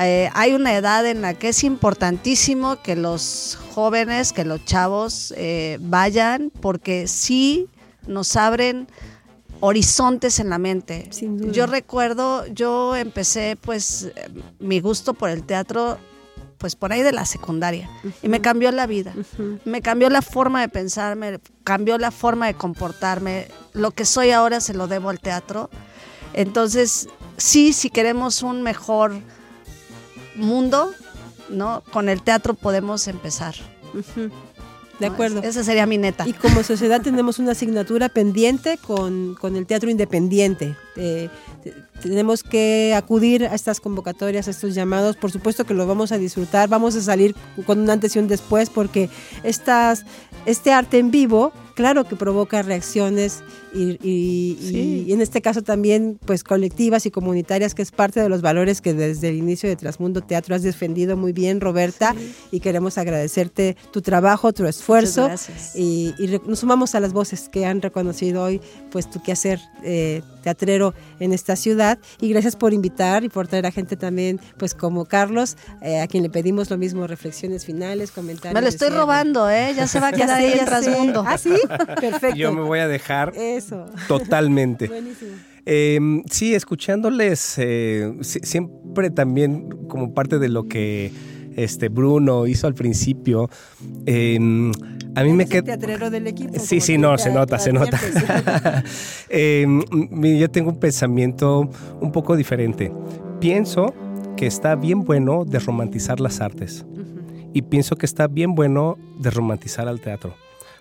Eh, 0.00 0.30
hay 0.34 0.52
una 0.52 0.76
edad 0.76 1.04
en 1.06 1.22
la 1.22 1.34
que 1.34 1.48
es 1.48 1.64
importantísimo 1.64 2.80
que 2.82 2.94
los 2.94 3.58
jóvenes, 3.74 4.32
que 4.32 4.44
los 4.44 4.64
chavos 4.64 5.34
eh, 5.36 5.78
vayan 5.80 6.50
porque 6.60 7.08
sí 7.08 7.66
nos 8.06 8.36
abren 8.36 8.86
horizontes 9.60 10.38
en 10.40 10.50
la 10.50 10.58
mente. 10.58 11.10
duda. 11.20 11.52
Yo 11.52 11.66
recuerdo, 11.66 12.46
yo 12.46 12.96
empecé 12.96 13.56
pues 13.60 14.10
mi 14.58 14.80
gusto 14.80 15.14
por 15.14 15.30
el 15.30 15.42
teatro 15.44 15.98
pues 16.58 16.74
por 16.74 16.92
ahí 16.92 17.02
de 17.02 17.12
la 17.12 17.24
secundaria 17.24 17.88
y 18.22 18.28
me 18.28 18.40
cambió 18.40 18.70
la 18.72 18.86
vida. 18.86 19.14
Me 19.64 19.80
cambió 19.80 20.10
la 20.10 20.22
forma 20.22 20.60
de 20.60 20.68
pensar, 20.68 21.16
me 21.16 21.38
cambió 21.64 21.98
la 21.98 22.10
forma 22.10 22.48
de 22.48 22.54
comportarme. 22.54 23.46
Lo 23.72 23.92
que 23.92 24.04
soy 24.04 24.32
ahora 24.32 24.60
se 24.60 24.74
lo 24.74 24.88
debo 24.88 25.08
al 25.08 25.20
teatro. 25.20 25.70
Entonces, 26.34 27.08
sí, 27.36 27.72
si 27.72 27.90
queremos 27.90 28.42
un 28.42 28.62
mejor 28.62 29.12
mundo, 30.34 30.92
¿no? 31.48 31.82
Con 31.92 32.08
el 32.08 32.22
teatro 32.22 32.54
podemos 32.54 33.06
empezar. 33.06 33.54
De 34.98 35.06
acuerdo. 35.06 35.40
Esa 35.42 35.62
sería 35.62 35.86
mi 35.86 35.96
neta. 35.98 36.26
Y 36.26 36.32
como 36.32 36.62
sociedad 36.62 37.00
tenemos 37.00 37.38
una 37.38 37.52
asignatura 37.52 38.08
pendiente 38.08 38.78
con, 38.78 39.36
con 39.40 39.54
el 39.56 39.64
teatro 39.66 39.90
independiente. 39.90 40.74
eh, 40.96 41.28
te- 41.62 41.74
tenemos 42.02 42.42
que 42.44 42.94
acudir 42.96 43.44
a 43.46 43.54
estas 43.54 43.80
convocatorias, 43.80 44.46
a 44.48 44.50
estos 44.52 44.74
llamados. 44.74 45.16
Por 45.16 45.30
supuesto 45.32 45.64
que 45.64 45.74
lo 45.74 45.86
vamos 45.86 46.12
a 46.12 46.18
disfrutar, 46.18 46.68
vamos 46.68 46.94
a 46.96 47.00
salir 47.00 47.34
con 47.66 47.78
un 47.80 47.90
antes 47.90 48.14
y 48.16 48.18
un 48.18 48.28
después 48.28 48.70
porque 48.70 49.08
estas, 49.42 50.04
este 50.46 50.72
arte 50.72 50.98
en 50.98 51.10
vivo, 51.10 51.52
claro 51.78 52.02
que 52.08 52.16
provoca 52.16 52.60
reacciones 52.62 53.44
y, 53.72 53.98
y- 54.02 54.58
y- 54.60 55.04
y 55.06 55.12
en 55.12 55.20
este 55.20 55.40
caso 55.40 55.62
también 55.62 56.18
pues 56.26 56.42
colectivas 56.42 57.06
y 57.06 57.12
comunitarias, 57.12 57.72
que 57.76 57.82
es 57.82 57.92
parte 57.92 58.20
de 58.20 58.28
los 58.28 58.42
valores 58.42 58.80
que 58.80 58.94
desde 58.94 59.28
el 59.28 59.36
inicio 59.36 59.68
de 59.68 59.76
Transmundo 59.76 60.20
Teatro 60.20 60.56
has 60.56 60.62
defendido 60.64 61.16
muy 61.16 61.32
bien, 61.32 61.60
Roberta, 61.60 62.16
y 62.50 62.58
queremos 62.58 62.98
agradecerte 62.98 63.76
tu 63.92 64.02
trabajo, 64.02 64.52
tu 64.52 64.66
esfuerzo 64.66 65.26
gracias. 65.26 65.76
y, 65.76 66.14
y 66.18 66.40
nos 66.48 66.58
sumamos 66.58 66.96
a 66.96 67.00
las 67.00 67.12
voces 67.12 67.48
que 67.48 67.64
han 67.64 67.80
reconocido 67.80 68.42
hoy 68.42 68.60
pues 68.90 69.08
tu 69.08 69.22
quehacer 69.22 69.60
eh, 69.84 70.22
teatrero 70.42 70.94
en 71.20 71.32
esta 71.32 71.54
ciudad 71.54 71.98
y 72.20 72.28
gracias 72.30 72.56
por 72.56 72.72
invitar 72.72 73.22
y 73.22 73.28
por 73.28 73.46
traer 73.46 73.66
a 73.66 73.70
gente 73.70 73.96
también 73.96 74.40
pues 74.56 74.74
como 74.74 75.04
Carlos 75.04 75.56
eh, 75.82 76.00
a 76.00 76.08
quien 76.08 76.24
le 76.24 76.30
pedimos 76.30 76.70
lo 76.70 76.76
mismo 76.78 77.06
reflexiones 77.06 77.64
finales 77.64 78.10
comentarios 78.10 78.54
Me 78.54 78.62
lo 78.62 78.68
estoy 78.68 78.88
cierre. 78.88 79.00
robando, 79.02 79.48
¿eh? 79.48 79.74
Ya 79.76 79.86
se 79.86 80.00
va 80.00 80.08
a 80.08 80.10
Ya 80.18 80.24
quedar 80.24 80.40
ahí 80.40 80.52
en. 80.58 80.64
Trasmundo. 80.64 81.24
ah 81.26 81.38
sí 81.38 81.52
perfecto 82.00 82.36
Yo 82.36 82.52
me 82.52 82.62
voy 82.62 82.78
a 82.80 82.88
dejar 82.88 83.32
eso 83.36 83.86
totalmente. 84.08 84.88
Buenísimo. 84.88 85.32
Eh, 85.66 86.00
sí, 86.30 86.54
escuchándoles 86.54 87.54
eh, 87.58 88.14
si- 88.22 88.40
siempre 88.40 89.10
también 89.10 89.68
como 89.88 90.14
parte 90.14 90.38
de 90.38 90.48
lo 90.48 90.66
que 90.66 91.12
este 91.56 91.88
Bruno 91.88 92.46
hizo 92.46 92.66
al 92.66 92.74
principio, 92.74 93.50
eh, 94.06 94.36
a 95.16 95.24
mí 95.24 95.32
me 95.32 95.46
queda... 95.46 95.62
teatrero 95.62 96.08
del 96.08 96.26
equipo 96.28 96.58
Sí, 96.58 96.80
sí, 96.80 96.96
no, 96.98 97.18
se 97.18 97.32
nota, 97.32 97.56
te 97.58 97.62
se 97.64 97.72
nota. 97.72 97.98
mi- 100.10 100.38
yo 100.38 100.48
tengo 100.50 100.70
un 100.70 100.78
pensamiento 100.80 101.68
un 102.00 102.12
poco 102.12 102.36
diferente. 102.36 102.92
Pienso 103.40 103.92
que 104.36 104.46
está 104.46 104.74
bien 104.76 105.02
bueno 105.04 105.44
desromantizar 105.44 106.20
las 106.20 106.40
artes 106.40 106.86
y 107.52 107.62
pienso 107.62 107.96
que 107.96 108.06
está 108.06 108.26
bien 108.28 108.54
bueno 108.54 108.96
desromantizar 109.18 109.88
al 109.88 110.00
teatro. 110.00 110.34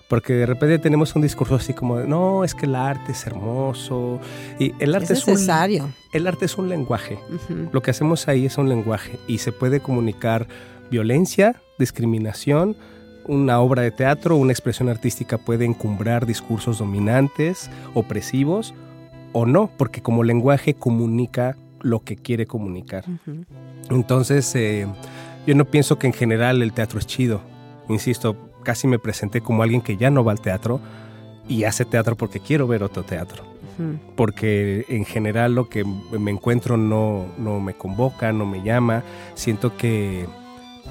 Porque 0.10 0.34
de 0.34 0.46
repente 0.46 0.80
tenemos 0.80 1.16
un 1.16 1.22
discurso 1.22 1.56
así 1.56 1.74
como, 1.74 1.98
de, 1.98 2.08
no, 2.08 2.44
es 2.46 2.56
que 2.56 2.66
el 2.66 2.76
arte 2.76 3.12
es 3.12 3.28
hermoso. 3.28 4.20
Y 4.58 4.74
el 4.80 4.96
arte 4.96 5.14
Es 5.14 5.20
es, 5.20 5.28
un- 5.28 5.34
necesario. 5.34 5.90
el 6.14 6.28
arte 6.28 6.46
es 6.46 6.58
un 6.58 6.70
lenguaje. 6.70 7.20
Lo 7.74 7.82
que 7.82 7.92
hacemos 7.92 8.28
ahí 8.30 8.46
es 8.46 8.58
un 8.58 8.70
lenguaje 8.70 9.20
y 9.28 9.40
se 9.40 9.52
puede 9.52 9.82
comunicar 9.82 10.48
violencia, 10.90 11.62
discriminación. 11.78 12.78
Una 13.26 13.60
obra 13.60 13.82
de 13.82 13.92
teatro, 13.92 14.38
una 14.38 14.54
expresión 14.54 14.88
artística 14.88 15.38
puede 15.38 15.66
encumbrar 15.66 16.26
discursos 16.26 16.78
dominantes, 16.80 17.70
opresivos 17.94 18.74
o 19.34 19.46
no, 19.46 19.70
porque 19.78 20.02
como 20.02 20.24
lenguaje 20.24 20.74
comunica 20.74 21.58
lo 21.82 22.00
que 22.00 22.16
quiere 22.16 22.46
comunicar. 22.46 23.04
Entonces, 23.90 24.54
eh, 24.56 24.88
yo 25.46 25.56
no 25.56 25.66
pienso 25.66 26.00
que 26.00 26.08
en 26.08 26.14
general 26.14 26.62
el 26.62 26.72
teatro 26.72 26.98
es 27.00 27.06
chido. 27.06 27.42
Insisto, 27.90 28.36
casi 28.68 28.86
me 28.86 29.00
presenté 29.00 29.40
como 29.40 29.64
alguien 29.64 29.80
que 29.80 29.96
ya 29.96 30.10
no 30.10 30.26
va 30.26 30.34
al 30.34 30.42
teatro 30.42 30.82
y 31.48 31.64
hace 31.64 31.86
teatro 31.86 32.18
porque 32.18 32.42
quiero 32.42 32.68
ver 32.68 32.84
otro 32.84 33.04
teatro 33.04 33.46
porque 34.18 34.86
en 34.90 35.06
general 35.06 35.56
lo 35.56 35.70
que 35.70 35.86
me 35.86 36.32
encuentro 36.32 36.76
no, 36.76 37.28
no 37.38 37.62
me 37.62 37.76
convoca, 37.76 38.34
no 38.34 38.46
me 38.46 38.64
llama. 38.64 39.04
Siento 39.36 39.78
que, 39.78 40.26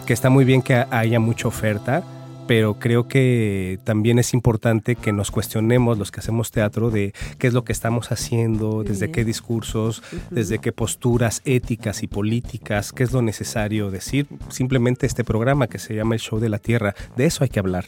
que 0.07 0.12
está 0.12 0.31
muy 0.31 0.45
bien 0.45 0.62
que 0.62 0.87
haya 0.91 1.18
mucha 1.18 1.49
oferta, 1.49 2.05
pero 2.47 2.79
creo 2.79 3.09
que 3.09 3.79
también 3.85 4.19
es 4.19 4.35
importante 4.35 4.97
que 4.97 5.13
nos 5.13 5.31
cuestionemos 5.31 5.99
los 5.99 6.11
que 6.11 6.21
hacemos 6.21 6.51
teatro 6.51 6.91
de 6.91 7.13
qué 7.39 7.47
es 7.47 7.55
lo 7.55 7.65
que 7.65 7.73
estamos 7.73 8.13
haciendo, 8.13 8.85
desde 8.85 9.11
qué 9.11 9.25
discursos, 9.25 10.03
desde 10.31 10.59
qué 10.59 10.73
posturas 10.73 11.43
éticas 11.45 12.03
y 12.03 12.07
políticas, 12.07 12.93
qué 12.93 13.03
es 13.03 13.13
lo 13.13 13.23
necesario 13.23 13.91
decir. 13.91 14.27
Simplemente 14.49 15.07
este 15.07 15.25
programa 15.25 15.67
que 15.67 15.79
se 15.79 15.95
llama 15.95 16.15
El 16.15 16.21
Show 16.21 16.39
de 16.39 16.49
la 16.49 16.59
Tierra, 16.59 16.95
de 17.17 17.27
eso 17.27 17.45
hay 17.45 17.51
que 17.51 17.59
hablar. 17.59 17.87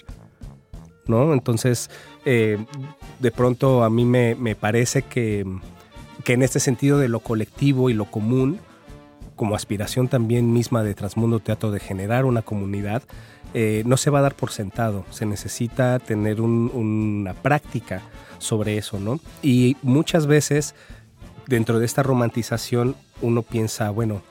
¿no? 1.07 1.33
Entonces, 1.33 1.91
eh, 2.25 2.59
de 3.19 3.31
pronto 3.31 3.83
a 3.83 3.91
mí 3.91 4.05
me, 4.05 4.35
me 4.35 4.55
parece 4.55 5.03
que, 5.03 5.45
que 6.25 6.35
en 6.35 6.43
este 6.43 6.61
sentido 6.61 6.99
de 6.99 7.09
lo 7.09 7.21
colectivo 7.21 7.91
y 7.91 7.95
lo 7.95 8.05
común, 8.05 8.61
como 9.39 9.55
aspiración 9.55 10.09
también 10.09 10.53
misma 10.53 10.83
de 10.83 10.95
Transmundo 10.95 11.39
Teatro 11.39 11.71
de 11.71 11.81
generar 11.81 12.25
una 12.25 12.43
comunidad, 12.43 13.05
eh, 13.55 13.83
no 13.87 13.97
se 13.97 14.11
va 14.11 14.19
a 14.19 14.23
dar 14.23 14.35
por 14.35 14.51
sentado, 14.51 15.05
se 15.11 15.27
necesita 15.27 15.99
tener 15.99 16.41
un- 16.41 16.71
una 16.75 17.35
práctica 17.35 18.03
sobre 18.39 18.79
eso, 18.79 18.99
¿no? 19.01 19.21
Y 19.43 19.77
muchas 19.83 20.27
veces 20.27 20.75
dentro 21.47 21.79
de 21.79 21.87
esta 21.87 22.03
romantización 22.03 22.95
uno 23.23 23.43
piensa, 23.43 23.91
bueno, 23.91 24.23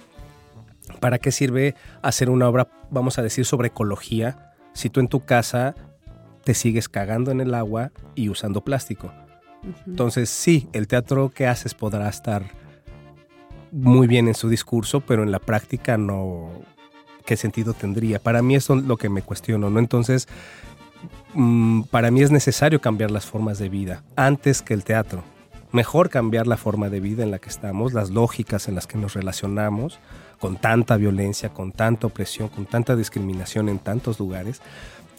¿para 1.00 1.18
qué 1.20 1.32
sirve 1.32 1.76
hacer 2.02 2.30
una 2.30 2.48
obra, 2.48 2.68
vamos 2.92 3.18
a 3.20 3.24
decir, 3.24 3.46
sobre 3.46 3.68
ecología, 3.70 4.54
si 4.74 4.90
tú 4.90 5.00
en 5.00 5.08
tu 5.08 5.26
casa 5.26 5.76
te 6.44 6.54
sigues 6.54 6.88
cagando 6.88 7.32
en 7.32 7.42
el 7.42 7.54
agua 7.56 7.92
y 8.16 8.30
usando 8.30 8.62
plástico? 8.62 9.12
Entonces, 9.88 10.30
sí, 10.30 10.70
el 10.72 10.88
teatro 10.88 11.30
que 11.34 11.48
haces 11.48 11.74
podrá 11.74 12.08
estar 12.08 12.44
muy 13.72 14.08
bien 14.08 14.28
en 14.30 14.36
su 14.36 14.48
discurso, 14.48 15.02
pero 15.02 15.24
en 15.24 15.32
la 15.32 15.40
práctica 15.40 15.98
no. 15.98 16.50
¿Qué 17.28 17.36
sentido 17.36 17.74
tendría? 17.74 18.20
Para 18.20 18.42
mí 18.42 18.56
eso 18.56 18.76
es 18.76 18.84
lo 18.84 18.96
que 18.96 19.10
me 19.10 19.22
cuestiono, 19.22 19.70
¿no? 19.70 19.80
Entonces, 19.80 20.30
mm, 21.34 21.82
para 21.92 22.10
mí 22.10 22.22
es 22.22 22.32
necesario 22.32 22.80
cambiar 22.80 23.12
las 23.12 23.26
formas 23.26 23.60
de 23.60 23.68
vida 23.68 24.02
antes 24.16 24.62
que 24.62 24.74
el 24.74 24.86
teatro. 24.86 25.26
Mejor 25.74 26.10
cambiar 26.10 26.48
la 26.48 26.56
forma 26.56 26.88
de 26.88 27.02
vida 27.02 27.24
en 27.24 27.32
la 27.32 27.40
que 27.40 27.50
estamos, 27.50 27.92
las 27.92 28.12
lógicas 28.12 28.70
en 28.70 28.76
las 28.76 28.88
que 28.88 28.98
nos 28.98 29.14
relacionamos, 29.14 30.00
con 30.40 30.56
tanta 30.56 30.96
violencia, 30.96 31.50
con 31.50 31.74
tanta 31.74 32.08
opresión, 32.08 32.48
con 32.48 32.66
tanta 32.66 32.96
discriminación 32.96 33.68
en 33.68 33.80
tantos 33.80 34.22
lugares. 34.22 34.62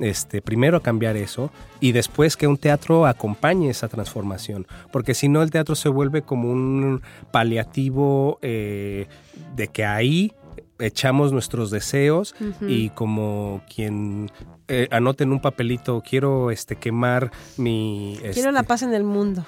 Este, 0.00 0.40
primero 0.40 0.80
cambiar 0.80 1.16
eso 1.16 1.50
y 1.80 1.92
después 1.92 2.38
que 2.38 2.46
un 2.46 2.56
teatro 2.56 3.04
acompañe 3.04 3.68
esa 3.68 3.88
transformación, 3.88 4.66
porque 4.92 5.12
si 5.12 5.28
no 5.28 5.42
el 5.42 5.50
teatro 5.50 5.74
se 5.74 5.88
vuelve 5.88 6.22
como 6.22 6.50
un 6.50 7.02
paliativo 7.32 8.38
eh, 8.40 9.08
de 9.56 9.68
que 9.68 9.84
ahí 9.84 10.32
echamos 10.78 11.32
nuestros 11.32 11.70
deseos 11.70 12.34
y 12.60 12.90
como 12.90 13.62
quien 13.74 14.30
eh, 14.68 14.88
anota 14.90 15.24
en 15.24 15.32
un 15.32 15.40
papelito 15.40 16.02
quiero 16.08 16.50
este 16.50 16.76
quemar 16.76 17.30
mi 17.56 18.16
quiero 18.20 18.30
este, 18.30 18.52
la 18.52 18.62
paz 18.62 18.82
en 18.82 18.94
el 18.94 19.04
mundo 19.04 19.44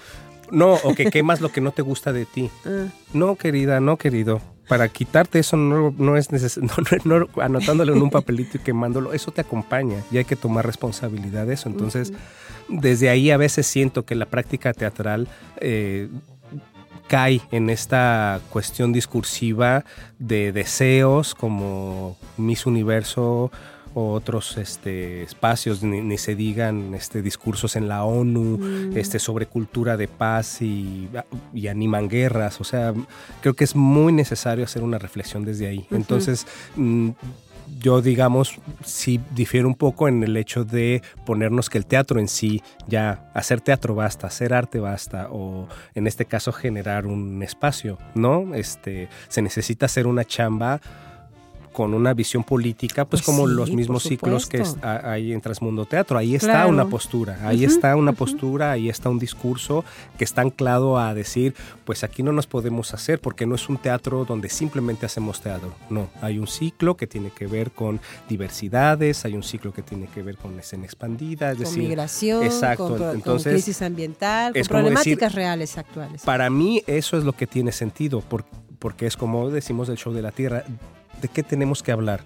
no 0.51 0.75
o 0.75 0.95
que 0.95 1.11
quemas 1.11 1.41
lo 1.41 1.51
que 1.53 1.61
no 1.61 1.71
te 1.73 1.83
gusta 1.83 2.13
de 2.13 2.27
ti. 2.27 2.51
Ah. 2.67 2.87
no 3.13 3.37
querida 3.37 3.81
no 3.81 3.97
querido. 3.97 4.41
Para 4.69 4.89
quitarte 4.89 5.41
eso 5.41 5.57
no, 5.57 5.93
no 5.99 6.17
es 6.17 6.31
necesario, 6.31 6.71
no, 7.05 7.19
no- 7.19 7.27
no, 7.35 7.43
anotándolo 7.43 7.93
en 7.95 8.03
un 8.03 8.11
papelito 8.11 8.57
y 8.57 8.61
quemándolo, 8.61 9.13
eso 9.13 9.33
te 9.33 9.41
acompaña 9.41 9.97
y 10.13 10.19
hay 10.19 10.25
que 10.25 10.37
tomar 10.37 10.65
responsabilidad 10.65 11.47
de 11.47 11.55
eso. 11.55 11.69
Entonces, 11.69 12.13
desde 12.69 13.09
ahí 13.11 13.33
a 13.33 13.37
veces 13.37 13.67
siento 13.67 14.05
que 14.05 14.15
la 14.15 14.27
práctica 14.27 14.73
teatral 14.73 15.27
eh, 15.61 16.09
cae 17.11 17.41
en 17.51 17.71
esta 17.71 18.41
cuestión 18.51 18.93
discursiva 18.93 19.85
de 20.21 20.53
deseos 20.53 21.35
como 21.35 22.17
Miss 22.37 22.67
Universo 22.67 23.51
o 23.95 24.13
otros 24.13 24.57
este, 24.59 25.25
espacios, 25.25 25.83
ni, 25.83 26.01
ni 26.03 26.19
se 26.19 26.37
digan 26.37 26.95
este, 26.95 27.21
discursos 27.23 27.75
en 27.75 27.89
la 27.89 28.05
ONU 28.05 28.59
Mm. 28.59 28.97
este, 28.97 29.19
sobre 29.19 29.47
cultura 29.47 29.97
de 29.97 30.07
paz 30.07 30.63
y, 30.63 31.09
y 31.53 31.67
animan 31.67 32.09
guerras. 32.09 32.61
O 32.61 32.65
sea, 32.65 32.95
creo 33.41 33.55
que 33.55 33.65
es 33.65 33.75
muy 33.75 34.13
necesario 34.13 34.65
hacer 34.65 34.85
una 34.85 34.99
reflexión 34.99 35.45
desde 35.45 35.67
ahí. 35.67 35.87
Entonces, 35.91 36.47
mm, 36.77 37.11
yo 37.81 38.03
digamos, 38.03 38.59
sí 38.85 39.21
difiero 39.35 39.67
un 39.67 39.75
poco 39.75 40.09
en 40.09 40.23
el 40.23 40.37
hecho 40.37 40.65
de 40.65 41.03
ponernos 41.25 41.71
que 41.71 41.79
el 41.79 41.87
teatro 41.87 42.21
en 42.21 42.29
sí, 42.29 42.63
ya 42.87 43.31
hacer 43.35 43.61
teatro 43.61 43.95
basta, 43.95 44.27
hacer 44.27 44.53
arte 44.55 44.81
basta, 44.81 45.29
o 45.31 45.67
en 45.95 46.07
este 46.07 46.25
caso 46.25 46.53
generar 46.53 47.07
un 47.07 47.43
espacio, 47.43 47.99
¿no? 48.15 48.55
Este, 48.55 49.09
se 49.29 49.43
necesita 49.43 49.87
hacer 49.87 50.07
una 50.07 50.25
chamba 50.25 50.81
con 51.73 51.95
una 51.95 52.15
visión 52.15 52.43
política, 52.45 53.05
pues, 53.05 53.23
Pues 53.23 53.27
como 53.37 53.49
sí, 53.49 53.55
los 53.55 53.71
mismos 53.71 54.03
ciclos 54.03 54.47
que 54.47 54.63
hay 54.83 55.33
en 55.33 55.41
Transmundo 55.41 55.85
Teatro. 55.87 56.19
Ahí 56.19 56.35
está 56.35 56.49
Claro. 56.49 56.69
una 56.71 56.87
postura, 56.89 57.39
ahí 57.43 57.65
está 57.65 57.95
una 57.97 58.13
postura, 58.13 58.73
ahí 58.73 58.89
está 58.89 59.09
un 59.09 59.19
discurso 59.19 59.85
que 60.19 60.25
está 60.25 60.43
anclado 60.43 60.99
a 60.99 61.15
decir, 61.15 61.55
pues 61.85 62.03
aquí 62.05 62.23
no 62.23 62.33
nos 62.33 62.47
podemos 62.47 62.93
hacer 62.95 63.21
porque 63.21 63.47
no 63.47 63.55
es 63.55 63.69
un 63.69 63.77
teatro 63.79 64.25
donde 64.25 64.49
simplemente 64.49 65.07
hacemos 65.07 65.41
teatro. 65.41 65.73
No, 65.91 66.09
hay 66.21 66.39
un 66.39 66.47
ciclo 66.47 66.97
que 66.97 67.07
tiene 67.07 67.31
que 67.31 67.47
ver 67.47 67.71
con 67.71 68.01
diversidades, 68.29 69.25
hay 69.25 69.35
un 69.35 69.43
ciclo 69.43 69.73
que 69.73 69.83
tiene 69.83 70.07
que 70.09 70.23
ver 70.23 70.37
con 70.37 70.59
escena 70.59 70.85
expandida, 70.85 71.51
es 71.53 71.57
con 71.57 71.65
decir, 71.67 71.83
migración 71.85 72.43
exacto. 72.45 72.89
con, 72.89 72.97
pro- 72.97 73.07
con 73.07 73.15
Entonces, 73.17 73.53
crisis 73.53 73.83
ambiental 73.83 74.53
con 74.53 74.55
decir, 74.55 74.69
problemáticas 74.71 75.35
reales 75.35 75.79
actuales 75.79 76.23
para 76.23 76.51
mí 76.51 76.83
eso 76.87 77.17
es 77.17 77.25
lo 77.25 77.33
que 77.33 77.47
tiene 77.47 77.73
sentido, 77.73 78.21
por- 78.21 78.45
porque 78.79 79.07
es 79.07 79.17
como 79.17 79.51
decimos 79.51 79.89
del 79.89 79.99
show 79.99 80.13
de 80.13 80.23
la 80.23 80.33
Tierra, 80.33 80.65
¿de 81.21 81.29
qué 81.29 81.43
tenemos 81.43 81.83
que 81.83 81.93
hablar? 81.93 82.21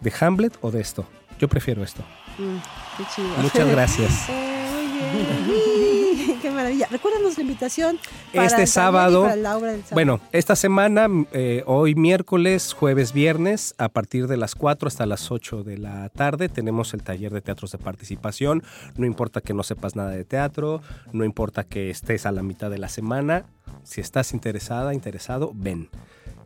¿De 0.00 0.12
Hamlet 0.20 0.56
o 0.60 0.70
de 0.70 0.80
esto? 0.80 1.06
Yo 1.38 1.48
prefiero 1.48 1.82
esto. 1.82 2.02
Mm, 2.38 2.56
qué 2.96 3.04
chido. 3.14 3.28
Muchas 3.38 3.68
gracias. 3.68 4.26
Qué 6.42 6.50
maravilla. 6.50 6.86
Recuérdanos 6.90 7.36
la 7.36 7.42
invitación 7.42 7.98
para 8.34 8.46
este 8.46 8.66
sábado, 8.66 9.22
para 9.22 9.36
la 9.36 9.56
obra 9.56 9.72
del 9.72 9.80
sábado. 9.80 9.94
bueno, 9.94 10.20
esta 10.32 10.56
semana, 10.56 11.08
eh, 11.32 11.62
hoy 11.66 11.94
miércoles, 11.94 12.72
jueves, 12.72 13.12
viernes, 13.12 13.74
a 13.78 13.88
partir 13.88 14.26
de 14.26 14.36
las 14.36 14.54
4 14.54 14.88
hasta 14.88 15.06
las 15.06 15.30
8 15.30 15.62
de 15.62 15.78
la 15.78 16.08
tarde, 16.10 16.48
tenemos 16.48 16.94
el 16.94 17.02
taller 17.02 17.32
de 17.32 17.40
teatros 17.40 17.72
de 17.72 17.78
participación. 17.78 18.62
No 18.96 19.06
importa 19.06 19.40
que 19.40 19.54
no 19.54 19.62
sepas 19.62 19.96
nada 19.96 20.10
de 20.10 20.24
teatro, 20.24 20.82
no 21.12 21.24
importa 21.24 21.64
que 21.64 21.90
estés 21.90 22.26
a 22.26 22.32
la 22.32 22.42
mitad 22.42 22.70
de 22.70 22.78
la 22.78 22.88
semana, 22.88 23.44
si 23.82 24.00
estás 24.00 24.32
interesada, 24.32 24.94
interesado, 24.94 25.52
ven. 25.54 25.88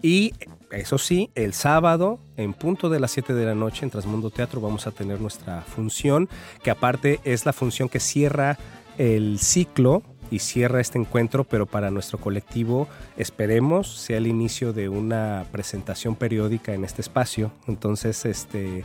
Y 0.03 0.33
eso 0.71 0.99
sí, 0.99 1.31
el 1.35 1.53
sábado, 1.53 2.19
en 2.37 2.55
punto 2.55 2.89
de 2.89 3.01
las 3.01 3.11
7 3.11 3.35
de 3.35 3.45
la 3.45 3.55
noche, 3.55 3.85
en 3.85 3.91
Transmundo 3.91 4.31
Teatro, 4.31 4.61
vamos 4.61 4.87
a 4.87 4.93
tener 4.93 5.21
nuestra 5.21 5.63
función, 5.63 6.29
que 6.63 6.71
aparte 6.71 7.21
es 7.25 7.45
la 7.45 7.53
función 7.53 7.89
que 7.89 8.01
cierra 8.01 8.59
el 8.99 9.39
ciclo 9.39 10.03
y 10.31 10.39
cierra 10.39 10.81
este 10.81 10.99
encuentro, 10.99 11.45
pero 11.45 11.67
para 11.67 11.91
nuestro 11.91 12.19
colectivo 12.19 12.89
esperemos 13.17 13.97
sea 13.97 14.19
el 14.19 14.27
inicio 14.27 14.73
de 14.73 14.89
una 14.89 15.45
presentación 15.51 16.15
periódica 16.15 16.73
en 16.73 16.85
este 16.85 17.03
espacio. 17.03 17.51
Entonces, 17.67 18.25
este 18.25 18.85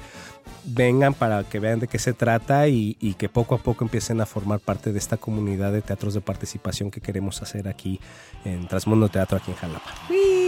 vengan 0.63 1.13
para 1.13 1.43
que 1.43 1.59
vean 1.59 1.79
de 1.79 1.87
qué 1.87 1.99
se 1.99 2.13
trata 2.13 2.67
y, 2.67 2.95
que 3.17 3.29
poco 3.29 3.55
a 3.55 3.57
poco 3.59 3.83
empiecen 3.83 4.21
a 4.21 4.25
formar 4.25 4.59
parte 4.59 4.91
de 4.91 4.99
esta 4.99 5.17
comunidad 5.17 5.71
de 5.71 5.81
teatros 5.81 6.13
de 6.13 6.21
participación 6.21 6.91
que 6.91 7.01
queremos 7.01 7.41
hacer 7.41 7.67
aquí 7.67 7.99
en 8.43 8.67
Transmundo 8.67 9.09
Teatro 9.09 9.37
aquí 9.37 9.51
en 9.51 9.57
Jalapa. 9.57 9.91
Uy, 10.09 10.44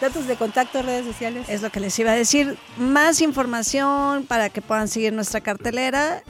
datos 0.00 0.26
de 0.26 0.36
contacto, 0.36 0.82
redes 0.82 1.06
sociales. 1.06 1.48
Es 1.48 1.62
lo 1.62 1.70
que 1.70 1.80
les 1.80 1.98
iba 1.98 2.12
a 2.12 2.14
decir. 2.14 2.56
Más 2.76 3.20
información 3.20 4.24
para 4.26 4.50
que 4.50 4.62
puedan 4.62 4.88
seguir 4.88 5.12
nuestra 5.12 5.40
cartelera. 5.40 6.22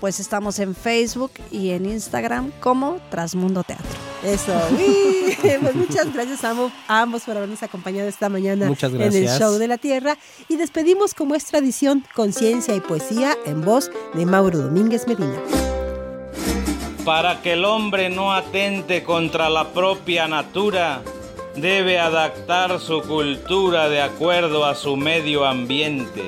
Pues 0.00 0.18
estamos 0.18 0.58
en 0.58 0.74
Facebook 0.74 1.30
y 1.52 1.70
en 1.70 1.86
Instagram 1.86 2.50
como 2.60 2.98
Trasmundo 3.10 3.62
Teatro. 3.62 3.86
Eso. 4.24 4.52
uy. 4.72 5.36
Pues 5.40 5.74
muchas 5.74 6.12
gracias 6.12 6.44
a 6.44 6.54
ambos, 6.88 7.22
por 7.22 7.36
habernos 7.36 7.62
acompañado 7.62 8.08
esta 8.08 8.28
mañana 8.28 8.66
Muchas 8.66 8.92
en 8.92 9.00
el. 9.00 9.28
Show 9.28 9.58
de 9.58 9.68
la 9.68 9.78
Tierra. 9.78 10.18
Y 10.48 10.56
despedimos 10.56 11.14
como 11.14 11.34
es 11.34 11.44
tradición, 11.44 12.04
conciencia 12.14 12.74
y 12.74 12.80
poesía 12.80 13.36
en 13.46 13.62
voz 13.62 13.90
de 14.14 14.26
Mauro 14.26 14.58
Domínguez 14.58 15.06
Medina. 15.06 15.40
Para 17.04 17.42
que 17.42 17.54
el 17.54 17.64
hombre 17.64 18.10
no 18.10 18.32
atente 18.32 19.02
contra 19.02 19.50
la 19.50 19.72
propia 19.72 20.28
natura, 20.28 21.02
debe 21.56 21.98
adaptar 21.98 22.80
su 22.80 23.02
cultura 23.02 23.88
de 23.88 24.00
acuerdo 24.00 24.64
a 24.64 24.74
su 24.74 24.96
medio 24.96 25.44
ambiente. 25.44 26.22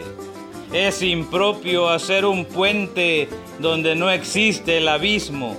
Es 0.73 1.03
impropio 1.03 1.89
hacer 1.89 2.25
un 2.25 2.45
puente 2.45 3.29
donde 3.59 3.95
no 3.95 4.11
existe 4.11 4.79
el 4.79 4.89
abismo. 4.89 5.57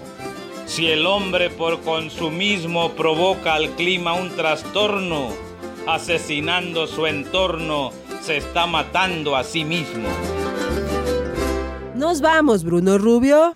Si 0.66 0.88
el 0.88 1.06
hombre 1.06 1.50
por 1.50 1.82
consumismo 1.82 2.92
provoca 2.92 3.54
al 3.54 3.70
clima 3.72 4.14
un 4.14 4.30
trastorno, 4.36 5.30
asesinando 5.88 6.88
su 6.88 7.06
entorno, 7.06 7.92
se 8.22 8.38
está 8.38 8.66
matando 8.66 9.36
a 9.36 9.44
sí 9.44 9.64
mismo. 9.64 10.10
Nos 11.94 12.22
vamos, 12.22 12.64
Bruno 12.64 12.98
Rubio. 12.98 13.56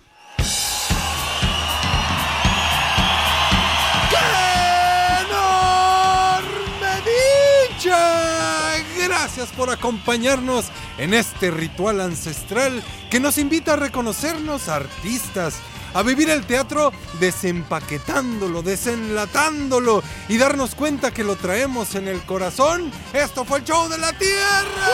Gracias 9.32 9.56
por 9.56 9.70
acompañarnos 9.70 10.64
en 10.98 11.14
este 11.14 11.52
ritual 11.52 12.00
ancestral 12.00 12.82
que 13.12 13.20
nos 13.20 13.38
invita 13.38 13.74
a 13.74 13.76
reconocernos 13.76 14.68
artistas, 14.68 15.54
a 15.94 16.02
vivir 16.02 16.28
el 16.30 16.44
teatro 16.44 16.92
desempaquetándolo, 17.20 18.62
desenlatándolo 18.62 20.02
y 20.28 20.36
darnos 20.36 20.74
cuenta 20.74 21.12
que 21.12 21.22
lo 21.22 21.36
traemos 21.36 21.94
en 21.94 22.08
el 22.08 22.20
corazón. 22.22 22.90
Esto 23.12 23.44
fue 23.44 23.58
el 23.58 23.64
show 23.64 23.88
de 23.88 23.98
la 23.98 24.12
tierra. 24.14 24.88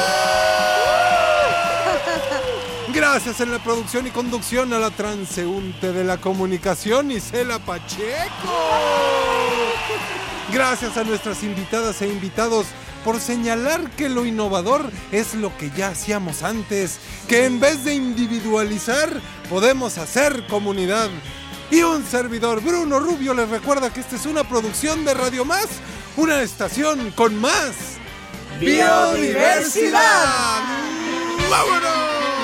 Gracias 2.92 3.40
en 3.40 3.52
la 3.52 3.58
producción 3.58 4.06
y 4.06 4.10
conducción 4.10 4.70
a 4.74 4.78
la 4.78 4.90
transeúnte 4.90 5.94
de 5.94 6.04
la 6.04 6.18
comunicación, 6.18 7.10
Isela 7.10 7.58
Pacheco. 7.58 8.52
Gracias 10.52 10.98
a 10.98 11.04
nuestras 11.04 11.42
invitadas 11.42 12.02
e 12.02 12.08
invitados 12.08 12.66
por 13.06 13.20
señalar 13.20 13.88
que 13.92 14.08
lo 14.08 14.26
innovador 14.26 14.90
es 15.12 15.34
lo 15.34 15.56
que 15.56 15.70
ya 15.76 15.90
hacíamos 15.90 16.42
antes, 16.42 16.98
que 17.28 17.44
en 17.44 17.60
vez 17.60 17.84
de 17.84 17.94
individualizar 17.94 19.08
podemos 19.48 19.96
hacer 19.96 20.44
comunidad. 20.48 21.08
Y 21.70 21.82
un 21.82 22.04
servidor, 22.04 22.60
Bruno 22.60 22.98
Rubio, 22.98 23.32
les 23.32 23.48
recuerda 23.48 23.92
que 23.92 24.00
esta 24.00 24.16
es 24.16 24.26
una 24.26 24.42
producción 24.42 25.04
de 25.04 25.14
Radio 25.14 25.44
Más, 25.44 25.68
una 26.16 26.42
estación 26.42 27.12
con 27.12 27.40
más 27.40 27.76
Biodiversidad. 28.58 30.64
¡Vámonos! 31.48 32.35